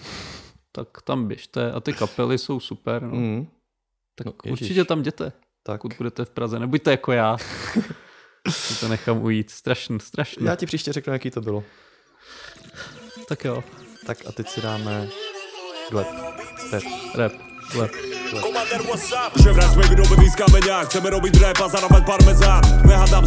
[0.71, 3.01] tak tam běžte a ty kapely jsou super.
[3.01, 3.15] No.
[3.15, 3.47] Mm.
[4.15, 5.31] Tak no, určitě tam jděte,
[5.63, 5.81] tak.
[5.81, 6.59] pokud budete v Praze.
[6.59, 7.37] Nebuďte jako já.
[8.79, 9.49] to nechám ujít.
[9.49, 10.45] Strašný, strašný.
[10.45, 11.63] Já ti příště řeknu, jaký to bylo.
[13.27, 13.63] Tak jo.
[14.05, 15.07] Tak a teď si dáme
[15.91, 16.38] Gleb.
[16.71, 16.83] Rap.
[17.15, 17.33] Rap.
[17.71, 18.18] Gleb.
[18.29, 19.33] Komander, what's up?
[19.41, 22.61] Že vraj sme vyrobení z kameňa Chceme robiť rap a zarábať parmezán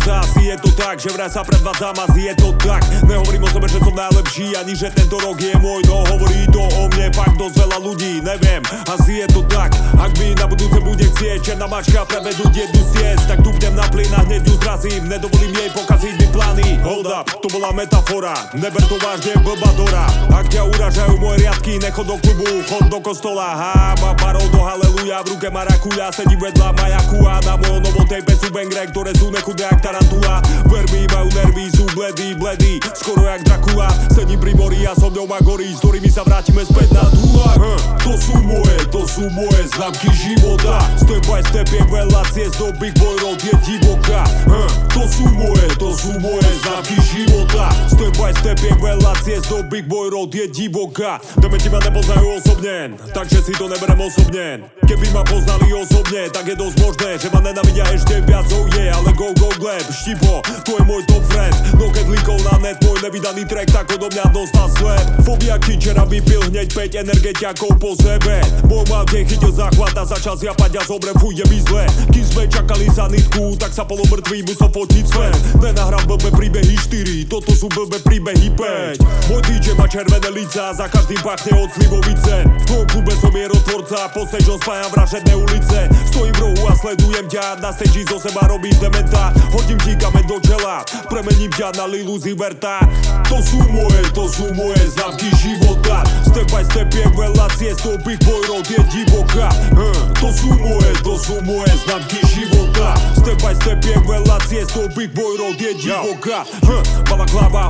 [0.02, 2.86] sa, asi je to tak Že vraj sa predvádzam, asi je to tak.
[3.06, 6.62] Nehovorím o sebe, že som najlepší Ani že tento rok je môj No hovorí to
[6.62, 9.74] o mne fakt dosť veľa ľudí Neviem, asi je to tak.
[9.98, 14.10] Ak mi na budúce bude chcieť Černá mačka prevedú jednu siesť Tak dupnem na plyn
[14.14, 15.10] a hneď ju zrazím.
[15.10, 16.68] Nedovolím jej pokaziť mi plány.
[16.86, 18.34] Hold up, to bola metafora.
[18.54, 23.50] Neber to vážne blbadora Ak ťa uražajú moje riadky Nechod do klubu, chod do kostola.
[23.58, 28.04] Hába parou do hale haleluja V ruke marakuja, sedí vedľa majaku A na mojom novom
[28.04, 30.44] tape sú bangre, ktoré sú nechudé jak tarantula.
[30.68, 33.88] Verby majú nervy, sú bledý, bledý Skoro jak Dracula.
[34.12, 37.56] Sedím pri mori a so mňou má gorí S ktorými sa vrátime späť na dúlak
[37.56, 40.84] hm, To sú moje, to sú moje známky života.
[41.00, 44.28] Step by step je veľa ciest do Big Boy Road je divoká.
[44.44, 47.72] Hm, To sú moje, to sú moje známky života.
[47.88, 51.16] Step by step je veľa ciest do Big Boy Road je divoká.
[51.40, 56.56] Dementi ma nepoznajú osobne, takže si to neberem osobne Keby ma poznali osobne, tak je
[56.58, 60.72] dosť možné Že ma nenavidia ešte viac, oh yeah, Ale go, go, gleb, štipo, to
[60.78, 61.54] je môj top friend.
[61.78, 65.04] No keď líkol na net môj nevydaný track Tak odo mňa dostal sled.
[65.22, 68.42] Fobia kičera vypil hneď 5 energetiakov po sebe.
[68.66, 71.84] Môj deň chytil záchvat a začal zjapať a zobrem fuj je mi zle.
[72.10, 75.36] Kým sme čakali za nitku, tak sa polomrtvý musel fotiť svet.
[75.60, 80.86] Nenahrám blbé príbehy 4, toto sú blbé príbehy 5 Môj DJ má červené lica, za
[80.88, 82.44] každým pachne od slivovice.
[82.44, 87.28] V tvojom klube som mierotvorca, po stage spájam vražedné ulice Stojím v rohu a sledujem
[87.28, 89.28] ťa Na stage zo seba robím dementa.
[89.52, 90.80] Hodím ti do čela
[91.12, 92.80] Premením ťa na Lilu Ziverta
[93.28, 96.04] To sú moje, to sú moje zámky života.
[96.24, 99.48] Step by step je veľa ciest To Big Boy je divoká.
[99.72, 102.92] Hm, To sú moje, to sú moje známky života.
[103.16, 106.44] Step by step je veľa ciest To Big Boy je divoká.
[106.64, 106.84] Hm,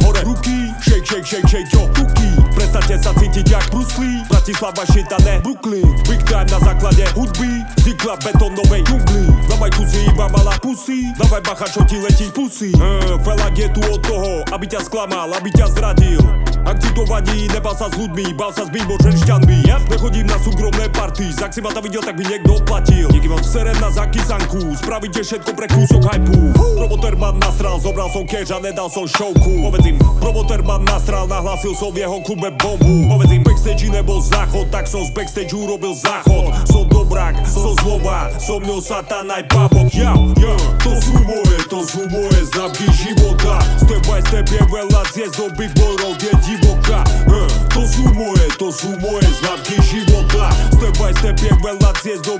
[0.03, 4.23] hore ruky Shake, shake, shake, shake, yo, ruky Prestate sa cítiť jak Bruce Lee.
[4.29, 5.87] Bratislava, shit a ne Brooklyn.
[6.09, 7.63] Big time na základe hudby.
[7.83, 13.19] Vznikla betónovej džungli Dávaj kusy iba malá pusy Dávaj bacha čo ti letí pusy hm,
[13.23, 17.51] Felak je tu od toho, aby ťa sklamal, aby ťa zradil Ak ti to vadí,
[17.51, 19.83] nebal sa s ľuďmi, bal sa s mimočenšťanmi yep.
[19.91, 23.11] Nechodím na súkromné party, ak si ma tam videl, tak mi niekto platil.
[23.11, 28.23] Díky vám serem na zakysanku, spravíte všetko pre kúsok hypu Promoter ma nasral, zobral som
[28.29, 32.55] cash a nedal som showku Povedz im, promoter ma nasral, nahlásil som v jeho klube
[32.61, 33.11] bombu.
[33.11, 36.55] Povedz im, backstage nebol záchod, tak som z backstage urobil záchod.
[36.71, 40.97] Som som dobrák, som zloba, so mnou satan aj babok ja, ja, To
[41.29, 43.61] moje, to moje známky života.
[43.77, 47.05] Step by step je Big Boy Road je divoká.
[47.29, 50.49] Hm, To sú moje, to sú moje známky života.
[50.73, 51.53] Step by step je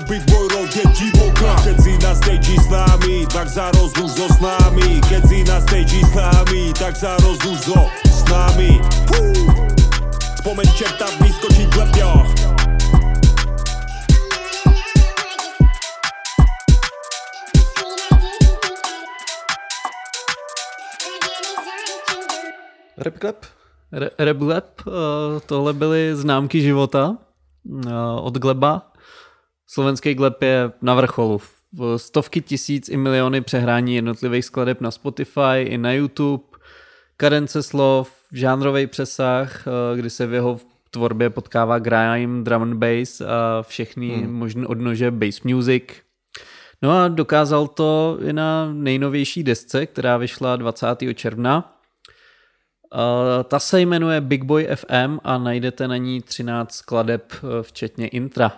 [0.09, 1.53] Big Boy Road je divoká.
[1.61, 5.61] Keď si na stage s nami, tak sa rozluž so s nami Keď si na
[5.61, 8.81] stage s nami, tak sa rozluž so s nami
[10.41, 12.42] Spomeň čerta vyskočiť v
[23.03, 23.45] Repklep?
[23.91, 24.93] Re- Reblep, uh,
[25.45, 27.17] tohle byly známky života
[27.63, 27.91] uh,
[28.21, 28.91] od Gleba.
[29.67, 31.41] Slovenský Gleb je na vrcholu.
[31.97, 36.43] Stovky tisíc i miliony přehrání jednotlivých skladeb na Spotify i na YouTube,
[37.17, 40.59] kadence slov, žánrový přesah, uh, kdy se v jeho
[40.91, 44.33] tvorbě potkává grime, drum and bass a všechny hmm.
[44.33, 45.83] možné odnože bass music.
[46.81, 50.87] No a dokázal to i na nejnovější desce, která vyšla 20.
[51.13, 51.73] června
[53.43, 58.51] ta se jmenuje Big Boy FM a najdete na ní 13 skladeb, eh, včetně intra.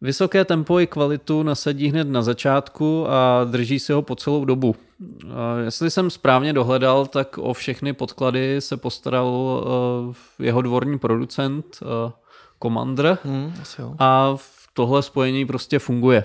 [0.00, 4.76] Vysoké tempo i kvalitu nasadí hned na začátku a drží si ho po celou dobu.
[5.24, 5.30] Uh,
[5.64, 9.64] jestli jsem správně dohledal, tak o všechny podklady se postaral
[10.38, 11.80] jeho dvorní producent
[12.62, 13.18] Commander
[13.78, 13.94] jo.
[13.98, 14.36] a
[14.74, 16.24] tohle spojení prostě funguje.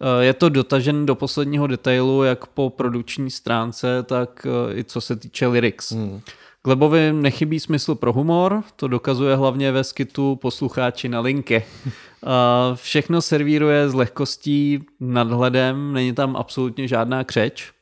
[0.00, 5.00] Eh, Je to dotažen do posledního detailu, jak po produkční stránce, tak eh, i co
[5.00, 5.92] se týče lyrics.
[5.92, 6.20] Hmm.
[6.64, 11.64] Glebovi nechybí smysl pro humor, to dokazuje hlavně ve skitu poslucháči na linky.
[12.26, 17.72] A Všechno servíruje s lehkostí, nadhledem, není tam absolutně žádná křeč.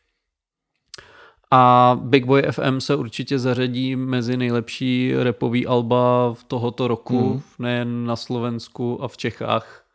[1.50, 7.42] A Big Boy FM se určitě zařadí mezi nejlepší repový alba v tohoto roku, hmm.
[7.58, 9.85] nejen na Slovensku a v Čechách.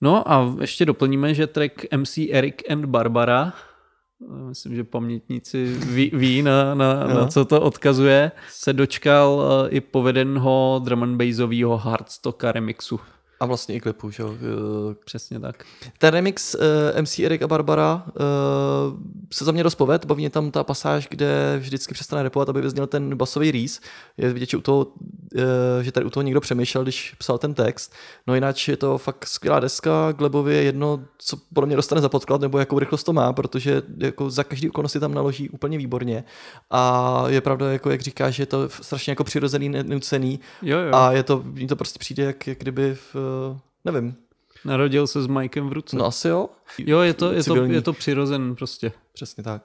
[0.00, 3.52] No a ještě doplníme, že track MC Eric and Barbara,
[4.48, 9.80] myslím, že pamětníci ví, ví na, na, na co to odkazuje, se dočkal eh, i
[9.80, 13.00] povedenho drum and bassového hardstocka remixu.
[13.40, 14.34] A vlastně i klipu, že jo.
[14.34, 15.64] Eh, Přesně tak.
[15.98, 18.98] Ten remix uh, MC Erik a Barbara uh,
[19.32, 22.60] se za mě dost poved, baví mě tam ta pasáž, kde vždycky přestane repovat, aby
[22.60, 23.80] vyzněl ten basový rýs.
[24.16, 25.42] Je vidět, že, u toho, uh,
[25.82, 27.92] že tady u toho někdo přemýšlel, když psal ten text.
[28.26, 32.08] No jinak je to fakt skvělá deska, Glebovi je jedno, co podle mě dostane za
[32.08, 36.24] podklad, nebo jakou rychlost to má, protože jako za každý okolnosti tam naloží úplně výborně.
[36.70, 40.40] A je pravda, jako jak říkáš, že je to strašně jako přirozený, nenucený.
[40.62, 40.94] Jo, jo.
[40.94, 43.16] A je to, mně to prostě přijde, jak, jak kdyby v,
[43.84, 44.16] nevím,
[44.64, 45.96] Narodil se s Mikem v ruce.
[45.96, 46.48] No asi jo.
[46.78, 48.92] jo, je to, je to, je to přirozen prostě.
[49.12, 49.62] Přesně tak.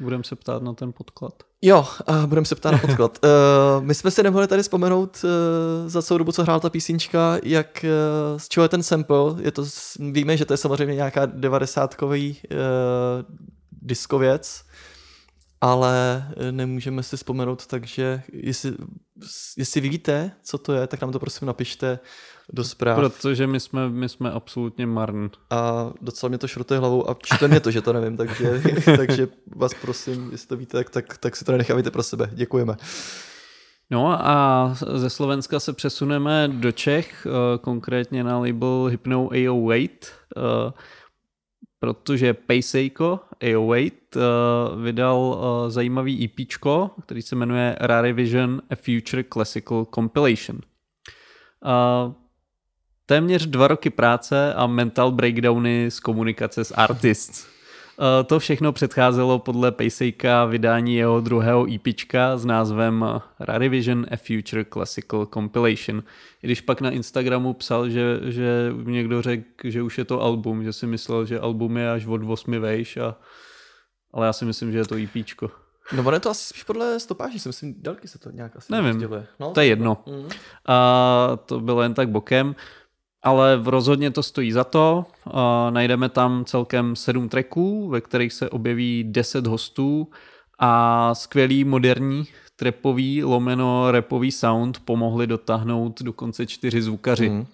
[0.00, 1.42] Budeme se ptát na ten podklad.
[1.62, 3.18] Jo, a budeme se ptát na podklad.
[3.24, 7.38] uh, my jsme si nemohli tady vzpomenout uh, za celou dobu, co hrál ta písnička,
[7.42, 9.34] jak uh, z čeho je ten sample.
[9.40, 9.64] Je to,
[9.98, 13.36] víme, že to je samozřejmě nějaká 90-kový uh,
[13.82, 14.64] diskověc,
[15.60, 18.74] ale eh, nemůžeme si vzpomenout, takže jestli,
[19.56, 21.98] jestli víte, co to je, tak nám to prosím napište
[22.52, 22.96] do zpráv.
[22.96, 25.30] Protože my jsme, my jsme absolutně marn.
[25.50, 28.62] A docela mě to šrotuje hlavou a čte mě to, že to nevím, takže,
[28.96, 32.30] takže vás prosím, jestli to víte, tak, tak, tak si to nenechávejte pro sebe.
[32.32, 32.76] Děkujeme.
[33.90, 40.72] No a ze Slovenska se přesuneme do Čech, eh, konkrétně na label Hypno 808, eh,
[41.78, 45.38] protože Paysejko 808 eh, vydal
[45.68, 46.46] zajímavý EP,
[47.02, 50.60] který se jmenuje Rare Vision A Future Classical Compilation.
[53.08, 57.46] Téměř dva roky práce a mental breakdowny z komunikace s artists.
[58.00, 61.86] Eh, To všechno předcházelo podle Paysejka vydání jeho druhého EP
[62.36, 63.04] s názvem
[63.40, 66.02] Rare Vision A Future Classical Compilation.
[66.42, 70.64] I když pak na Instagramu psal, že, že někdo řekl, že už je to album,
[70.64, 73.16] že si myslel, že album je až od 8 vejš, a,
[74.12, 75.40] ale já si myslím, že je to EP.
[75.92, 78.72] No ono je to asi spíš podle stopáží, si myslím, dálky se to nějak asi
[78.72, 79.08] Nevím.
[79.40, 80.02] No, to je jedno.
[80.06, 80.28] Mm.
[80.66, 82.54] A to bylo jen tak bokem,
[83.26, 85.04] ale rozhodně to stojí za to.
[85.30, 90.08] A najdeme tam celkem sedm tracků, ve kterých se objeví 10 hostů
[90.58, 97.28] a skvělý moderní trepový lomeno repový sound pomohli dotáhnout dokonce čtyři zvukaři.
[97.28, 97.40] Mm.
[97.40, 97.46] Uh,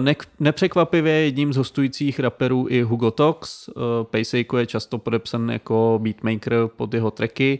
[0.00, 3.68] Ne- nepřekvapivě jedním z hostujících raperů i Hugo Tox.
[3.68, 7.58] Uh, Paysejko je často podepsan jako beatmaker pod jeho tracky.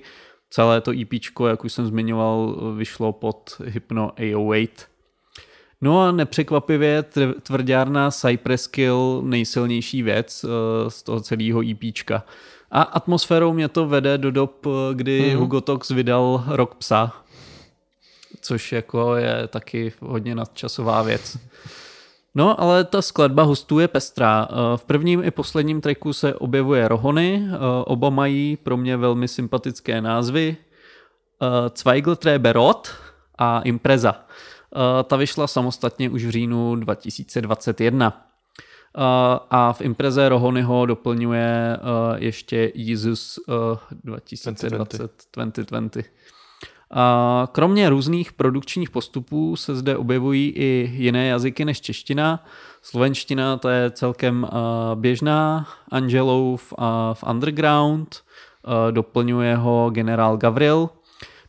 [0.51, 1.13] Celé to EP,
[1.49, 4.94] jak už jsem zmiňoval, vyšlo pod Hypno 808.
[5.85, 7.05] No a nepřekvapivě
[7.43, 10.51] tvrdárna Cypress Kill nejsilnější věc uh,
[10.89, 12.25] z toho celého EPčka.
[12.71, 15.29] A atmosférou mě to vede do dob, eh, kdy Mhm.
[15.31, 15.39] mm-hmm.
[15.41, 17.13] Hugo Tox vydal Rok psa,
[18.41, 21.37] což jako je taky hodně nadčasová věc.
[22.35, 24.49] No, ale ta skladba hostů je pestrá.
[24.51, 29.29] Eh, V prvním i posledním tracku se objevuje Rohony, eh, oba mají pro mě velmi
[29.29, 30.57] sympatické názvy.
[31.43, 32.91] Eh, Zweigletreberot
[33.39, 34.24] a Impreza.
[34.75, 38.13] Eh, Ta vyšla samostatně už v říjnu 2021.
[38.99, 41.81] Eh, A v Impreze Rohonyho doplňuje eh,
[42.17, 43.53] ještě Jesus eh,
[44.05, 46.05] 2020 2020.
[46.97, 52.45] A kromě různých produkčních postupů se zde objevují i jiné jazyky než čeština.
[52.83, 54.49] Slovenština to je celkem
[54.95, 56.75] běžná, Angelou v,
[57.31, 58.17] Underground,
[58.91, 60.91] doplňuje ho generál Gavril,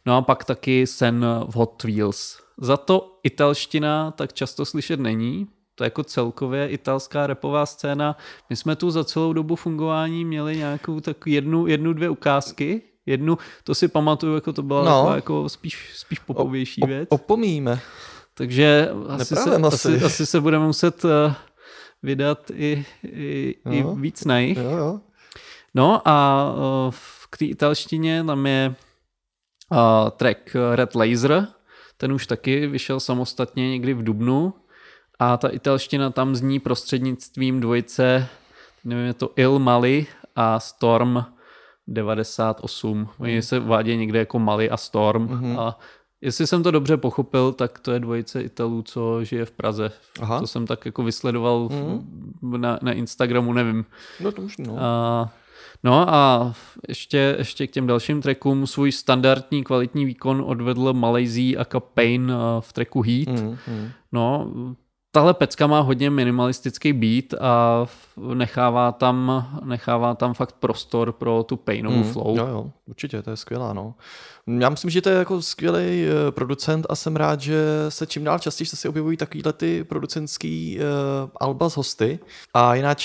[0.06, 2.45] no a pak taky Sen v Hot Wheels.
[2.62, 8.18] Za to italština tak často slyšet není, to je jako celkově italská repová scéna.
[8.50, 13.38] My jsme tu za celou dobu fungování měli nějakou tak jednu, jednu dvě ukázky, jednu,
[13.64, 15.16] to si pamatuju, jako to byla No.
[15.16, 17.08] jako spíš, spíš popovější O- věc.
[17.12, 17.80] Opomíme.
[18.34, 19.64] Takže asi se, asi.
[19.66, 21.12] asi, asi se budeme muset uh,
[22.04, 23.96] vydat i, i, i No.
[23.96, 24.58] víc na jich.
[24.58, 25.00] Jo, jo.
[25.74, 26.46] No a
[26.88, 26.94] uh,
[27.30, 28.76] k té italštině tam je
[29.72, 31.48] uh, track Red Laser,
[31.98, 34.54] ten už taky vyšel samostatně někdy v Dubnu
[35.20, 38.28] a ta italština tam zní prostřednictvím dvojice,
[38.84, 41.26] nevím, je to Il Mali a Storm
[41.88, 43.10] 98.
[43.20, 45.60] Oni se vádějí někde jako Mali a Storm Mhm.
[45.60, 45.80] a
[46.22, 49.92] Jestli jsem to dobře pochopil, tak to je dvojice Italů, co žije v Praze.
[50.22, 50.40] Aha.
[50.40, 52.62] To jsem tak jako vysledoval mm.
[52.62, 53.86] na, na Instagramu, nevím.
[54.20, 54.66] No to možná.
[54.68, 54.78] No.
[54.80, 55.30] A,
[55.86, 56.54] no a
[56.88, 62.74] ještě, ještě k těm dalším trackům svůj standardní kvalitní výkon odvedl Malaysia a Pain v
[62.74, 63.28] tracku Heat.
[63.28, 63.90] Mm, mm.
[64.12, 64.52] No,
[65.12, 67.86] tahle pecka má hodně minimalistický beat a
[68.34, 72.38] nechává tam, nechává tam fakt prostor pro tu painovou mm, flow.
[72.38, 73.94] Jo, jo, určitě, to je skvělá, no.
[74.60, 77.56] Já myslím, že to je jako skvělý uh, producent a jsem rád, že
[77.90, 82.20] se čím dál častěji se si objevují takovýhle ty producentský uh, alba z hosty.
[82.54, 82.98] A jinak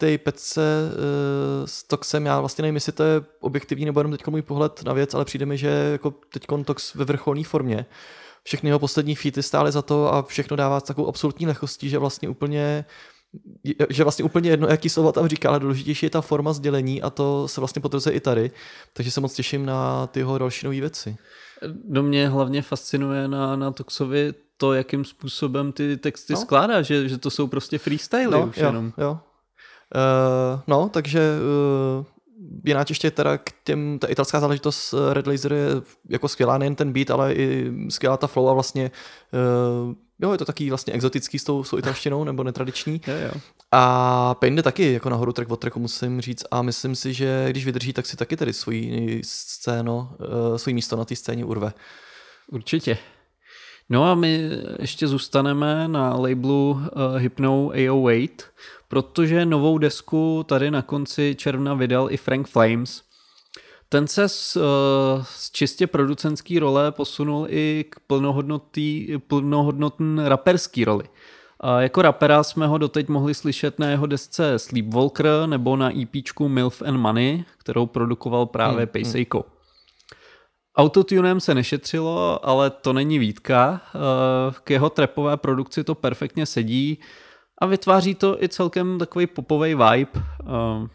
[0.00, 4.26] té pecce uh, s Toxem, já vlastně nevím, jestli to je objektivní nebo jenom teď
[4.26, 7.86] můj pohled na věc, ale přijde mi, že jako teď Tox ve vrcholné formě
[8.42, 11.98] všechny jeho poslední featy stály za to a všechno dává s takovou absolutní lehkostí, že
[11.98, 12.84] vlastně úplně
[13.90, 17.10] že vlastně úplně jedno, jaký slova tam říká, ale důležitější je ta forma sdělení a
[17.10, 18.50] to se vlastně potvrzuje i tady,
[18.92, 21.16] takže se moc těším na ty jeho další nové věci.
[21.84, 26.38] Do mě hlavně fascinuje na, na Toxovi to, jakým způsobem ty texty no.
[26.40, 28.92] skládá, že, že to jsou prostě freestyly no, už jo, jenom.
[28.98, 29.18] Jo.
[29.94, 31.20] Uh, no, takže
[31.98, 32.04] uh,
[32.64, 35.68] jinak ještě teda k těm, ta italská záležitost eh, Red Laser je
[36.08, 38.90] jako skvělá, nejen ten beat, ale i skvělá ta flow a vlastně
[39.86, 43.00] uh, jo, je to taky vlastně exotický s tou, s tou italštinou nebo netradiční.
[43.06, 43.40] Jo, jo.
[43.72, 47.46] A Pain jde taky jako nahoru track od tracku, musím říct a myslím si, že
[47.50, 51.72] když vydrží, tak si taky tady svoji scéno, uh, svůj místo na té scéně urve.
[52.52, 52.98] Určitě.
[53.90, 56.80] No a my ještě zůstaneme na labelu uh,
[57.16, 58.30] Hypno AO8,
[58.88, 63.02] protože novou desku tady na konci června vydal i Frank Flames.
[63.88, 64.62] Ten se z, uh,
[65.22, 68.00] z čistě producentský role posunul i k
[69.26, 71.04] plnohodnotný raperský roli.
[71.60, 76.48] A jako rapera jsme ho doteď mohli slyšet na jeho desce Sleepwalker nebo na EPčku
[76.48, 79.38] Milf and Money, kterou produkoval právě hmm, Pejsejko.
[79.38, 79.59] Hmm.
[80.76, 83.80] Autotunem se nešetřilo, ale to není výtka.
[83.86, 86.98] Eh, k jeho trapové produkci to perfektně sedí
[87.58, 90.10] a vytváří to i celkem takový popový vibe.
[90.16, 90.88] Eh,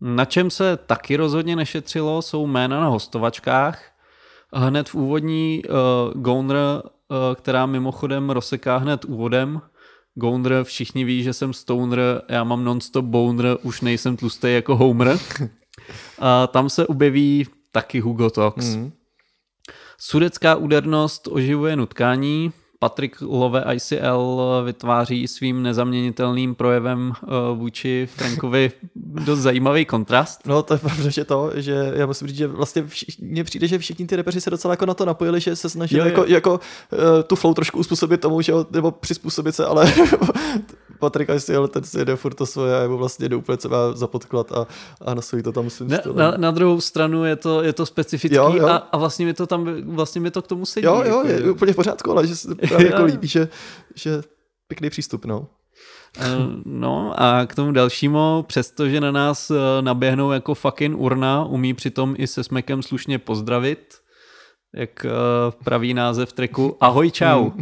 [0.00, 3.82] na čem se taky rozhodně nešetřilo, jsou jména na hostovačkách.
[4.54, 5.62] Hned v úvodní
[6.14, 6.82] uh, uh,
[7.34, 9.60] která mimochodem rozseká hned úvodem.
[10.14, 15.18] Goner, všichni ví, že jsem stoner, já mám non-stop boner, už nejsem tlustý jako Homer.
[16.18, 18.76] A tam se objeví taky Hugo Tox.
[18.76, 18.92] Mm.
[19.98, 29.38] Sudecká údernost oživuje nutkání, Patrik Love ICL vytváří svým nezaměnitelným projevem eh, vůči Frankovi dost
[29.38, 30.46] zajímavý kontrast.
[30.46, 32.86] No to je pravda, že to, že já musím říct, že vlastně
[33.20, 36.00] mně přijde, že všichni ty repeři se docela jako na to napojili, že se snažili
[36.00, 36.10] jo, jo.
[36.10, 39.92] jako, jako uh, tu flow trošku uspůsobit tomu, že nebo přizpůsobit se, ale
[40.98, 44.06] Patrik ICL ten si jde furt to svoje a je vlastně jde úplně třeba za
[44.06, 44.66] podklad a,
[45.04, 48.36] a nosují to tam svým na, na, na, druhou stranu je to, je to specifický
[48.36, 48.66] jo, jo.
[48.66, 50.86] A, a vlastně mi to tam vlastně mi to k tomu sedí.
[50.86, 52.34] Jo, jo, jako, je úplně v pořádku, ale že
[52.68, 53.48] právě jako líbí, že,
[53.94, 54.22] že
[54.68, 55.48] pěkný přístup, no.
[56.18, 56.24] Eh,
[56.64, 62.14] no a k tomu dalšímu, přestože na nás eh, naběhnou jako fucking urna, umí přitom
[62.18, 63.94] i se smekem slušně pozdravit,
[64.74, 65.10] jak eh,
[65.64, 67.50] praví název treku Ahoj čau.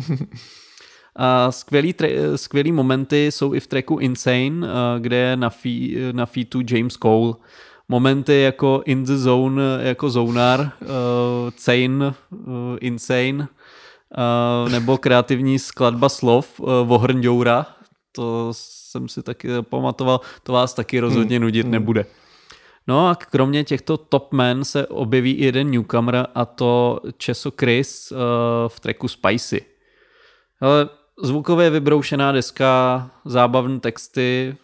[1.17, 4.69] A skvělý, tre- skvělý momenty jsou i v treku Insane,
[4.99, 7.35] kde je na, fee- na featu James Cole.
[7.89, 12.47] Momenty jako In the Zone, jako Zonar, uh, Chain, uh,
[12.81, 13.49] Insane,
[14.71, 17.67] nebo kreativní skladba slov uh, Vohrňoura,
[18.13, 21.73] to jsem si taky pamatoval, to vás taky rozhodně hmm, nudit hmm.
[21.73, 22.07] nebude.
[22.87, 28.13] No a kromě těchto top men se objeví i jeden newcomer a to Česo Chris
[28.13, 28.19] uh,
[28.69, 29.65] v treku Spicy.
[30.61, 30.89] Ale
[31.23, 34.57] zvukově vybroušená deska, zábavné texty,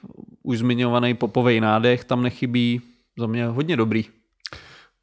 [0.42, 2.80] už zmiňovaný popový nádech tam nechybí,
[3.18, 4.04] za mě hodně dobrý.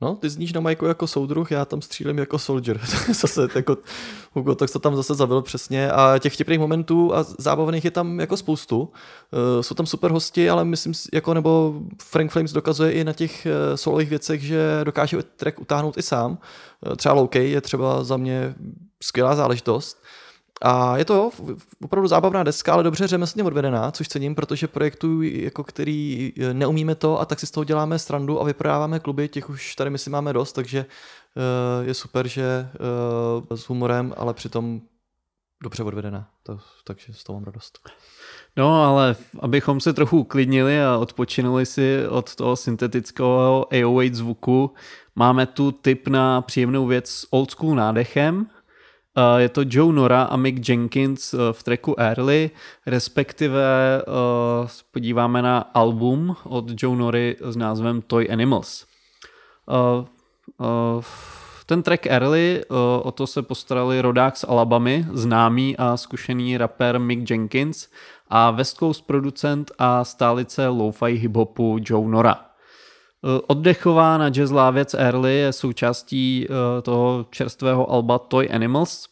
[0.02, 2.80] No, ty zníš na Majku jako soudruh, já tam střílím jako soldier.
[3.14, 3.78] zase jako
[4.34, 5.91] Hugo, tak to tam zase zabil přesně.
[5.91, 8.80] A těch vtipných momentů a zábavných je tam jako spoustu.
[8.80, 13.48] Uh, jsou tam super hosti, ale myslím, jako nebo Frank Flames dokazuje i na těch
[13.48, 16.32] uh, solových věcech, že dokáže track utáhnout i sám.
[16.32, 18.56] Uh, třeba Low je třeba za mě
[19.03, 20.03] skvělá záležitost.
[20.62, 21.32] A je to
[21.84, 26.96] opravdu zábavná deska, ale dobře řemeslně odvedená, což cením, protože projektu, jako který e, neumíme
[26.96, 30.14] to a tak si z toho děláme strandu a vyprodáváme kluby, těch už tady myslím
[30.14, 32.44] máme dost, takže e, je super, že
[33.52, 34.82] e, s humorem, ale přitom
[35.64, 37.80] dobře odvedená, to, takže z toho mám radost.
[38.58, 44.74] No, ale abychom se trochu uklidnili a odpočinuli si od toho syntetického AO8 zvuku,
[45.16, 48.48] máme tu tip na příjemnou věc s old school nádechem,
[49.38, 52.52] je to Joe Nora a Mick Jenkins eh, v tracku Early,
[52.85, 53.61] respektive
[54.07, 58.85] uh, podíváme na album od Joe Nory s názvem Toy Animals.
[61.65, 62.64] Ten track Early,
[63.03, 67.88] o to se postarali rodák z Alabamy, známý a zkušený rapper Mick Jenkins
[68.30, 72.48] a West Coast producent a stálice lo-fi hip-hopu Joe Nora.
[73.48, 76.48] Oddechová na jazzlá věc Early je součástí
[76.81, 79.06] toho čerstvého alba Toy Animals.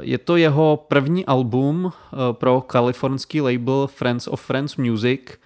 [0.00, 1.92] Je to jeho první album
[2.32, 5.20] pro kalifornský label Friends of Friends Music–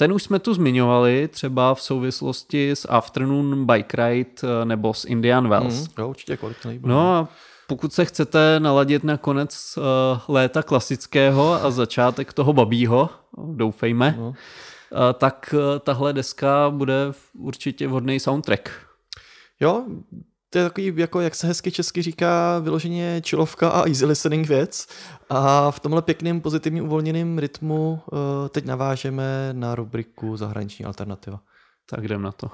[0.00, 5.04] ten už jsme tu zmiňovali, třeba v souvislosti s Afternoon Bike Ride eh, nebo s
[5.04, 5.80] Indian Wells.
[5.80, 7.28] Mm, jo, určitě kvalitní No a
[7.66, 9.84] pokud se chcete naladit na konec uh,
[10.28, 13.10] léta klasického a začátek toho babího,
[13.52, 14.32] doufejme, no.
[14.92, 18.70] Uh, tak uh, tahle deska bude určitě vhodný soundtrack.
[19.60, 19.84] Jo,
[20.50, 24.86] to je takový, jako jak se hezky česky říká, vyloženě čilovka a easy listening věc.
[25.30, 28.18] A v tomhle pěkným, pozitivním, uvolněným rytmu uh,
[28.48, 31.40] teď navážeme na rubriku Zahraniční alternativa.
[31.90, 32.50] Tak jdem na to.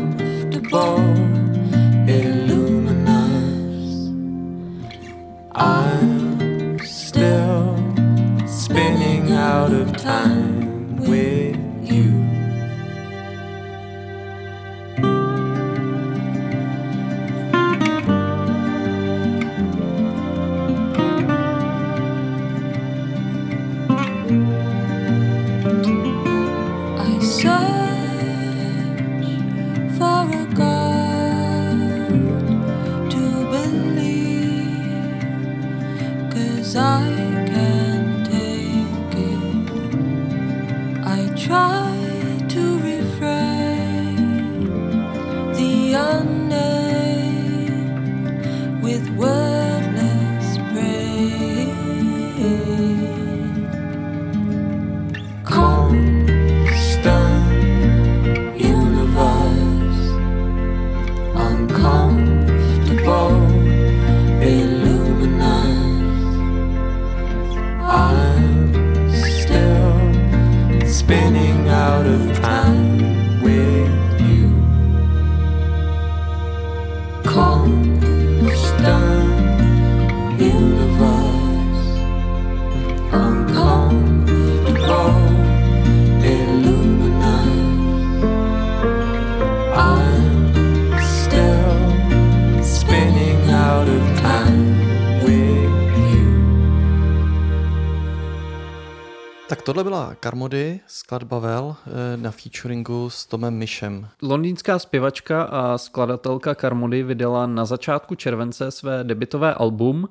[99.83, 104.07] Tohle byla Karmody, skladba Vel eh, na featuringu s Tomem Mišem.
[104.21, 110.09] Londýnská zpěvačka a skladatelka Karmody vydala na začátku července své debitové album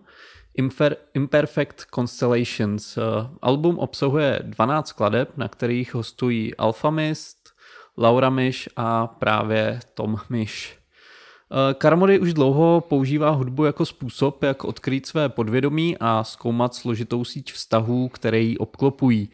[0.59, 2.97] Imper- Imperfect Constellations.
[2.97, 3.01] Eh,
[3.43, 7.51] album obsahuje 12 skladeb, na kterých hostují Alphamist,
[7.99, 10.78] Laura Miš a právě Tom Miš.
[11.74, 17.53] Karmody už dlouho používá hudbu jako způsob, jak odkrýt své podvědomí a zkoumat složitou síť
[17.53, 19.28] vztahů, které ji obklopují.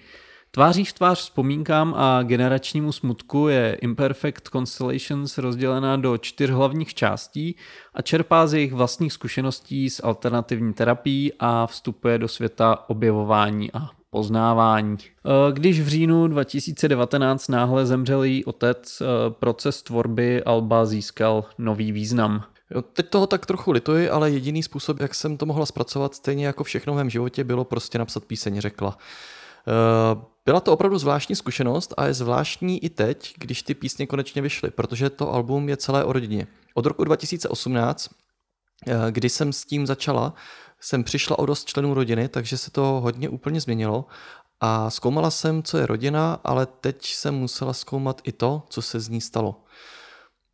[0.51, 7.57] Tváří v tvář vzpomínkám a generačnímu smutku je Imperfect Constellations rozdělena do čtyř hlavních částí
[7.95, 13.91] a čerpá z jejich vlastních zkušeností s alternativní terapií a vstupuje do světa objevování a
[14.11, 14.97] poznávání.
[15.01, 21.93] Eh, když v říjnu 2019 náhle zemřel její otec, eh, proces tvorby Alba získal nový
[21.93, 22.45] význam.
[22.71, 26.47] Jo, teď toho tak trochu lituji, ale jediný způsob, jak jsem to mohla zpracovat, stejně
[26.47, 28.99] jako všechno v mém životě, bylo prostě napsat píseň, řekla.
[29.69, 34.43] Eh, byla to opravdu zvláštní zkušenost a je zvláštní i teď, když ty písně konečně
[34.43, 36.47] vyšly, protože to album je celé o rodině.
[36.75, 38.11] Od roku 2018,
[39.11, 40.35] kdy jsem s tím začala,
[40.81, 44.05] jsem přišla o dost členů rodiny, takže se to hodně úplně změnilo
[44.61, 49.01] a zkoumala jsem, co je rodina, ale teď jsem musela zkoumat i to, co se
[49.01, 49.65] z ní stalo.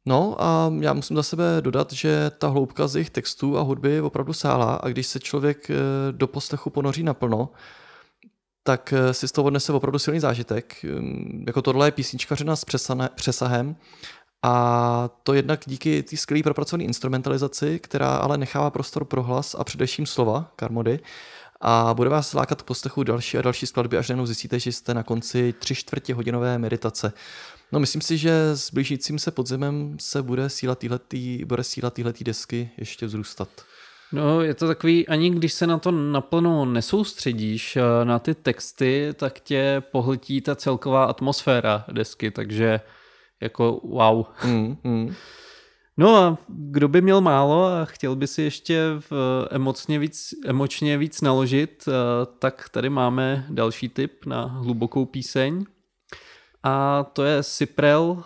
[0.07, 4.01] No a já musím za sebe dodat, že ta hloubka z jejich textů a hudby
[4.01, 5.77] opravdu sála a když se člověk eh,
[6.11, 7.49] do poslechu ponoří naplno,
[8.67, 10.77] tak eh, si z toho odnese opravdu silný zážitek.
[10.85, 12.65] Hm, jako tohle je písničkařina s
[13.15, 13.77] přesahem
[14.43, 19.65] A to jednak díky té skvělé propracované instrumentalizaci, která ale nechává prostor pro hlas a
[19.65, 21.01] především slova Karmody.
[21.61, 24.95] A bude vás lákat k poslechu další a další skladby, až najednou zjistíte, že jste
[24.95, 27.13] na konci tři čtvrtě hodinové meditace.
[27.73, 32.25] No myslím si, že s blížícím se podzemem se bude síla týhletý, bude síla týhletý
[32.25, 33.49] desky ještě vzrůstat.
[34.15, 39.09] No, je to takový, ani když se na to naplno nesoustředíš, eh, na ty texty,
[39.15, 42.81] tak tě pohltí ta celková atmosféra desky, takže
[43.41, 44.25] jako wow.
[44.45, 45.15] Mm, mm.
[45.97, 49.13] No a kdo by měl málo a chtěl by si ještě v
[49.51, 51.93] emocně víc, emočně víc naložit, eh,
[52.39, 55.65] tak tady máme další tip na hlubokou píseň.
[56.63, 58.23] A to je Cyprel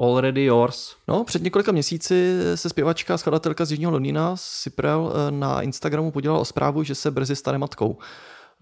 [0.00, 0.96] Already Yours.
[1.08, 6.10] No, před několika měsíci se zpěvačka a skladatelka z Jižního Londýna Cyprel eh, na Instagramu
[6.10, 7.98] podělala o zprávu, že se brzy stane matkou.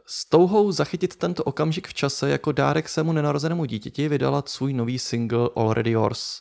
[0.06, 4.98] S touhou zachytit tento okamžik v čase jako dárek svému nenarozenému dítěti vydala svůj nový
[4.98, 6.40] single Already Yours.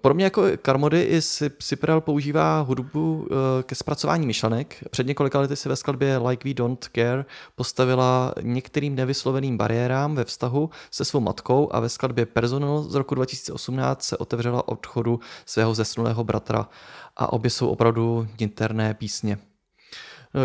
[0.00, 1.20] Podobně jako Karmody i
[1.62, 4.84] Cyprel používá hudbu eh, ke zpracování myšlenek.
[4.90, 7.24] Před několika lety si ve skladbě Like We Don't Care
[7.54, 13.14] postavila některým nevysloveným bariérám ve vztahu se svou matkou a ve skladbě Personal z roku
[13.14, 16.68] 2018 se otevřela odchodu svého zesnulého bratra
[17.16, 19.38] a obě jsou opravdu niterné písně.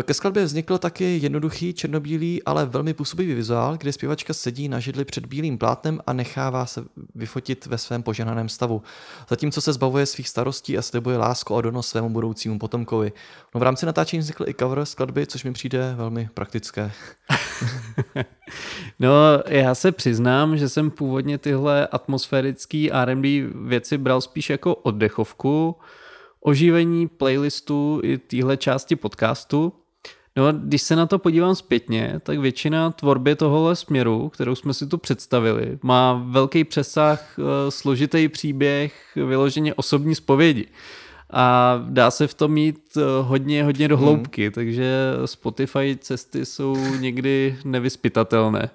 [0.02, 5.04] Ke skladbě vznikl taky jednoduchý, černobílý, ale velmi působivý vizuál, kde zpěvačka sedí na židli
[5.04, 6.84] před bílým plátnem a nechává se
[7.14, 8.82] vyfotit ve svém poženaném stavu.
[9.28, 13.12] Zatímco se zbavuje svých starostí a slibuje lásku a donos svému budoucímu potomkovi.
[13.54, 16.92] No v rámci natáčení vznikl i cover skladby, což mi přijde velmi praktické.
[18.98, 19.12] no,
[19.48, 25.76] já se přiznám, že jsem původně tyhle atmosférický R&B věci bral spíš jako oddechovku,
[26.40, 29.72] oživení playlistu i téhle části podcastu.
[30.36, 34.74] No a když se na to podívám zpětně, tak většina tvorby tohohle směru, kterou jsme
[34.74, 40.66] si tu představili, má velký přesah, eh, složitý příběh, vyloženě osobní zpovědi.
[41.30, 44.52] A dá se v tom mít eh, hodně, hodně do hloubky, hmm.
[44.52, 48.70] takže Spotify cesty jsou někdy nevyspytatelné.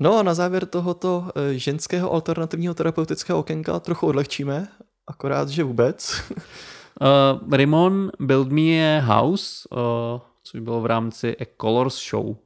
[0.00, 4.68] No a na závěr tohoto eh, ženského alternativního terapeutického okénka trochu odlehčíme
[5.06, 6.22] akorát, že vůbec.
[6.30, 12.36] uh, Rimon Build Me a House, uh, což bylo v rámci A Colors Show.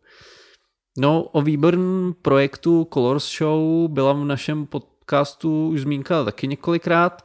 [0.98, 7.24] No, o výborném projektu Colors Show byla v našem podcastu už zmínka taky několikrát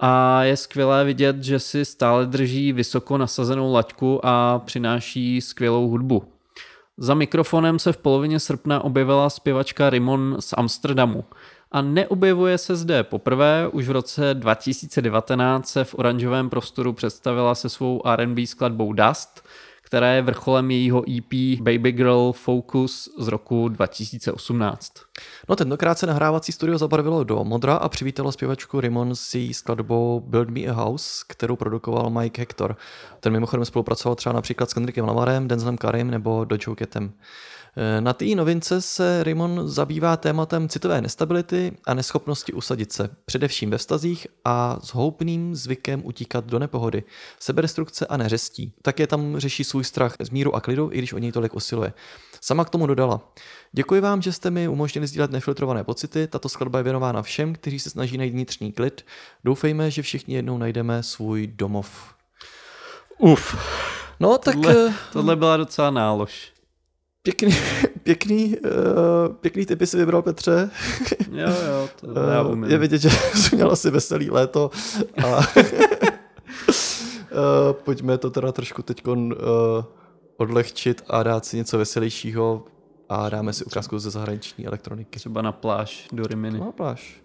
[0.00, 6.24] a je skvělé vidět, že si stále drží vysoko nasazenou laťku a přináší skvělou hudbu.
[6.98, 11.24] Za mikrofonem se v polovině srpna objevila zpěvačka Rimon z Amsterdamu
[11.72, 13.68] a neobjevuje se zde poprvé.
[13.72, 19.45] Už v roce 2019 se v oranžovém prostoru představila se svou R&B skladbou Dust,
[19.86, 24.92] která je vrcholem jejího EP Baby Girl Focus z roku 2018.
[25.48, 30.20] No tentokrát se nahrávací studio zabarvilo do modra a přivítalo zpěvačku Rimon s její skladbou
[30.26, 32.76] Build Me a House, kterou produkoval Mike Hector.
[33.20, 37.12] Ten mimochodem spolupracoval třeba například s Kendrickem Lamarem, Denzlem Karim nebo Dojo Ketem.
[37.78, 43.70] Eh, na té novince se Raymond zabývá tématem citové nestability a neschopnosti usadit se, především
[43.70, 47.04] ve vztazích a s houpným zvykem utíkat do nepohody,
[47.38, 48.72] seberestrukce a neřestí.
[48.82, 51.92] Také tam řeší svůj strach z míru a klidu, i když o něj tolik usiluje.
[52.40, 53.32] Sama k tomu dodala.
[53.72, 56.26] Děkuji vám, že jste mi umožnili sdílet nefiltrované pocity.
[56.26, 59.04] Tato skladba je věnována všem, kteří se snaží najít vnitřní klid.
[59.44, 62.14] Doufejme, že všichni jednou najdeme svůj domov.
[63.18, 63.56] Uf.
[64.20, 64.54] No tak...
[64.54, 66.55] Tohle, tohle byla docela nálož.
[67.26, 67.54] Pěkný,
[68.02, 70.70] pěkný, uh, pěkný typy si vybral Petře.
[71.32, 72.70] Jo, jo, to já umím.
[72.70, 74.70] Je vidět, že jsi měl asi veselý léto.
[75.24, 75.42] A uh,
[77.72, 79.34] pojďme to teda trošku teď uh,
[80.36, 82.64] odlehčit a dát si něco veselějšího
[83.08, 85.18] a dáme si ukázku ze zahraniční elektroniky.
[85.18, 86.58] Třeba na pláž do Rimini.
[86.58, 87.22] Na pláž.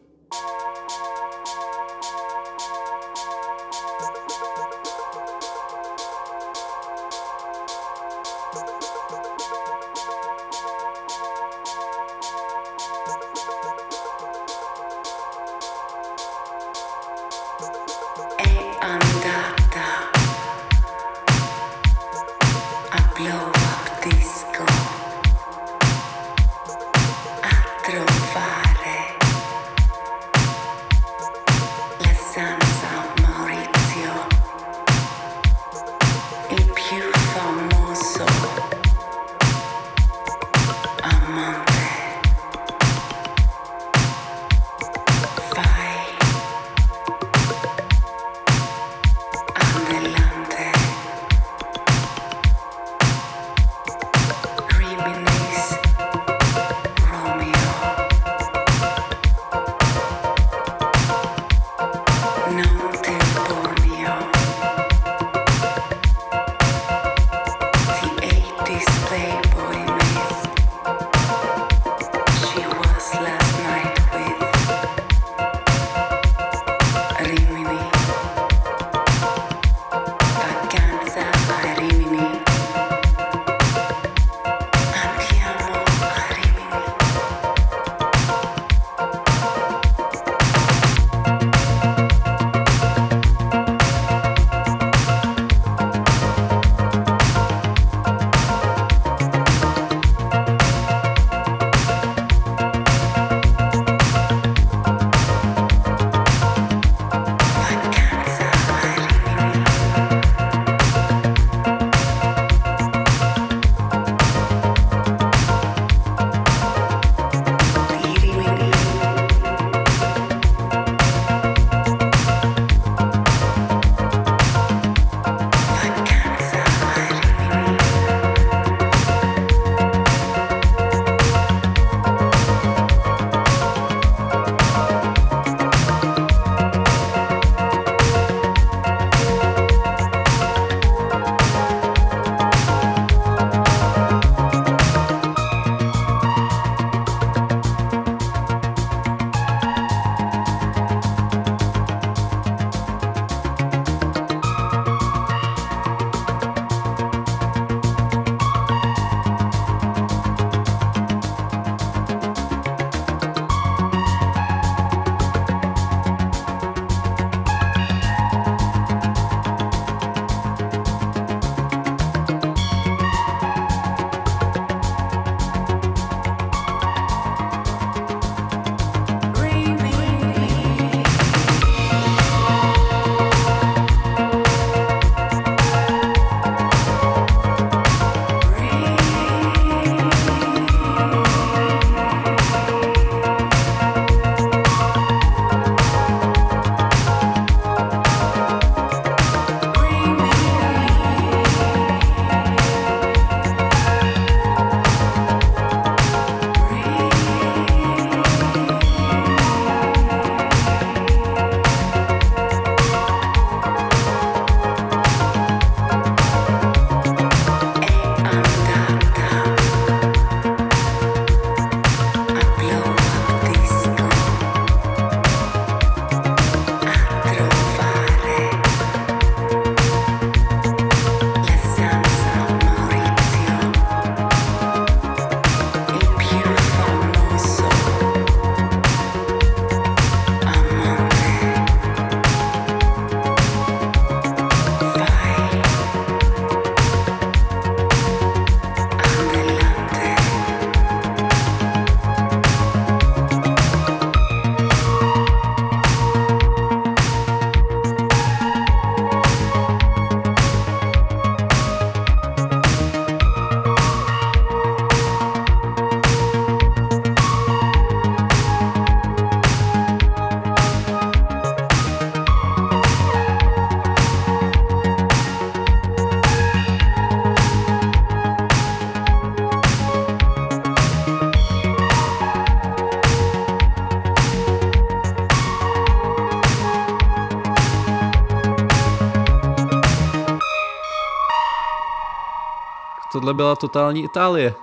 [293.21, 294.53] Tohle byla totální Itálie.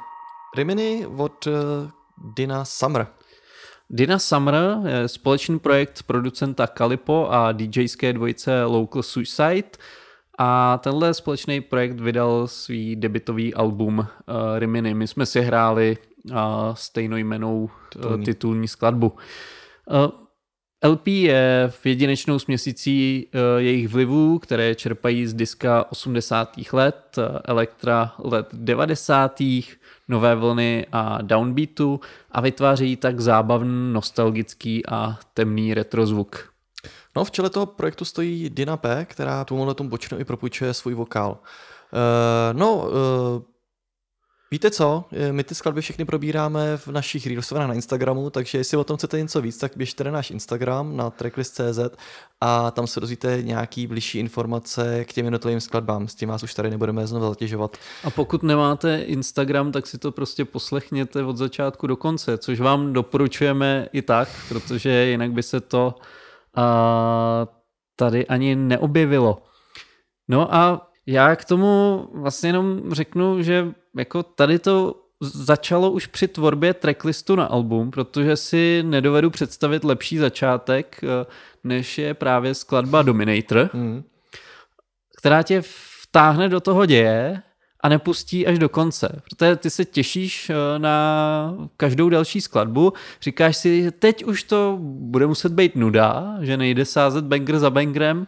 [0.56, 1.52] Rimini od uh,
[2.36, 3.06] Dina Summer.
[3.90, 4.54] Dina Summer
[4.86, 9.68] je společný projekt producenta Kalipo a DJské dvojice Local Suicide
[10.38, 14.04] a tenhle společný projekt vydal svý debitový album uh,
[14.58, 14.94] Rimini.
[14.94, 15.96] My jsme si hráli
[16.30, 16.36] uh,
[16.72, 17.70] stejnojmenou
[18.04, 19.08] uh, titulní skladbu.
[19.08, 20.10] Uh,
[20.84, 26.50] LP je v jedinečnou směsící uh, jejich vlivů, které čerpají z diska 80.
[26.72, 29.42] let, uh, elektra let 90.
[30.08, 32.00] nové vlny a downbeatu
[32.32, 36.52] a vytváří tak zábavný, nostalgický a temný retrozvuk.
[37.16, 40.94] No, v čele toho projektu stojí Dina P., která tomu tomu bočnu i propůjčuje svůj
[40.94, 41.30] vokál.
[41.30, 42.92] Uh, no, uh,
[44.50, 48.84] Víte co, my ty skladby všechny probíráme v našich reelsovách na Instagramu, takže jestli o
[48.84, 51.78] tom chcete něco víc, tak běžte na náš Instagram na tracklist.cz
[52.40, 56.08] a tam se dozvíte nějaký blížší informace k těm jednotlivým skladbám.
[56.08, 57.76] S tím vás už tady nebudeme znovu zatěžovat.
[58.04, 62.92] A pokud nemáte Instagram, tak si to prostě poslechněte od začátku do konce, což vám
[62.92, 65.94] doporučujeme i tak, protože jinak by se to
[66.56, 67.46] a
[67.96, 69.42] tady ani neobjevilo.
[70.28, 76.28] No a já k tomu vlastně jenom řeknu, že jako tady to začalo už při
[76.28, 81.26] tvorbě tracklistu na album, protože si nedovedu představit lepší začátek, eh,
[81.64, 84.02] než je právě skladba Dominator, mm.
[85.18, 85.62] která tě
[86.02, 87.42] vtáhne do toho děje
[87.80, 89.22] a nepustí až do konce.
[89.30, 95.26] Protože ty se těšíš eh, na každou další skladbu, říkáš si, teď už to bude
[95.26, 98.26] muset být nuda, že nejde sázet banger za bangerem,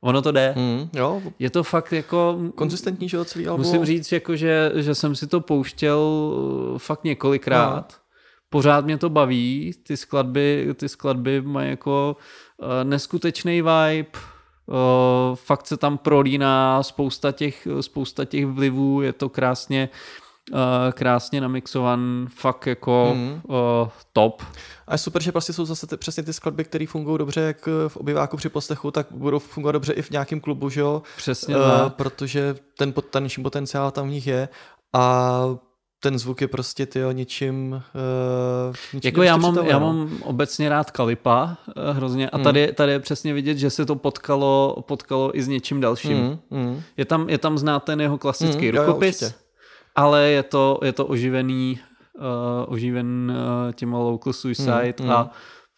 [0.00, 0.54] Ono to jde.
[0.56, 1.22] Mm, jo.
[1.38, 2.38] Je to fakt jako...
[2.54, 3.66] Konzistentní, že celý album.
[3.66, 7.86] Musím říct, jako, že, že jsem si to pouštěl uh, fakt několikrát.
[7.92, 7.98] No.
[8.50, 9.74] Pořád mě to baví.
[9.82, 12.16] Ty skladby, ty skladby mají jako
[12.56, 14.08] uh, neskutečný vibe.
[14.66, 19.02] Uh, fakt se tam prolíná spousta těch, spousta těch vlivů.
[19.02, 19.88] Je to krásně
[20.52, 20.58] uh,
[20.92, 23.40] krásně namixovan, fakt jako mm.
[23.48, 24.42] uh, top.
[24.90, 27.68] A je super, že prostě jsou zase ty, přesně ty skladby, které fungují dobře jak
[27.88, 31.02] v obyváku při poslechu, tak budou fungovat dobře i v nějakém klubu, že jo?
[31.16, 34.48] Přesně uh, Protože ten, ten potenciál tam v nich je
[34.92, 35.44] a
[36.02, 40.90] ten zvuk je prostě tyjo, ničím, uh, ničím Jako já mám, já mám obecně rád
[40.90, 42.44] Kalipa uh, hrozně a mm.
[42.44, 46.38] tady, tady je přesně vidět, že se to potkalo, potkalo i s něčím dalším.
[46.50, 46.82] Mm, mm.
[46.96, 49.34] Je, tam, je tam znát ten jeho klasický mm, rukopis, jo, jo,
[49.96, 51.80] ale je to, je to oživený,
[52.18, 52.24] uh,
[52.72, 55.10] oživen uh, těma Local Suicide mm, mm.
[55.12, 55.30] a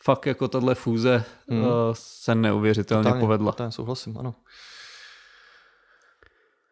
[0.03, 1.61] fakt jako tahle fúze mm.
[1.61, 3.53] uh, se neuvěřitelně totálně, povedla.
[3.53, 4.35] Totálně souhlasím, ano.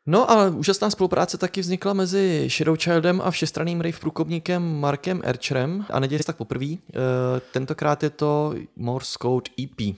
[0.06, 6.00] No ale úžasná spolupráce taky vznikla mezi Shadowchildem a všestranným rave průkopníkem Markem Ercherem a
[6.00, 6.66] neděje se tak poprvé.
[6.66, 6.76] Uh,
[7.52, 9.96] tentokrát je to Morse Code EP.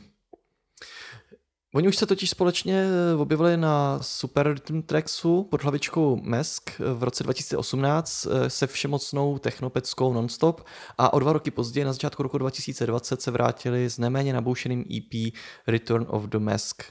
[1.75, 7.03] Oni už se totiž společně eh, objevili na Super Rhythm Tracksu pod hlavičkou Mesk v
[7.03, 10.61] roce 2018 eh, se všemocnou technopeckou Nonstop
[10.99, 15.33] a o dva roky později, na začátku roku 2020, se vrátili s neméně naboušeným EP
[15.67, 16.83] Return of the Mask.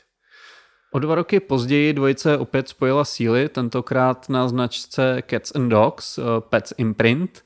[0.94, 6.74] O dva roky později dvojice opět spojila síly, tentokrát na značce Cats and Dogs, Pets
[6.78, 7.44] Imprint,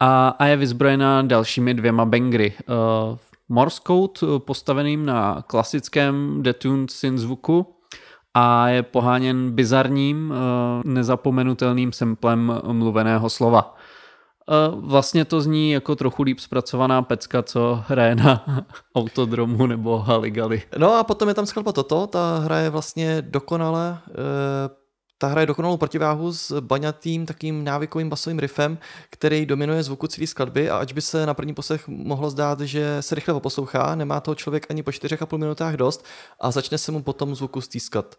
[0.00, 2.54] a, a je vyzbrojená dalšími dvěma bangry.
[2.68, 3.18] Uh,
[3.50, 7.66] Morse code eh, postaveným na klasickém detuned synth zvuku
[8.34, 13.76] a je poháněn bizarním, eh, nezapomenutelným semplem mluveného slova.
[14.50, 18.44] Eh, vlastně to zní jako trochu líp zpracovaná pecka, co hraje na
[18.94, 20.62] autodromu nebo Haligali.
[20.78, 23.98] No a potom je tam skladba toto, ta hra je vlastně dokonale
[25.20, 28.78] ta hraje dokonalou protiváhu s baňatým takým návykovým basovým riffem,
[29.10, 32.96] který dominuje zvuku celé skladby a ač by se na první poslech mohlo zdát, že
[33.02, 36.04] se rychle poslouchá, nemá toho člověk ani po 4,5 minutách dost
[36.40, 38.16] a začne se mu potom zvuku stýskat.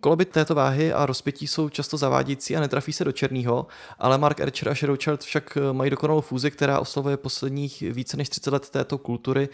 [0.00, 3.66] Koloby této váhy a rozpětí jsou často zavádějící a netrafí se do černého,
[3.98, 8.50] ale Mark Archer a Shadowchild však mají dokonalou fúzi, která oslovuje posledních více než 30
[8.50, 9.48] let této kultury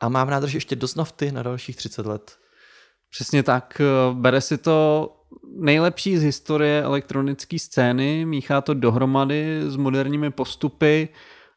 [0.00, 2.36] a má v nádrži ještě dost nafty na dalších 30 let.
[3.10, 3.80] Přesně tak,
[4.12, 5.16] bere si to
[5.56, 11.08] nejlepší z historie elektronické scény, míchá to dohromady s moderními postupy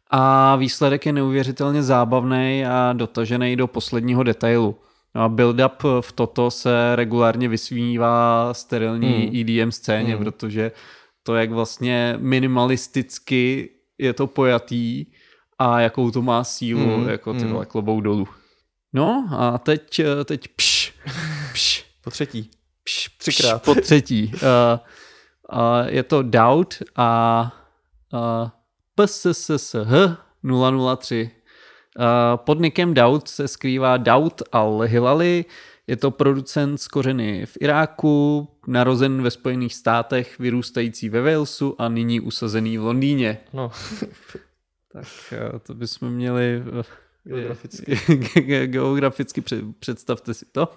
[0.10, 4.76] a výsledek je neuvěřitelně zábavný a dotažený do posledního detailu.
[5.16, 9.36] No a build-up v toto se regulárně vysmívá sterilní hmm.
[9.36, 10.24] EDM scéně, hmm.
[10.24, 10.72] protože
[11.24, 15.06] to, jak vlastně minimalisticky je to pojatý
[15.60, 17.10] a jakou to má sílu, hmm.
[17.10, 18.28] jako ty vole klobou dolů.
[18.94, 20.94] No a teď, teď pš,
[21.54, 21.84] pš.
[22.04, 22.50] Po třetí.
[22.84, 23.62] Pš, třikrát.
[23.62, 24.32] Pš, po třetí.
[24.34, 24.40] Uh,
[25.60, 27.52] uh, je to Doubt a
[28.14, 28.50] uh,
[28.96, 29.76] PSSSH
[30.98, 31.32] 003.
[32.00, 32.06] Uh,
[32.36, 35.46] pod nikem Doubt se skrývá Doubt al-Hilali,
[35.88, 41.90] Je to producent z kořeny v Iráku, narozen ve Spojených státech, vyrůstající ve Walesu a
[41.90, 43.38] nyní usazený v Londýně.
[43.54, 43.72] No,
[44.94, 46.84] Tak eh, to bychom měli eh,
[47.24, 47.96] Geograficky.
[48.42, 50.68] ge- geograficky pře- představte si to.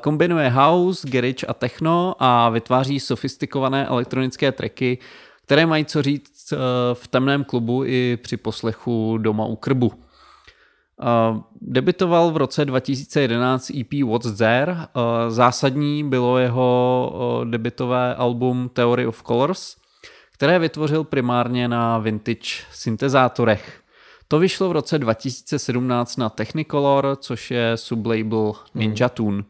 [0.00, 4.98] Kombinuje house, garage a techno a vytváří sofistikované elektronické tracky,
[5.44, 6.56] které mají co říct eh,
[6.94, 9.92] v temném klubu i při poslechu doma u krbu.
[11.02, 14.72] Uh, debitoval v roce 2011 EP What's There.
[14.72, 14.78] Uh,
[15.28, 19.76] zásadní bylo jeho debitové album Theory of Colors,
[20.32, 23.81] které vytvořil primárně na vintage syntezátorech.
[24.32, 29.42] To vyšlo v roce 2017 na Technicolor, což je sublabel Ninja Tune.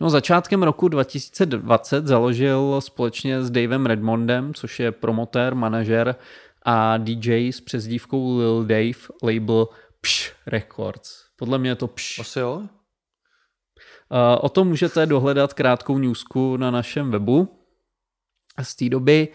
[0.00, 6.16] No, začátkem roku 2020 založil společně s Davem Redmondem, což je promotér, manažer
[6.62, 9.68] a DJ s přezdívkou Lil Dave, label
[10.00, 11.24] Psh Records.
[11.36, 12.20] Podle mě je to Psh.
[12.20, 12.54] asi jo.
[12.56, 12.66] Uh,
[14.40, 17.58] O tom můžete dohledat krátkou newsku na našem webu.
[18.56, 19.28] A z té doby,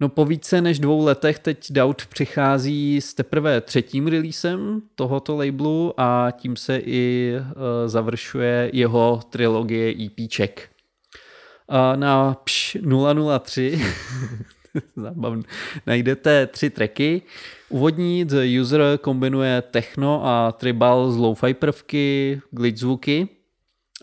[0.00, 5.94] no po více než dvou letech teď Doubt přichází s teprve třetím releasem tohoto labelu
[5.96, 7.42] a tím se i uh,
[7.86, 10.70] završuje jeho trilogie EPček.
[11.96, 12.76] Na pš
[13.38, 13.80] 003
[14.96, 15.42] zábavný,
[15.86, 17.22] najdete tři tracky.
[17.68, 23.28] Úvodní The User kombinuje techno a tribal z lo-fi prvky, glitch zvuky.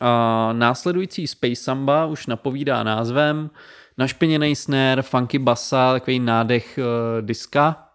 [0.02, 3.50] A následující Space Samba už napovídá názvem,
[3.98, 7.88] našpiněný snare, funky basa, takový nádech uh, diska.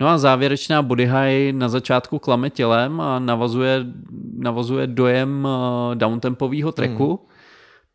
[0.00, 3.86] No a závěrečná body high na začátku klame tělem a navazuje,
[4.36, 7.06] navazuje dojem uh, downtempového tracku.
[7.06, 7.28] Hmm.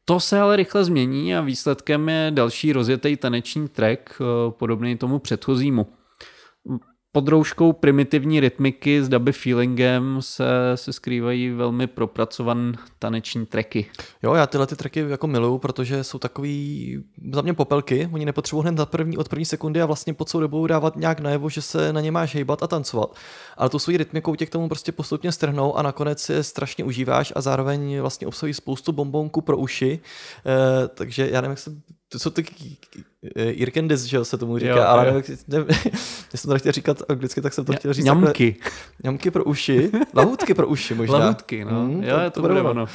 [0.06, 5.20] To se ale rychle změní a výsledkem je další rozjetý taneční track, uh, podobný tomu
[5.20, 5.88] předchozímu.
[7.16, 10.46] Pod rouškou primitivní rytmiky s dubby feelingem se,
[10.76, 13.86] se skrývají velmi propracované taneční tracky.
[14.24, 17.04] Jo, já tyhle ty tracky jako miluju, protože jsou takový
[17.34, 20.42] za mě popelky, oni nepotřebují hned na první, od první sekundy a vlastně po celou
[20.42, 23.16] dobu dávat nějak najevo, že se na ně máš hejbat a tancovat.
[23.58, 27.34] Ale tu svojí rytmikou tě k tomu prostě postupně strhnou a nakonec je strašně užíváš
[27.36, 30.00] a zároveň vlastně obsahují spoustu bombonku pro uši,
[30.46, 31.72] e, takže já nevím, jak se
[32.14, 32.46] to jsou ty
[33.36, 35.22] Irkendis, že jo, se tomu říká, Jo, ale jo.
[35.48, 35.68] nevím,
[36.34, 38.52] já jsem to nechtěl říkat anglicky, tak jsem to chtěl říct Ňamky.
[38.54, 38.72] takhle.
[39.04, 41.18] Ňamky pro uši, lahutky pro uši možná.
[41.18, 41.72] Lahutky, no.
[41.88, 42.84] Mm, jo, to, to bude ono.
[42.84, 42.90] Uh,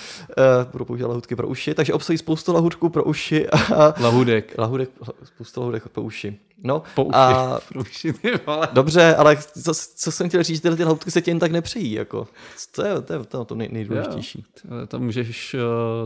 [0.73, 4.55] budu používat lahutky pro uši, takže obsahují spoustu lahutků pro uši a Lahudek.
[4.59, 4.91] lahudek,
[5.25, 6.39] spoustu lahudek pro uši.
[6.65, 7.15] No, Po uši.
[7.15, 8.69] a Pro uši, ty vole.
[8.73, 11.93] dobře, ale co, co jsem chtěl říct, tyhle ty lahutky se tě jen tak nepřejí,
[11.93, 12.29] jako.
[12.75, 14.45] To je to, je, to, je to nej, nejdůležitější.
[14.65, 15.61] Jo, Tam můžeš uh,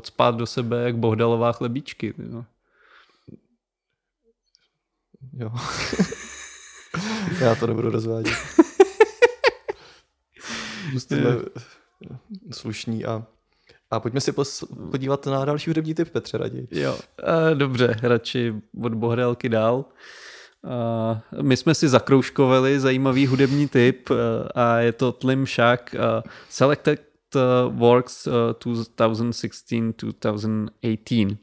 [0.04, 2.12] spát do sebe jak bohdalová chlebíčky.
[2.12, 2.44] ty No.
[5.32, 5.50] Jo.
[7.40, 8.34] Já to nebudu rozvádět.
[10.92, 11.36] Zůstaňme
[12.52, 13.26] slušní a,
[13.90, 16.68] a pojďme si pos, podívat na další hudební typ, Petře, raději.
[16.70, 16.98] Jo, uh,
[17.54, 19.84] dobře, radši od bohdelky dál.
[20.64, 24.16] Uh, my jsme si zakroužkovali zajímavý hudební typ uh,
[24.54, 25.94] a je to Tlim Shack
[26.48, 27.02] Selected
[27.70, 31.36] Works uh, 2016-2018.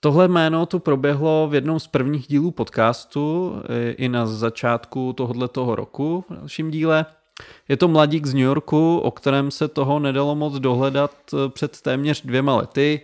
[0.00, 5.74] Tohle jméno tu proběhlo v jednom z prvních dílů podcastu i- i na začátku tohoto
[5.74, 7.06] roku v dalším díle.
[7.68, 11.80] Je to mladík z New Yorku, o kterém se toho nedalo moc dohledat eh, před
[11.80, 13.00] téměř dvěma lety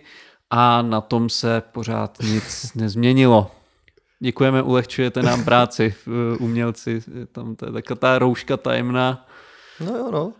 [0.49, 3.51] a na tom se pořád nic nezměnilo.
[4.19, 7.01] Děkujeme, ulehčujete nám práci, eh, umělci.
[7.19, 9.27] Je Tam to je taková ta rouška tajemná.
[9.85, 10.33] No jo, no.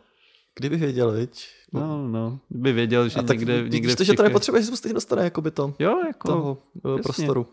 [0.55, 1.47] Kdyby věděl, viď?
[1.73, 4.77] No, no, by věděl, že a tak někde, někde to, že to nepotřebuje, že se
[4.77, 6.27] stejně dostane jakoby to, Jo, jako...
[6.27, 7.03] toho eh, jasně.
[7.03, 7.48] prostoru.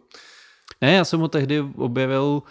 [0.81, 2.43] Ne, já jsem ho tehdy objevil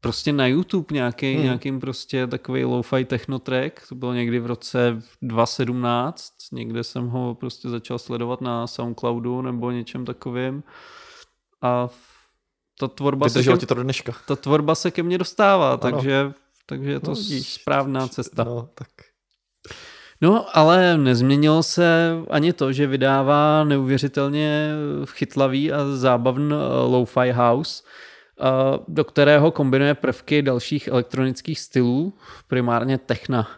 [0.00, 1.42] prostě na YouTube nějaký, Hmm.
[1.44, 7.68] nějakým prostě takový lo-fi technotrack, to bylo někdy v roce 2017, někde jsem ho prostě
[7.68, 10.62] začal sledovat na Soundcloudu nebo něčem takovým
[11.62, 11.88] a
[12.80, 14.12] ta tvorba, se ke, ti to do dneška.
[14.26, 15.78] ta tvorba se ke mně dostává, Ano.
[15.78, 16.32] takže,
[16.66, 17.54] takže je to No, no, vidíš.
[17.54, 18.44] správná cesta.
[18.44, 18.88] No, tak.
[20.24, 24.70] No, ale nezměnilo se ani to, že vydává neuvěřitelně
[25.04, 26.56] chytlavý a zábavný eh,
[26.86, 27.82] lo-fi house,
[28.40, 28.44] eh,
[28.88, 32.14] do kterého kombinuje prvky dalších elektronických stylů,
[32.48, 33.48] primárně techna.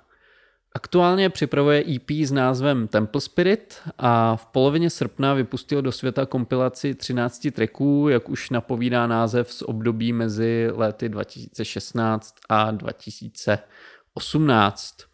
[0.72, 6.94] Aktuálně připravuje EP s názvem Temple Spirit a v polovině srpna vypustil do světa kompilaci
[6.94, 15.05] 13 tracků, jak už napovídá název z období mezi léty 2016 a 2018.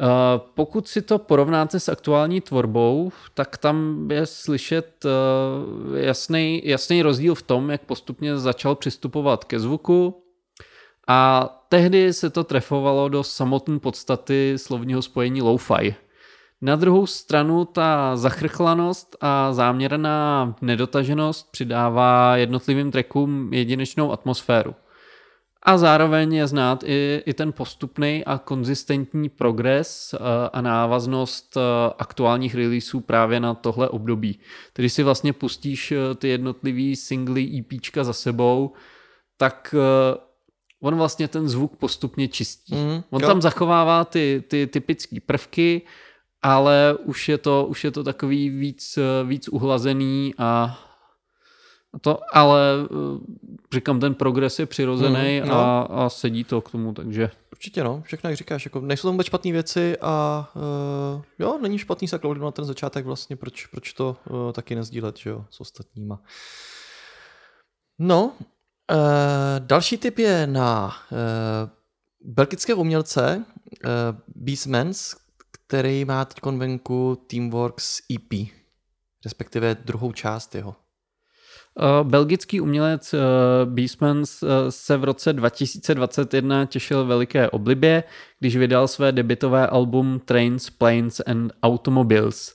[0.00, 0.06] Uh,
[0.54, 7.34] pokud si to porovnáte s aktuální tvorbou, tak tam je slyšet uh, jasný, jasný rozdíl
[7.34, 10.24] v tom, jak postupně začal přistupovat ke zvuku
[11.08, 15.94] a tehdy se to trefovalo do samotné podstaty slovního spojení lo-fi.
[16.60, 24.74] Na druhou stranu ta zachrchlanost a záměrná nedotaženost přidává jednotlivým trackům jedinečnou atmosféru.
[25.64, 30.18] A zároveň je znát i, i ten postupný a konzistentní progres eh,
[30.52, 31.60] a návaznost eh,
[31.98, 34.38] aktuálních releaseů právě na tohle období.
[34.72, 38.72] Tedy si vlastně pustíš eh, ty jednotlivý singly EPčka za sebou,
[39.36, 39.74] tak
[40.80, 42.74] on vlastně ten zvuk postupně čistí.
[42.74, 43.28] Mm, on jo.
[43.28, 45.82] tam zachovává ty, ty typické prvky,
[46.42, 50.78] ale už je to, už je to takový víc, víc uhlazený a
[52.00, 52.88] to, ale
[53.74, 55.54] říkám, ten progres je přirozený mm, no.
[55.54, 57.30] a, a sedí to k tomu, takže...
[57.52, 60.46] Určitě no, všechno jak říkáš, jako nejsou tam vůbec špatné věci a
[61.16, 65.16] uh, jo, není špatný se na ten začátek vlastně, proč, proč to uh, taky nezdílet,
[65.16, 66.20] že jo, s ostatníma.
[67.98, 68.36] No, uh,
[69.58, 71.70] další tip je na uh,
[72.34, 73.44] belgické umělce
[73.84, 73.90] uh,
[74.34, 75.14] Beastmans,
[75.50, 78.48] který má teď venku Teamworks EP,
[79.24, 80.76] respektive druhou část jeho.
[81.80, 83.18] Eh, belgický umělec eh,
[83.64, 88.04] Beastman eh, se v roce 2021 těšil veliké oblibě,
[88.40, 92.54] když vydal své debitové album Trains, Planes and Automobiles.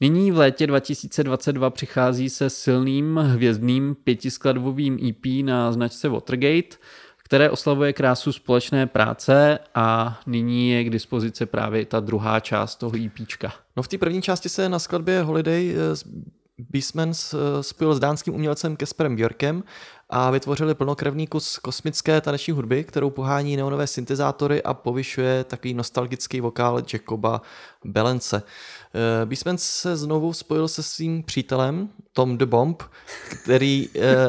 [0.00, 6.76] Nyní v létě 2022 přichází se silným hvězdným pětiskladovým EP na značce Watergate,
[7.24, 12.92] které oslavuje krásu společné práce a nyní je k dispozici právě ta druhá část toho
[13.06, 13.52] EPčka.
[13.76, 15.74] No v té první části se na skladbě Holiday
[16.58, 17.12] Beastman
[17.60, 19.62] spojil s dánským umělcem Kesperem Björkem
[20.10, 26.40] a vytvořili plnokrevný kus kosmické taneční hudby, kterou pohání neonové syntezátory a povyšuje takový nostalgický
[26.40, 27.42] vokál Jacoba
[27.84, 28.42] Belence.
[28.42, 32.82] Eh, Beastman se znovu spojil se svým přítelem Tom the Bomb,
[33.42, 34.28] který eh,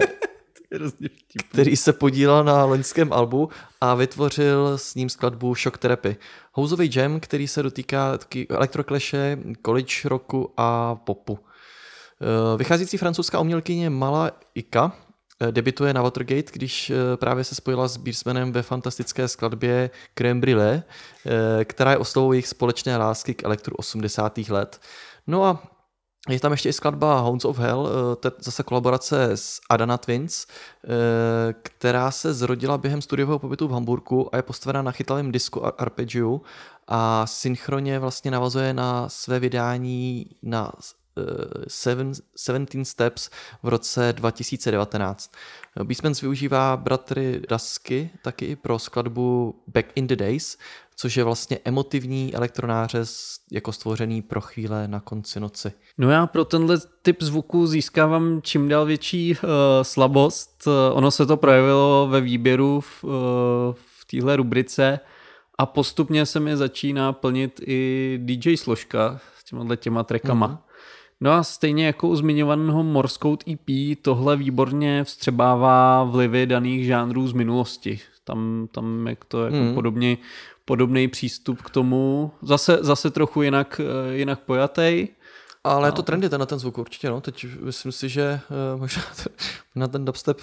[1.49, 3.49] který se podílel na loňském albu
[3.81, 6.17] a vytvořil s ním skladbu Shock Therapy.
[6.51, 11.39] Houzový jam, který se dotýká elektrokleše, college rocku a popu.
[12.21, 14.91] Eh, vycházející francouzská umělkyně Mala Ika
[15.41, 20.41] eh, debituje na Watergate, když eh, právě se spojila s Beersmanem ve fantastické skladbě Crème
[20.41, 20.83] Brûlée,
[21.63, 24.37] která je oslovou jejich společné lásky k elektru 80.
[24.37, 24.81] let.
[25.27, 25.63] No a
[26.29, 27.89] je tam ještě i skladba Hounds of Hell,
[28.19, 30.45] to je zase kolaborace s Adana Twins,
[31.61, 36.41] která se zrodila během studiového pobytu v Hamburgu a je postavena na chytlavém disku arpeggiu
[36.87, 40.71] a synchronně vlastně navazuje na své vydání na
[41.67, 43.29] Seven, 17 Steps
[43.63, 45.31] v roce 2019.
[45.83, 50.57] Beastmans využívá bratry Dasky taky i pro skladbu Back in the Days,
[50.95, 55.71] což je vlastně emotivní elektronářez jako stvořený pro chvíle na konci noci.
[55.97, 59.49] No já pro tenhle typ zvuku získávám čím dál větší uh,
[59.81, 60.63] slabost.
[60.67, 63.11] Uh, ono se to projevilo ve výběru v, uh,
[63.73, 64.99] v téhle rubrice
[65.57, 70.47] a postupně se mi začíná plnit i DJ složka s těma těma trackama.
[70.47, 70.66] Mm-hmm.
[71.21, 77.33] No a stejně jako u zmiňovaného Morskou EP, tohle výborně vstřebává vlivy daných žánrů z
[77.33, 77.99] minulosti.
[78.23, 79.73] Tam, tam je to jako hmm.
[79.73, 80.17] podobně,
[80.65, 82.31] podobný přístup k tomu.
[82.41, 85.07] Zase, zase trochu jinak, eh, jinak pojatej,
[85.67, 87.21] ale je to trendy ten na ten zvuk určitě, no.
[87.21, 88.39] Teď myslím si, že
[88.73, 89.03] uh, možná
[89.75, 90.41] na ten dubstep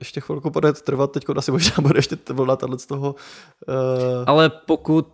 [0.00, 3.14] ještě chvilku bude trvat, teď asi možná bude ještě vlna tato z toho.
[3.68, 3.74] Uh,
[4.26, 5.08] Ale pokud,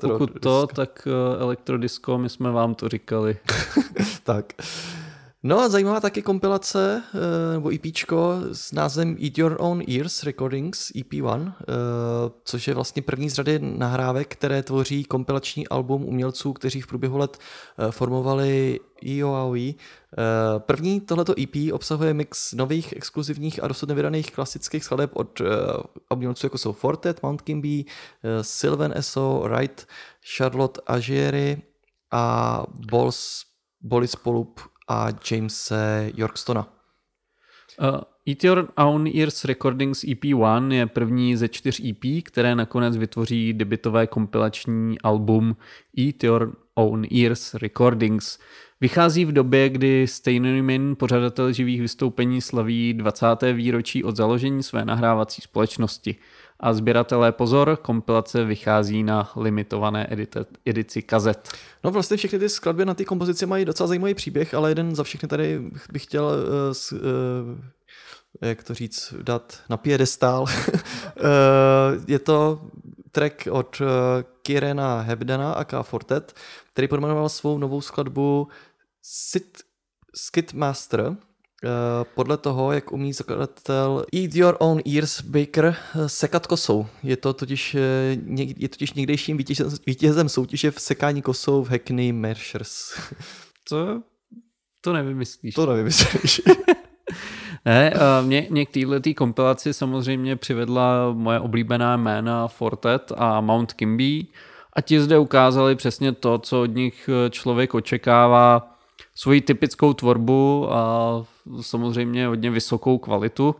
[0.00, 3.38] pokud to, tak uh, elektrodisco, my jsme vám to říkali.
[4.22, 4.52] tak.
[5.46, 7.86] No a zajímavá taky kompilace, eh, nebo EP
[8.52, 11.64] s názvem Eat Your Own Ears Recordings EP1, eh,
[12.44, 17.18] což je vlastně první z řady nahrávek, které tvoří kompilační album umělců, kteří v průběhu
[17.18, 19.72] let eh, formovali EOAOE.
[20.58, 25.42] První tohleto EP obsahuje mix nových, exkluzivních a dosud nevydaných klasických skladeb od
[26.14, 27.84] umělců jako jsou Fortet, Mount Kimby,
[28.42, 29.86] Sylvan Esso, Wright,
[30.36, 31.62] Charlotte Agieri
[32.10, 33.42] a Bols,
[33.80, 36.68] Bolis Polup a Jamese Yorkstona.
[37.80, 43.52] Uh, Eat Your Own Ears Recordings EP1 je první ze čtyř EP, které nakonec vytvoří
[43.52, 45.56] debitové kompilační album
[45.98, 48.38] Eat Your Own Ears Recordings.
[48.80, 53.26] Vychází v době, kdy Steinman, pořadatel živých vystoupení, slaví 20.
[53.52, 56.16] výročí od založení své nahrávací společnosti.
[56.60, 61.48] A sběratelé pozor, kompilace vychází na limitované edite, edici kazet.
[61.84, 65.04] No vlastně všechny ty skladby na té kompozici mají docela zajímavý příběh, ale jeden za
[65.04, 65.62] všechny tady
[65.92, 66.24] bych chtěl
[66.92, 67.58] uh, uh,
[68.40, 70.42] jak to říct, dát na piedestál.
[70.42, 70.48] uh,
[72.06, 72.60] je to
[73.12, 73.82] track od
[74.42, 76.34] Kirena Hebdena a Fortet,
[76.76, 78.48] který pojmenoval svou novou skladbu
[79.02, 79.58] Sit,
[80.14, 81.16] Skidmaster
[82.14, 85.76] podle toho, jak umí zakladatel Eat Your Own Ears Baker
[86.06, 86.86] sekat kosou.
[87.02, 87.76] Je to totiž,
[88.56, 93.00] je totiž někdejším vítězem, vítězem soutěže v sekání kosou v Hackney Merchers.
[93.64, 94.02] Co?
[94.80, 95.54] To nevymyslíš.
[95.54, 96.42] To nevymyslíš.
[97.64, 97.92] ne,
[98.22, 104.26] mě, mě k této kompilaci samozřejmě přivedla moje oblíbená jména Fortet a Mount Kimby
[104.76, 108.76] a ti zde ukázali přesně to, co od nich člověk očekává,
[109.14, 111.24] svoji typickou tvorbu a
[111.60, 113.54] samozřejmě hodně vysokou kvalitu.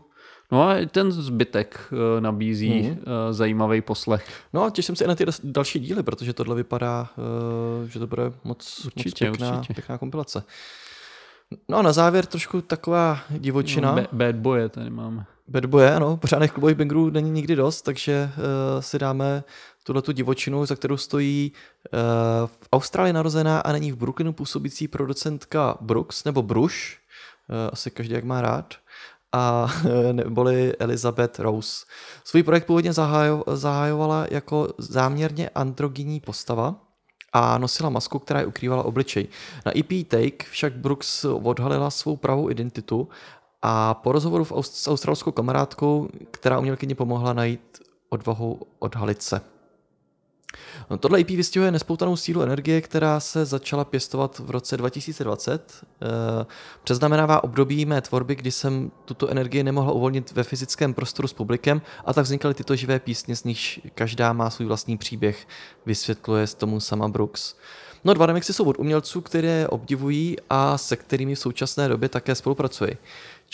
[0.51, 2.97] No a ten zbytek eh, nabízí mm.
[3.31, 4.27] zajímavý poslech.
[4.53, 8.07] No a těším se i na ty další díly, protože tohle vypadá, eh, že to
[8.07, 9.73] bude moc, určitě, moc pěkná, určitě.
[9.73, 10.43] pěkná kompilace.
[11.67, 13.95] No a na závěr trošku taková divočina.
[13.95, 15.25] No, bad boye tady máme.
[15.47, 19.43] Bad boye, ano, pořádných klubových bangerů není nikdy dost, takže uh, si dáme
[19.87, 21.99] tuhle tu divočinu, za kterou stojí uh,
[22.47, 28.13] v Austrálii narozená a není v Brooklynu působící producentka Brooks, nebo Brush, uh, asi každý
[28.13, 28.73] jak má rád,
[29.31, 29.67] a
[30.11, 31.85] neboli Elizabeth Rose.
[32.23, 36.75] Svůj projekt původně zahájo, zahájovala jako záměrně androgyní postava,
[37.33, 39.27] a nosila masku, která je ukrývala obličej.
[39.65, 43.09] Na EP Take však Brooks odhalila svou pravou identitu
[43.61, 49.56] a po rozhovoru s australskou kamarádkou, která umělkyně pomohla najít odvahu odhalit se.
[50.89, 55.85] No, tohle IP vystihuje nespoutanou sílu energie, která se začala pěstovat v roce 2020.
[56.01, 56.45] Eh,
[56.83, 61.81] přeznamenává období mé tvorby, kdy jsem tuto energii nemohla uvolnit ve fyzickém prostoru s publikem
[62.05, 65.47] a tak vznikaly tyto živé písně, z nich každá má svůj vlastní příběh,
[65.85, 67.55] vysvětluje s tomu sama Brooks.
[68.03, 72.35] No dva remixy jsou od umělců, které obdivují a se kterými v současné době také
[72.35, 72.91] spolupracují.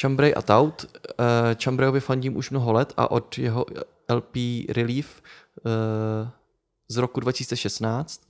[0.01, 0.85] Chambray a Taut.
[0.85, 3.65] Eh, Chambrayovi fandím už mnoho let a od jeho
[4.09, 5.21] LP Relief
[5.65, 6.29] eh,
[6.93, 8.21] z roku 2016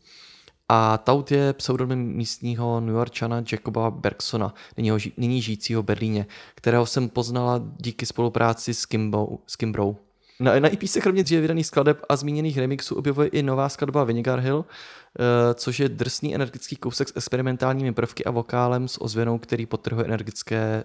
[0.70, 6.26] a Taut je pseudonym místního New Yorkčana Jacoba Bergsona, nyní, ži, nyní žijícího v Berlíně,
[6.56, 9.98] kterého jsem poznala díky spolupráci s, Kimbo, s Kimbrou.
[10.40, 14.04] Na, na EP se kromě dříve vydaných skladeb a zmíněných remixů objevuje i nová skladba
[14.04, 14.66] Vinegar Hill, uh,
[15.54, 20.84] což je drsný energický kousek s experimentálními prvky a vokálem s ozvěnou, který potrhuje energické,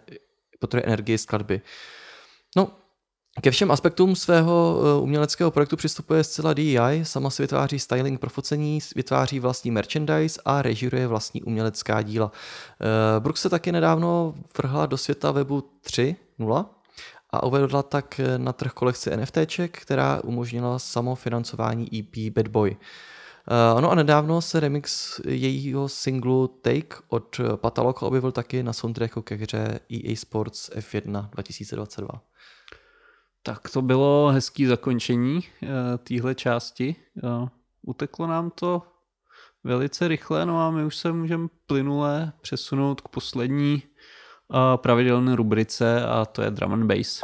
[0.58, 1.60] potrhuje energii skladby.
[2.56, 2.70] No,
[3.40, 8.30] ke všem aspektům svého eh, uměleckého projektu přistupuje zcela DEI, sama si vytváří styling pro
[8.30, 12.32] focení, vytváří vlastní merchandise a režiruje vlastní umělecká díla.
[12.80, 16.66] Eh, Brooks se taky nedávno vrhla do světa webu 3.0
[17.30, 22.76] a uvedla tak na trh kolekci NFTček, která umožnila samofinancování EP Bad Boy.
[23.80, 29.34] No a nedávno se remix jejího singlu Take od Pataloka objevil taky na soundtracku ke
[29.34, 32.08] hře EA Sports F1 2022.
[33.42, 36.96] Tak to bylo hezký zakončení uh, téhle části.
[37.22, 37.48] Uh,
[37.82, 38.82] uteklo nám to
[39.64, 43.82] velice rychle, no a my už se můžeme plynule přesunout k poslední
[44.48, 47.20] uh, pravidelné rubrice a to je Drum and Bass.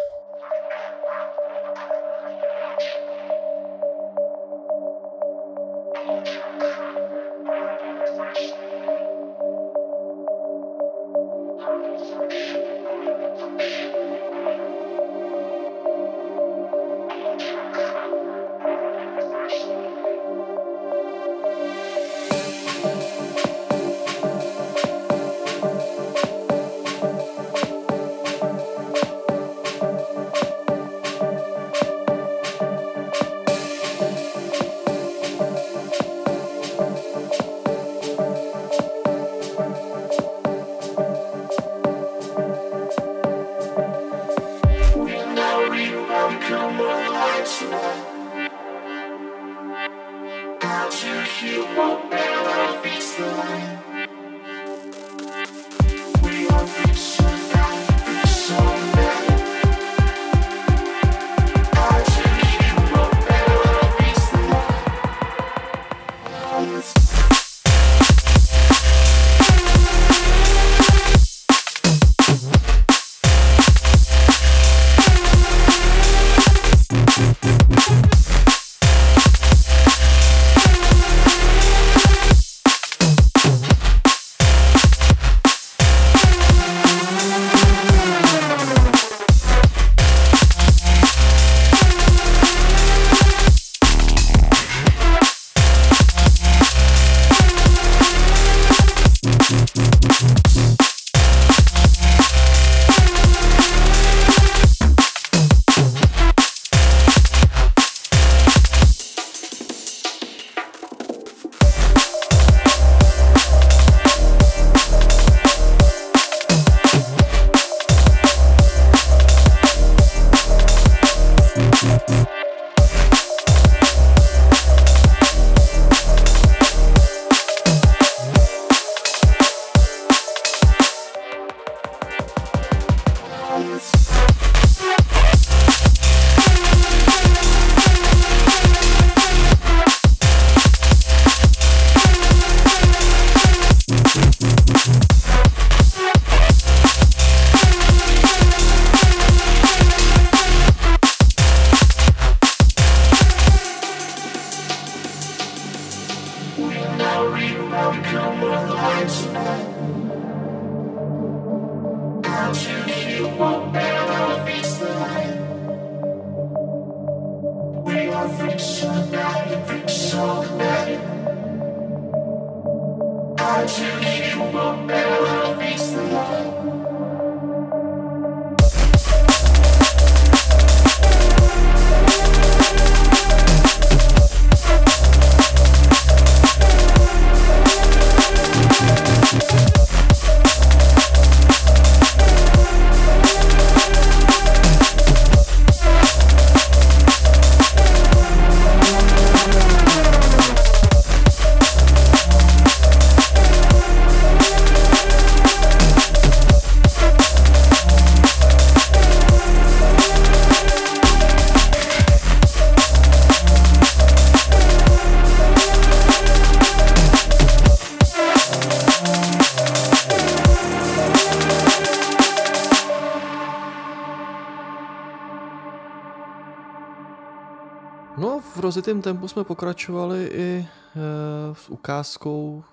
[228.84, 232.64] Rozitém tempu jsme pokračovali i e, s ukázkou,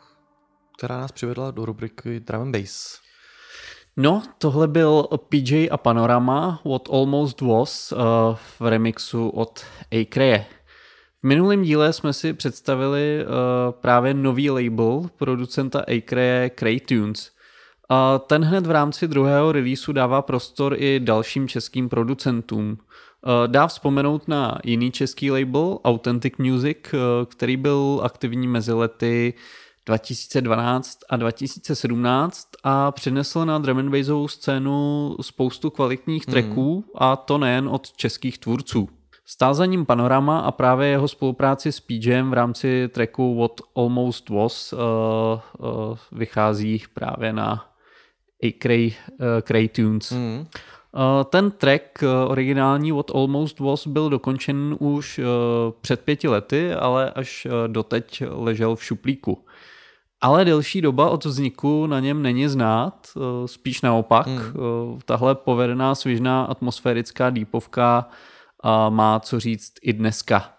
[0.77, 2.99] která nás přivedla do rubriky Drum and Bass.
[3.97, 7.99] No, tohle byl PJ a Panorama What Almost Was uh,
[8.59, 9.65] v remixu od
[10.01, 10.45] Acreje.
[11.23, 13.31] V minulém díle jsme si představili uh,
[13.71, 17.31] právě nový label producenta Acreje Cray Tunes.
[17.89, 22.77] A ten hned v rámci druhého releaseu dává prostor i dalším českým producentům.
[23.47, 26.77] Dá vzpomenout na jiný český label Authentic Music,
[27.25, 29.33] který byl aktivní mezi lety
[29.85, 36.83] 2012 a 2017 a přinesl na drum and bassovou scénu spoustu kvalitních tracků mm.
[36.95, 38.89] a to nejen od českých tvůrců.
[39.25, 44.29] Stál za ním Panorama a právě jeho spolupráci s PJem v rámci tracku What Almost
[44.29, 47.65] Was uh, uh, vychází právě na
[48.43, 50.11] A Cray, uh, Cray Tunes.
[50.11, 50.45] Mm.
[51.29, 55.19] Ten track originální What Almost Was byl dokončen už
[55.81, 59.45] před pěti lety, ale až doteď ležel v šuplíku.
[60.21, 63.07] Ale delší doba od vzniku na něm není znát,
[63.45, 64.27] spíš naopak.
[64.27, 64.99] Hmm.
[65.05, 68.09] Tahle povedená svižná atmosférická dýpovka
[68.89, 70.53] má co říct i dneska.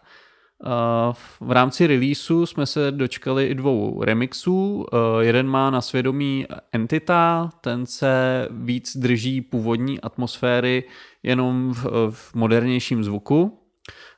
[1.41, 4.87] V rámci releaseu jsme se dočkali i dvou remixů.
[5.21, 10.85] Jeden má na svědomí Entita, ten se víc drží původní atmosféry
[11.23, 13.59] jenom v, v modernějším zvuku.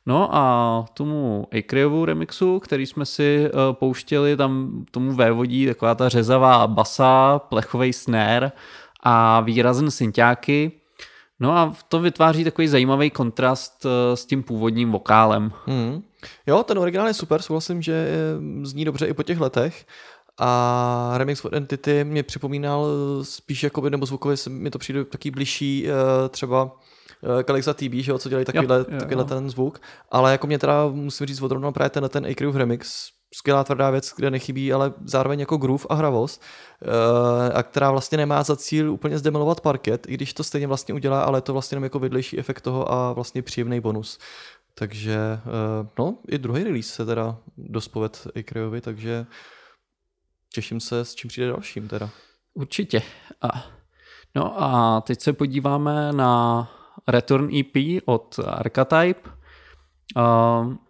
[0.06, 6.66] No a tomu Acreovu remixu, který jsme si pouštěli, tam tomu vévodí taková ta řezavá
[6.66, 8.52] basa, plechový snare
[9.02, 10.72] a výrazný synťáky.
[11.40, 15.52] No a to vytváří takový zajímavý kontrast s tím původním vokálem.
[15.66, 16.02] Hmm.
[16.46, 18.08] Jo, ten originál je super, souhlasím, že
[18.62, 19.86] zní dobře i po těch letech.
[20.38, 22.86] A remix od Entity mě připomínal
[23.22, 26.70] spíš jako nebo zvukově mi to přijde taky blížší eh, třeba
[27.44, 29.80] Kalexa TB, že jo, co dělají takovýhle, jo, jo, takovýhle ten zvuk,
[30.10, 34.12] ale jako mě teda musím říct odrovnou právě ten, ten Acrew remix, skvělá tvrdá věc,
[34.16, 36.42] kde nechybí, ale zároveň jako groove a hravost,
[36.82, 40.94] eh, a která vlastně nemá za cíl úplně zdemolovat parket, i když to stejně vlastně
[40.94, 44.18] udělá, ale je to vlastně jenom jako vedlejší efekt toho a vlastně příjemný bonus.
[44.74, 49.26] Takže eh, no, i druhý release se teda dospoved Ikrejovi, takže
[50.54, 52.10] těším se, s čím přijde dalším teda.
[52.54, 53.02] Určitě.
[53.42, 53.66] A,
[54.34, 56.70] no a teď se podíváme na
[57.08, 59.30] Return EP od Archetype.
[60.16, 60.83] A,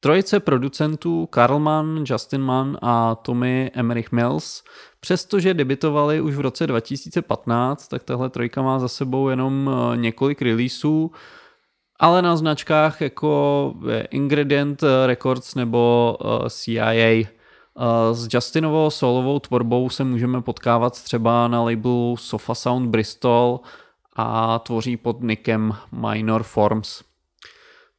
[0.00, 4.62] trojice producentů Karl Mann, Justin Mann a Tommy Emmerich Mills,
[5.00, 10.42] přestože debitovali už v roce 2015, tak tahle trojka má za sebou jenom eh, několik
[10.42, 11.10] releaseů,
[12.00, 13.74] ale na značkách jako
[14.10, 17.28] Ingredient Records nebo eh, CIA.
[17.78, 23.60] Eh, s Justinovou solovou tvorbou se můžeme potkávat třeba na labelu Sofa Sound Bristol
[24.16, 27.07] a tvoří pod nikem Minor Forms.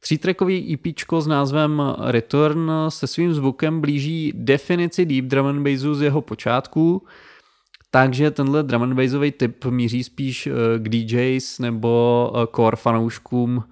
[0.00, 6.02] Třítrackový EP s názvem Return se svým zvukem blíží definici deep drum and bassu z
[6.02, 7.06] jeho počátků,
[7.90, 13.64] takže tenhle drum and bassový typ míří spíš eh, k DJs nebo core fanouškům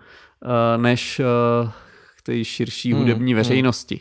[0.45, 1.71] Eh, než eh,
[2.17, 3.37] k té širší hmm, hudební hmm.
[3.37, 4.01] veřejnosti.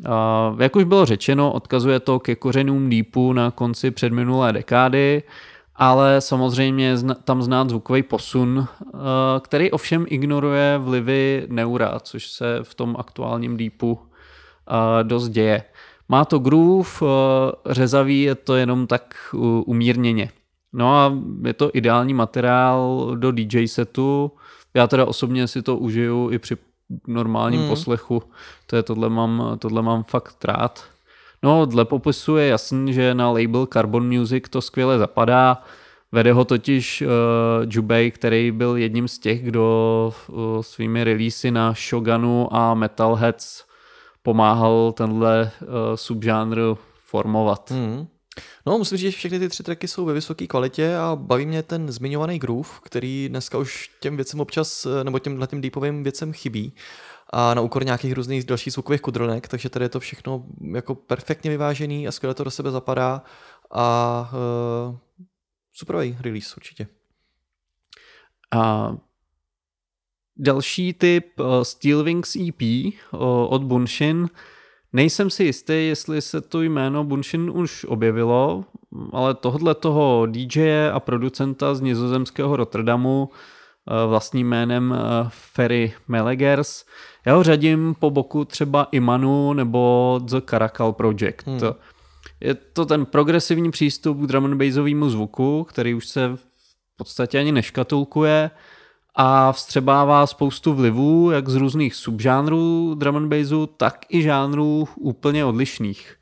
[0.00, 5.22] Uh, jak už bylo řečeno, odkazuje to ke kořenům Deepu na konci předminulé dekády,
[5.82, 8.66] ale samozřejmě tam znát zvukový posun,
[9.40, 13.98] který ovšem ignoruje vlivy Neura, což se v tom aktuálním Deepu
[15.02, 15.62] dost děje.
[16.08, 16.90] Má to groove,
[17.66, 19.34] řezavý je to jenom tak
[19.66, 20.30] umírněně.
[20.72, 21.12] No a
[21.44, 24.32] je to ideální materiál do DJ setu,
[24.74, 26.56] já teda osobně si to užiju i při
[27.06, 27.68] normálním hmm.
[27.68, 28.22] poslechu,
[28.66, 30.84] to je tohle mám, tohle mám fakt rád.
[31.42, 35.62] No, dle popisu je jasný, že na label Carbon Music to skvěle zapadá.
[36.12, 37.08] Vede ho totiž uh,
[37.70, 43.64] Jubei, který byl jedním z těch, kdo uh, svými releasy na Shoganu a Metalheads
[44.22, 46.58] pomáhal tenhle uh, subžánr
[47.06, 47.70] formovat.
[47.70, 48.06] Mm.
[48.66, 51.62] No, musím říct, že všechny ty tři tracky jsou ve vysoké kvalitě a baví mě
[51.62, 56.72] ten zmiňovaný groove, který dneska už těm věcem občas, nebo těmhle tím deepovým věcem chybí
[57.32, 60.44] a na úkor nějakých různých dalších zvukových kudrnek, takže tady je to všechno
[60.74, 63.22] jako perfektně vyvážený a skvěle to do sebe zapadá
[63.70, 64.30] a
[64.88, 64.96] uh,
[65.72, 66.86] superový release určitě.
[68.52, 68.92] A
[70.36, 74.28] další typ uh, Steelwings EP uh, od Bunshin.
[74.92, 78.64] Nejsem si jistý, jestli se to jméno Bunshin už objevilo,
[79.12, 83.36] ale tohle toho DJ a producenta z nizozemského Rotterdamu uh,
[84.06, 84.98] vlastním jménem uh,
[85.28, 86.84] Ferry Melegers.
[87.26, 91.46] Já ho řadím po boku třeba Imanu nebo The Caracal Project.
[91.46, 91.60] Hmm.
[92.40, 97.52] Je to ten progresivní přístup k drum and zvuku, který už se v podstatě ani
[97.52, 98.50] neškatulkuje
[99.14, 105.44] a vstřebává spoustu vlivů, jak z různých subžánrů drum and bassu, tak i žánrů úplně
[105.44, 106.16] odlišných.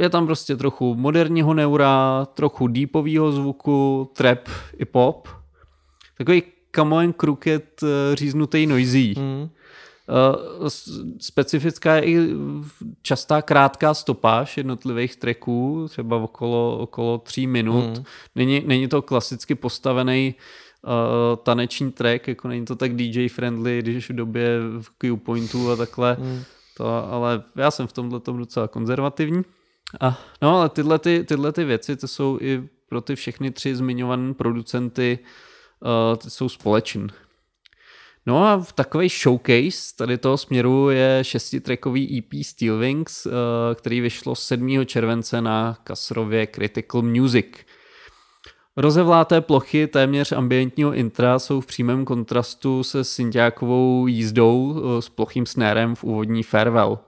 [0.00, 5.28] Je tam prostě trochu moderního neura, trochu deepového zvuku, trap i pop.
[6.18, 6.42] Takový
[6.76, 7.84] Camo and Crooked
[8.14, 9.14] říznutý noisy.
[9.18, 9.48] Mm.
[10.08, 10.68] Uh,
[11.20, 12.28] specifická je i
[13.02, 17.98] častá krátká stopáž jednotlivých tracků, třeba okolo, okolo tří minut.
[17.98, 18.04] Mm.
[18.34, 20.34] Není, není to klasicky postavený
[20.82, 20.92] uh,
[21.36, 26.16] taneční track, jako není to tak DJ friendly, když v době v Q-pointu a takhle.
[26.20, 26.42] Mm.
[26.76, 29.42] To, ale já jsem v tomhle tom docela konzervativní.
[30.00, 33.76] A, no ale tyhle, ty, tyhle ty věci, to jsou i pro ty všechny tři
[33.76, 35.26] zmiňované producenty uh,
[36.18, 37.06] ty jsou společné.
[38.26, 43.32] No a v takový showcase tady toho směru je šestitrackový EP Steelwings, uh,
[43.74, 44.86] který vyšlo 7.
[44.86, 47.46] července na Kasrově Critical Music.
[48.76, 55.46] Rozevláté plochy téměř ambientního intra jsou v přímém kontrastu se syntiákovou jízdou uh, s plochým
[55.46, 56.98] snérem v úvodní farewell.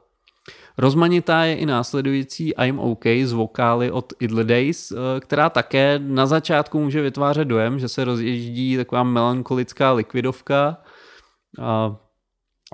[0.78, 6.26] Rozmanitá je i následující I'm OK z vokály od Idle Days, eh, která také na
[6.26, 10.76] začátku může vytvářet dojem, že se rozježdí taková melancholická likvidovka,
[11.62, 11.96] a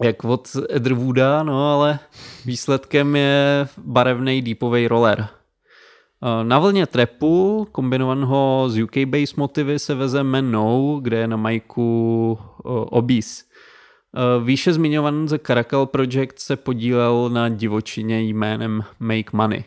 [0.03, 1.99] jak od Edrwooda, no ale
[2.45, 5.29] výsledkem je barevný deepový roller.
[6.43, 12.39] Na vlně trepu, kombinovaného z UK bass motivy, se veze No, kde je na majku
[12.91, 13.45] Obis.
[14.17, 19.65] Eh, výše zmiňovaný The Caracal Project se podílel na divočině jménem Make Money.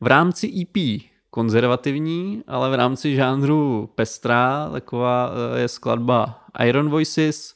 [0.00, 7.54] V rámci EP konzervativní, ale v rámci žánru pestrá, taková eh, je skladba Iron Voices.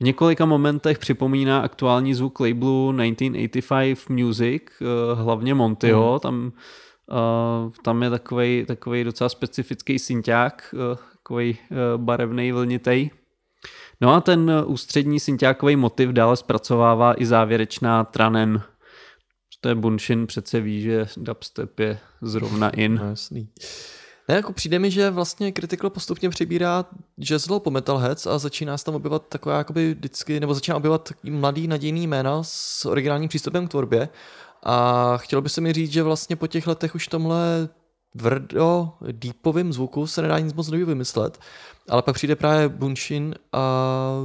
[0.00, 6.20] V několika momentech připomíná aktuální zvuk labelu 1985 Music, eh, hlavně Montyho, mm.
[6.20, 6.52] tam,
[7.82, 10.74] tam je takový, takový docela specifický synťák,
[11.12, 11.58] takový
[11.96, 13.10] barevný vlnitej.
[14.00, 18.62] No a ten eh, ústřední syntiákový motiv dále zpracovává i závěrečná Tranen.
[19.60, 22.94] To je Bunshin přece ví, že dubstep je zrovna in.
[22.94, 23.48] No, jasný.
[24.28, 26.84] Ne, jako přijde mi, že vlastně Critical postupně přibírá
[27.20, 31.68] jazzlo po Metalheads a začíná se tam objevovat taková jakoby vždycky, nebo začíná objevovat mladý
[31.68, 34.08] nadějný jména s originálním přístupem k tvorbě.
[34.62, 37.68] A chtělo by se mi říct, že vlastně po těch letech už tomhle
[38.18, 41.40] tvrdo deepovým zvuku se nedá nic moc nového vymyslet,
[41.88, 43.64] ale pak přijde právě Bunshin a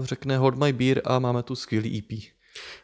[0.04, 2.20] řekne Hold my beer a máme tu skvělý EP.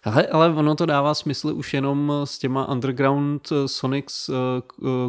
[0.03, 4.35] Ale, ale ono to dává smysl už jenom s těma Underground eh, Sonics uh,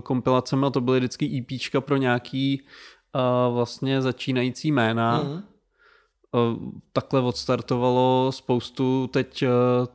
[0.02, 2.66] kompilacemi a to byly vždycky EPčka pro nějaký
[3.52, 5.22] vlastně začínající jména.
[5.22, 5.42] Mm.
[6.92, 9.44] Takhle odstartovalo spoustu teď,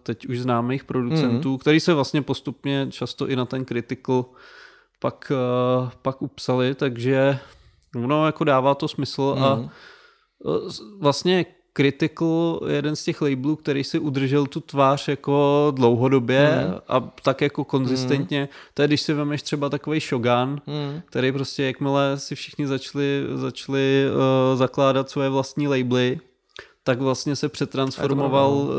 [0.03, 1.57] teď už známých producentů, mm.
[1.57, 4.35] který se vlastně postupně často i na ten critical uh,
[6.01, 7.39] pak upsali, takže
[7.95, 9.43] no, jako dává to smysl mm.
[9.43, 9.69] a uh,
[10.99, 16.73] vlastně Critical je jeden z těch labelů, který si udržel tu tvář jako dlouhodobě mm.
[16.87, 18.41] a tak jako konzistentně.
[18.41, 18.47] Mm.
[18.73, 21.01] To je, když si vemeš třeba takový Shogun, mm.
[21.05, 26.19] který prostě jakmile si všichni začali, začali uh, zakládat svoje vlastní labely,
[26.83, 28.71] tak vlastně se přetransformoval uh,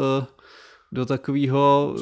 [0.92, 1.94] do takového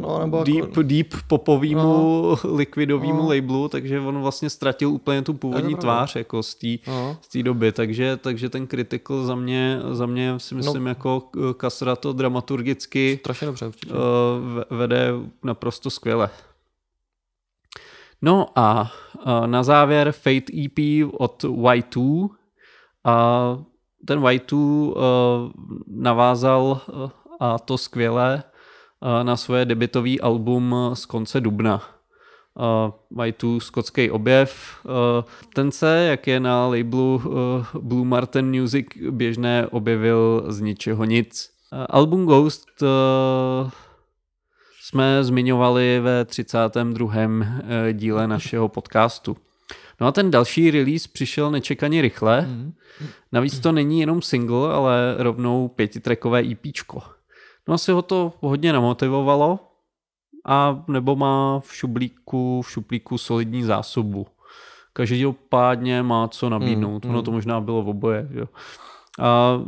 [0.00, 0.82] no, nebo deep, jako...
[0.82, 2.36] deep popovýmu, no.
[2.56, 3.28] likvidovýmu no.
[3.28, 7.16] labelu, takže on vlastně ztratil úplně tu původní tvář jako z té no.
[7.42, 10.90] doby, takže, takže ten Critical za mě, za mě si myslím no.
[10.90, 11.20] jako
[11.56, 13.92] Kasra to dramaturgicky Strašně dobře, určitě.
[13.92, 15.12] Uh, vede
[15.44, 16.30] naprosto skvěle.
[18.22, 18.92] No a
[19.26, 22.28] uh, na závěr Fate EP od Y2
[23.04, 23.58] a
[24.06, 24.94] ten Y2 uh,
[25.86, 26.80] navázal
[27.40, 28.42] a to skvěle
[29.22, 31.82] na svoje debitový album z konce dubna.
[32.54, 34.80] Uh, mají tu skotský objev.
[35.54, 37.22] Ten se, jak je na labelu
[37.80, 41.50] Blue Martin Music běžné, objevil z ničeho nic.
[41.88, 42.68] Album Ghost
[44.80, 47.12] jsme zmiňovali ve 32.
[47.92, 49.36] díle našeho podcastu.
[50.00, 52.40] No a ten další release přišel nečekaně rychle.
[52.40, 52.72] Mm.
[53.32, 57.02] Navíc to není jenom single, ale rovnou pětitrackové EPčko.
[57.70, 59.58] No asi ho to hodně namotivovalo
[60.46, 64.26] a nebo má v šuplíku, v šuplíku solidní zásobu.
[64.92, 67.04] Každopádně má co nabídnout.
[67.04, 68.28] Mm, ono to možná bylo v oboje.
[68.30, 68.46] Jo.
[69.20, 69.60] A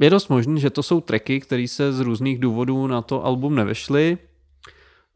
[0.00, 3.54] je dost možné, že to jsou tracky, které se z různých důvodů na to album
[3.54, 4.18] nevešly.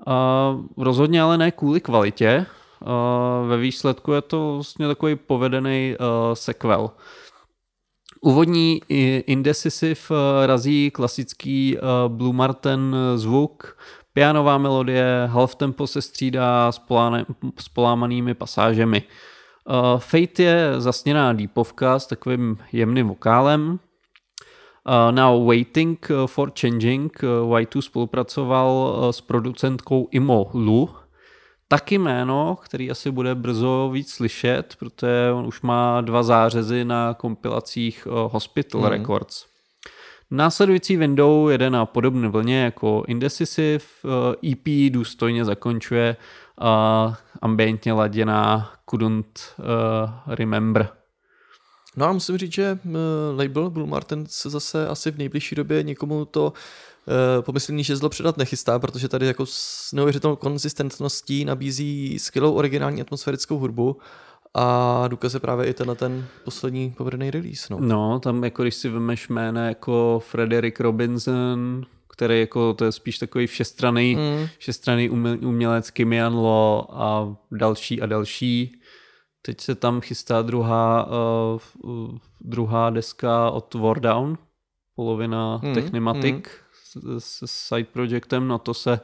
[0.06, 2.46] A rozhodně ale ne kvůli kvalitě.
[2.86, 6.90] A ve výsledku je to vlastně takový povedený uh, sequel.
[8.26, 8.80] Úvodní
[9.26, 10.16] Indecisive uh,
[10.46, 13.78] razí klasický uh, Blue Martin zvuk,
[14.12, 17.26] pianová melodie, half tempo se střídá s, poláne,
[17.58, 19.02] s polámanými pasážemi.
[19.98, 23.78] Fate je zasněná deepovka s takovým jemným vokálem.
[25.10, 30.90] Now Waiting for Changing uh, Y2 spolupracoval s producentkou Imo Lu,
[31.68, 37.14] taky jméno, který asi bude brzo víc slyšet, protože on už má dva zářezy na
[37.14, 38.86] kompilacích uh, Hospital mm.
[38.86, 39.46] Records.
[40.30, 43.84] Následující window jede na podobné vlně jako Indecisive,
[44.52, 46.16] EP eh, e důstojně zakončuje
[46.60, 49.64] uh, ambientně laděná Couldn't uh,
[50.26, 50.88] Remember.
[51.96, 52.78] No a musím říct, že
[53.36, 56.52] label Blue Martin se zase asi v nejbližší době někomu to
[57.40, 63.96] pomyslný žezlo předat nechystá, protože tady jako s neuvěřitelnou konzistentností nabízí skvělou originální atmosférickou hudbu
[64.54, 67.66] a důkaz je právě i tenhle ten poslední povedený release.
[67.70, 67.80] No.
[67.80, 73.18] no, tam jako když si vemeš jména jako Frederick Robinson, který jako to je spíš
[73.18, 74.46] takový všestraný, mm.
[74.58, 75.10] všestraný
[75.40, 78.80] umělec Kimian Law a další a další.
[79.42, 81.08] Teď se tam chystá druhá,
[81.84, 84.38] uh, druhá deska od Wardown,
[84.94, 85.74] polovina mm.
[85.74, 86.65] Technimatic mm.
[87.18, 89.00] S, side projectem, na to se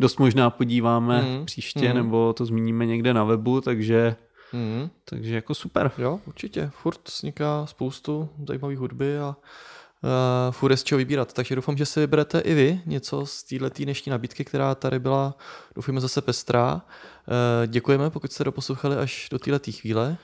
[0.00, 1.46] dost možná podíváme mm.
[1.46, 1.94] příště, mm.
[1.94, 4.16] nebo to zmíníme někde na webu, takže
[4.52, 4.90] Mm.
[5.04, 5.90] Takže jako super.
[5.98, 6.70] Jo, určitě.
[6.74, 11.32] Furt vzniká spoustu zajímavých hudby a uh, furt je z čeho vybírat.
[11.32, 15.34] Takže doufám, že si vyberete i vy něco z této dnešní nabídky, která tady byla,
[15.74, 16.74] doufujeme, zase pestrá.
[16.74, 20.16] Uh, děkujeme, pokud jste doposlouchali až do této chvíle.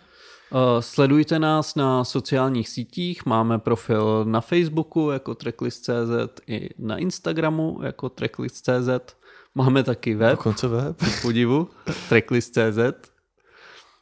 [0.81, 8.09] Sledujte nás na sociálních sítích, máme profil na Facebooku jako tracklist.cz i na Instagramu jako
[8.09, 9.17] tracklist.cz.
[9.55, 10.31] Máme taky web.
[10.31, 10.97] Dokonce web.
[11.23, 11.69] Podivu.
[12.09, 13.11] tracklist.cz.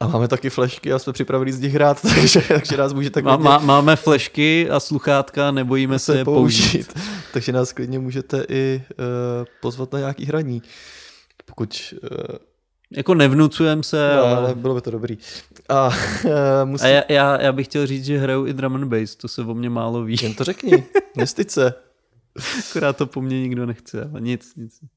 [0.00, 3.44] A máme taky flešky a jsme připravili z nich hrát, takže, takže nás můžete klidně...
[3.44, 6.92] Má, máme flešky a sluchátka, nebojíme se je použít.
[6.92, 6.94] použít.
[7.32, 9.04] takže nás klidně můžete i uh,
[9.60, 10.62] pozvat na nějaký hraní.
[11.46, 11.94] Pokud...
[12.02, 12.49] Uh,
[12.90, 14.36] jako nevnucujem se, no, ale...
[14.36, 15.18] ale bylo by to dobrý.
[15.68, 15.86] A,
[16.24, 16.30] uh,
[16.64, 16.86] musím...
[16.86, 19.42] a já, já, já bych chtěl říct, že hraju i drum and bass, to se
[19.42, 20.16] o mě málo ví.
[20.22, 20.84] Jen to řekni,
[21.16, 21.74] nestyď se.
[22.70, 24.80] Akorát to po mně nikdo nechce, ale nic, nic.
[24.82, 24.88] Uh,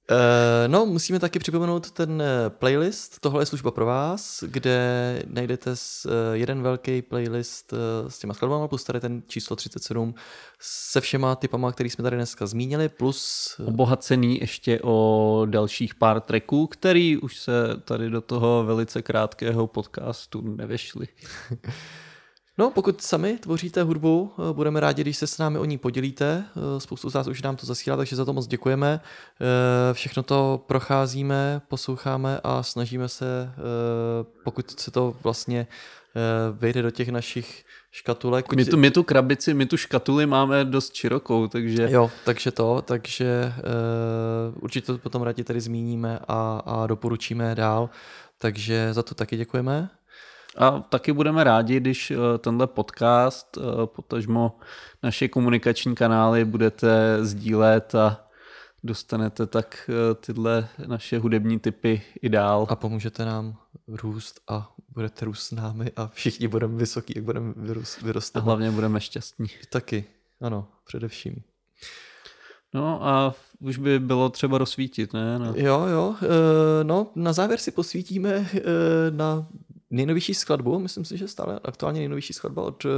[0.67, 3.19] no, musíme taky připomenout ten eh, playlist.
[3.19, 7.79] Tohle je služba pro vás, kde najdete s, uh, jeden velký playlist uh,
[8.09, 10.15] s těma skladbama, plus tady ten číslo 37
[10.59, 13.55] se všema typama, který jsme tady dneska zmínili, plus...
[13.65, 17.51] Obohacený ještě o dalších pár tracků, který už se
[17.85, 21.07] tady do toho velice krátkého podcastu nevešli.
[22.57, 26.45] No, pokud sami tvoříte hudbu, eh, budeme rádi, když se s námi o ní podělíte.
[26.55, 28.99] Eh, spoustu z vás už nám to zasílá, takže za to moc děkujeme.
[29.01, 33.53] Eh, všechno to procházíme, posloucháme a snažíme se,
[34.43, 35.67] pokud se to vlastně
[36.51, 38.53] vejde do těch našich škatulek.
[38.53, 41.87] My tu, my tu krabici, my tu škatuli máme dost širokou, takže...
[41.91, 47.89] Jo, takže to, takže uh, určitě to potom rádi tady zmíníme a, a doporučíme dál.
[48.37, 49.89] Takže za to taky děkujeme.
[50.57, 54.57] A taky budeme rádi, když eh, tenhle podcast, eh, potažmo
[55.03, 58.27] naše komunikační kanály budete sdílet a
[58.83, 62.67] dostanete tak eh, tyhle naše hudební typy i dál.
[62.69, 63.57] A pomůžete nám
[63.87, 67.53] růst a budete růst s námi a všichni budeme vysoký, jak budeme
[68.01, 68.37] vyrůst.
[68.37, 69.47] A hlavně budeme šťastní.
[69.69, 70.05] Taky,
[70.41, 71.43] ano, především.
[72.73, 75.39] No a už by bylo třeba rozsvítit, ne?
[75.39, 75.53] No.
[75.55, 76.15] Jo, jo.
[76.83, 78.49] No, na závěr si posvítíme
[79.09, 79.47] na
[79.93, 82.91] nejnovější skladbu, myslím si, že stále aktuálně nejnovější skladba od uh,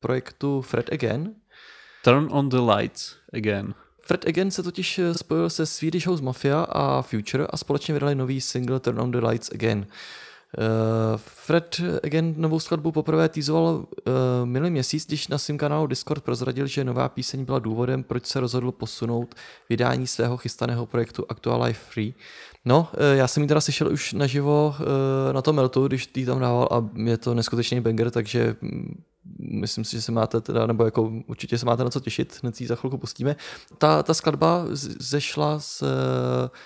[0.00, 1.34] projektu Fred Again.
[2.04, 3.74] Turn on the lights again.
[4.00, 8.14] Fred Again se totiž eh, spojil se Swedish House Mafia a Future a společně vydali
[8.14, 9.86] nový single Turn on the Lights Again.
[11.16, 13.84] Fred again novou skladbu poprvé týzoval uh,
[14.44, 18.40] minulý měsíc, když na svém kanálu Discord prozradil, že nová píseň byla důvodem, proč se
[18.40, 19.34] rozhodl posunout
[19.68, 22.14] vydání svého chystaného projektu Actual Life Free.
[22.64, 26.24] No, uh, já jsem ji teda slyšel už naživo uh, na tom Meltu, když tý
[26.24, 29.02] tam dával a je to neskutečný banger, takže mm,
[29.38, 32.56] myslím si, že se máte teda, nebo jako určitě se máte na co těšit, hned
[32.56, 33.36] si za chvilku pustíme.
[33.78, 34.64] Ta, ta skladba
[35.00, 35.88] zešla z uh,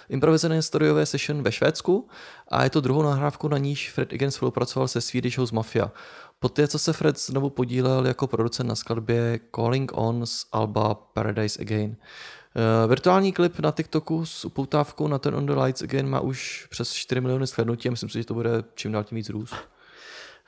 [0.08, 2.08] improvizované studiové session ve Švédsku
[2.48, 5.92] a je to druhou nahrávku, na níž Fred Again spolupracoval se Swedish House Mafia.
[6.38, 11.62] Poté, co se Fred znovu podílel jako producent na skladbě Calling On z Alba Paradise
[11.62, 11.90] Again.
[11.90, 16.66] Uh, virtuální klip na TikToku s upoutávkou na Turn on the Lights Again má už
[16.70, 19.54] přes 4 miliony shlednutí a myslím si, že to bude čím dál tím víc růst.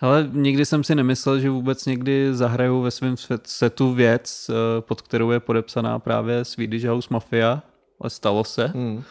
[0.01, 3.15] Ale nikdy jsem si nemyslel, že vůbec někdy zahraju ve svém
[3.45, 7.63] setu věc, eh, pod kterou je podepsaná právě Swedish House Mafia,
[8.01, 8.67] ale stalo se.
[8.67, 9.03] Hmm.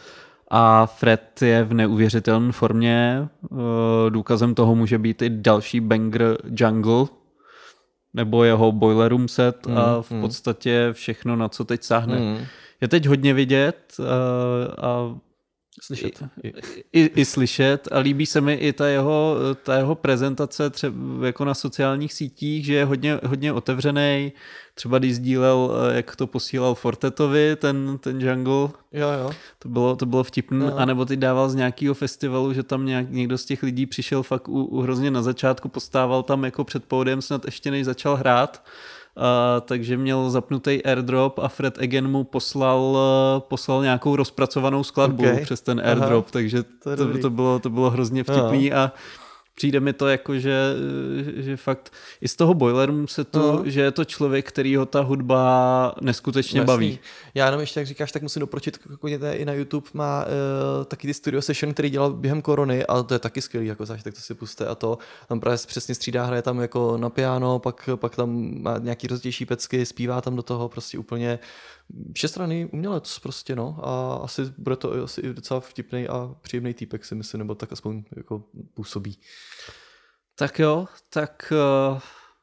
[0.50, 3.28] A Fred je v neuvěřitelné formě.
[3.52, 7.06] Eh, důkazem toho může být i další banger Jungle,
[8.14, 9.78] nebo jeho Boiler Room set hmm.
[9.78, 10.20] a v hmm.
[10.20, 12.16] podstatě všechno, na co teď sáhne.
[12.16, 12.44] Hmm.
[12.80, 14.04] Je teď hodně vidět eh,
[14.80, 15.16] a
[15.82, 16.22] Slyšet.
[16.42, 16.52] I,
[16.92, 21.44] i, I slyšet a líbí se mi i ta jeho, ta jeho prezentace třeba jako
[21.44, 24.32] na sociálních sítích, že je hodně, hodně otevřený.
[24.74, 28.68] Třeba když sdílel, eh, jak to posílal Fortetovi, ten, ten jungle.
[28.92, 29.30] Jo, jo.
[29.58, 30.72] To bylo, to bylo vtipné.
[30.72, 34.22] A nebo ty dával z nějakého festivalu, že tam nějak, někdo z těch lidí přišel
[34.22, 38.16] fakt u, u hrozně na začátku, postával tam jako před pódiem snad ještě než začal
[38.16, 38.64] hrát
[39.16, 45.22] Uh, takže měl zapnutý airdrop a Fred Egen mu poslal, uh, poslal nějakou rozpracovanou skladbu
[45.22, 45.40] okay.
[45.40, 48.84] přes ten airdrop, Aha, takže to, to, to, bylo, to bylo hrozně vtipný Aha.
[48.84, 48.92] a
[49.54, 50.74] přijde mi to jako, že,
[51.36, 53.70] že fakt i z toho Boileru se to, no.
[53.70, 56.66] že je to člověk, který ho ta hudba neskutečně Jasný.
[56.66, 56.98] baví.
[57.34, 61.06] Já jenom ještě, jak říkáš, tak musím doporučit, jako i na YouTube má uh, taky
[61.06, 64.14] ty studio session, který dělal během korony a to je taky skvělý, jako záš, tak
[64.14, 64.98] to si puste a to
[65.28, 69.46] tam právě přesně střídá, hraje tam jako na piano, pak, pak tam má nějaký rozdější
[69.46, 71.38] pecky, zpívá tam do toho prostě úplně
[72.14, 73.78] všestranný umělec prostě, no.
[73.82, 77.72] A asi bude to asi i docela vtipný a příjemný týpek si myslím, nebo tak
[77.72, 78.44] aspoň jako
[78.74, 79.18] působí.
[80.34, 81.52] Tak jo, tak
[81.92, 81.98] uh,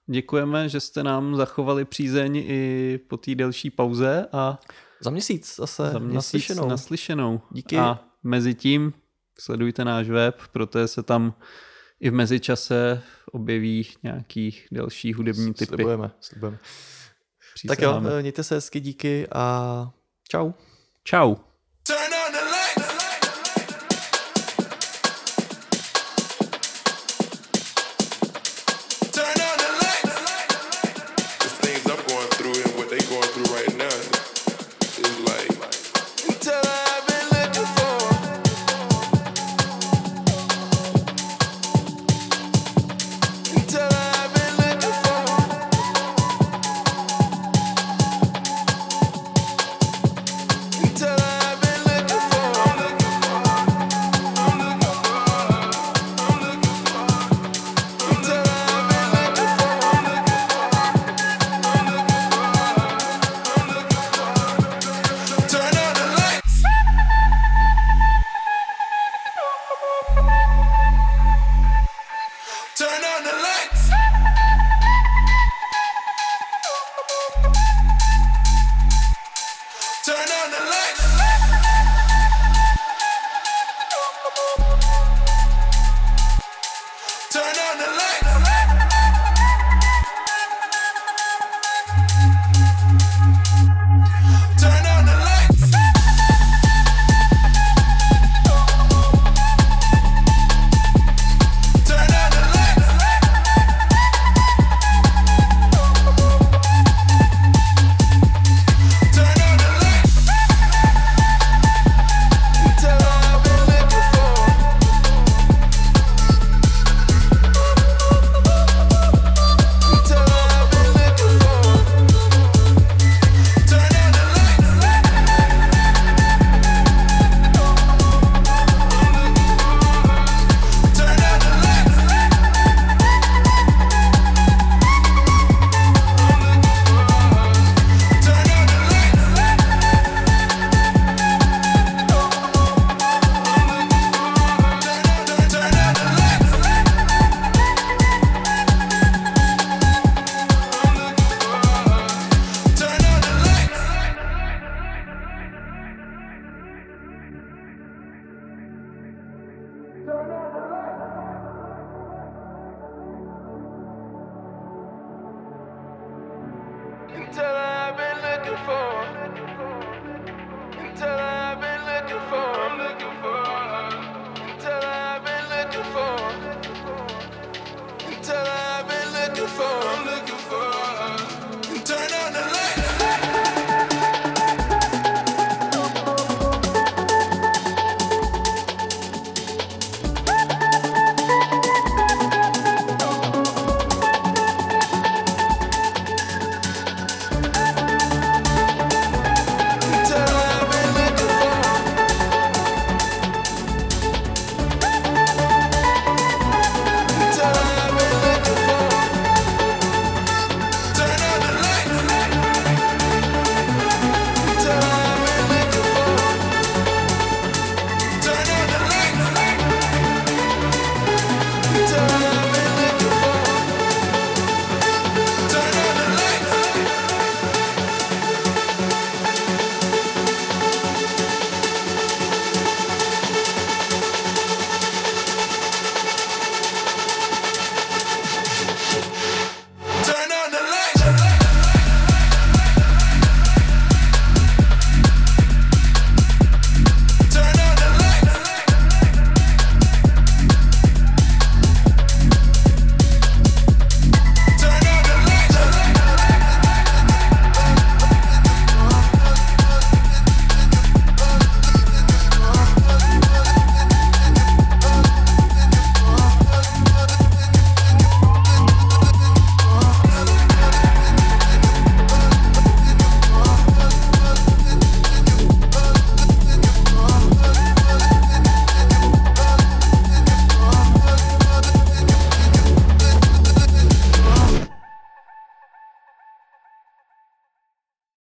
[0.07, 4.59] děkujeme, že jste nám zachovali přízeň i po té delší pauze a
[5.01, 6.67] za měsíc zase za měsíc naslyšenou.
[6.67, 7.41] naslyšenou.
[7.51, 7.77] Díky.
[7.77, 8.93] A mezi tím
[9.39, 11.33] sledujte náš web, protože se tam
[11.99, 13.01] i v mezičase
[13.31, 15.65] objeví nějaký další hudební typy.
[15.65, 16.57] Slibujeme, slibujeme.
[17.67, 19.91] Tak jo, mějte se hezky, díky a
[20.29, 20.51] čau.
[21.03, 21.35] Čau.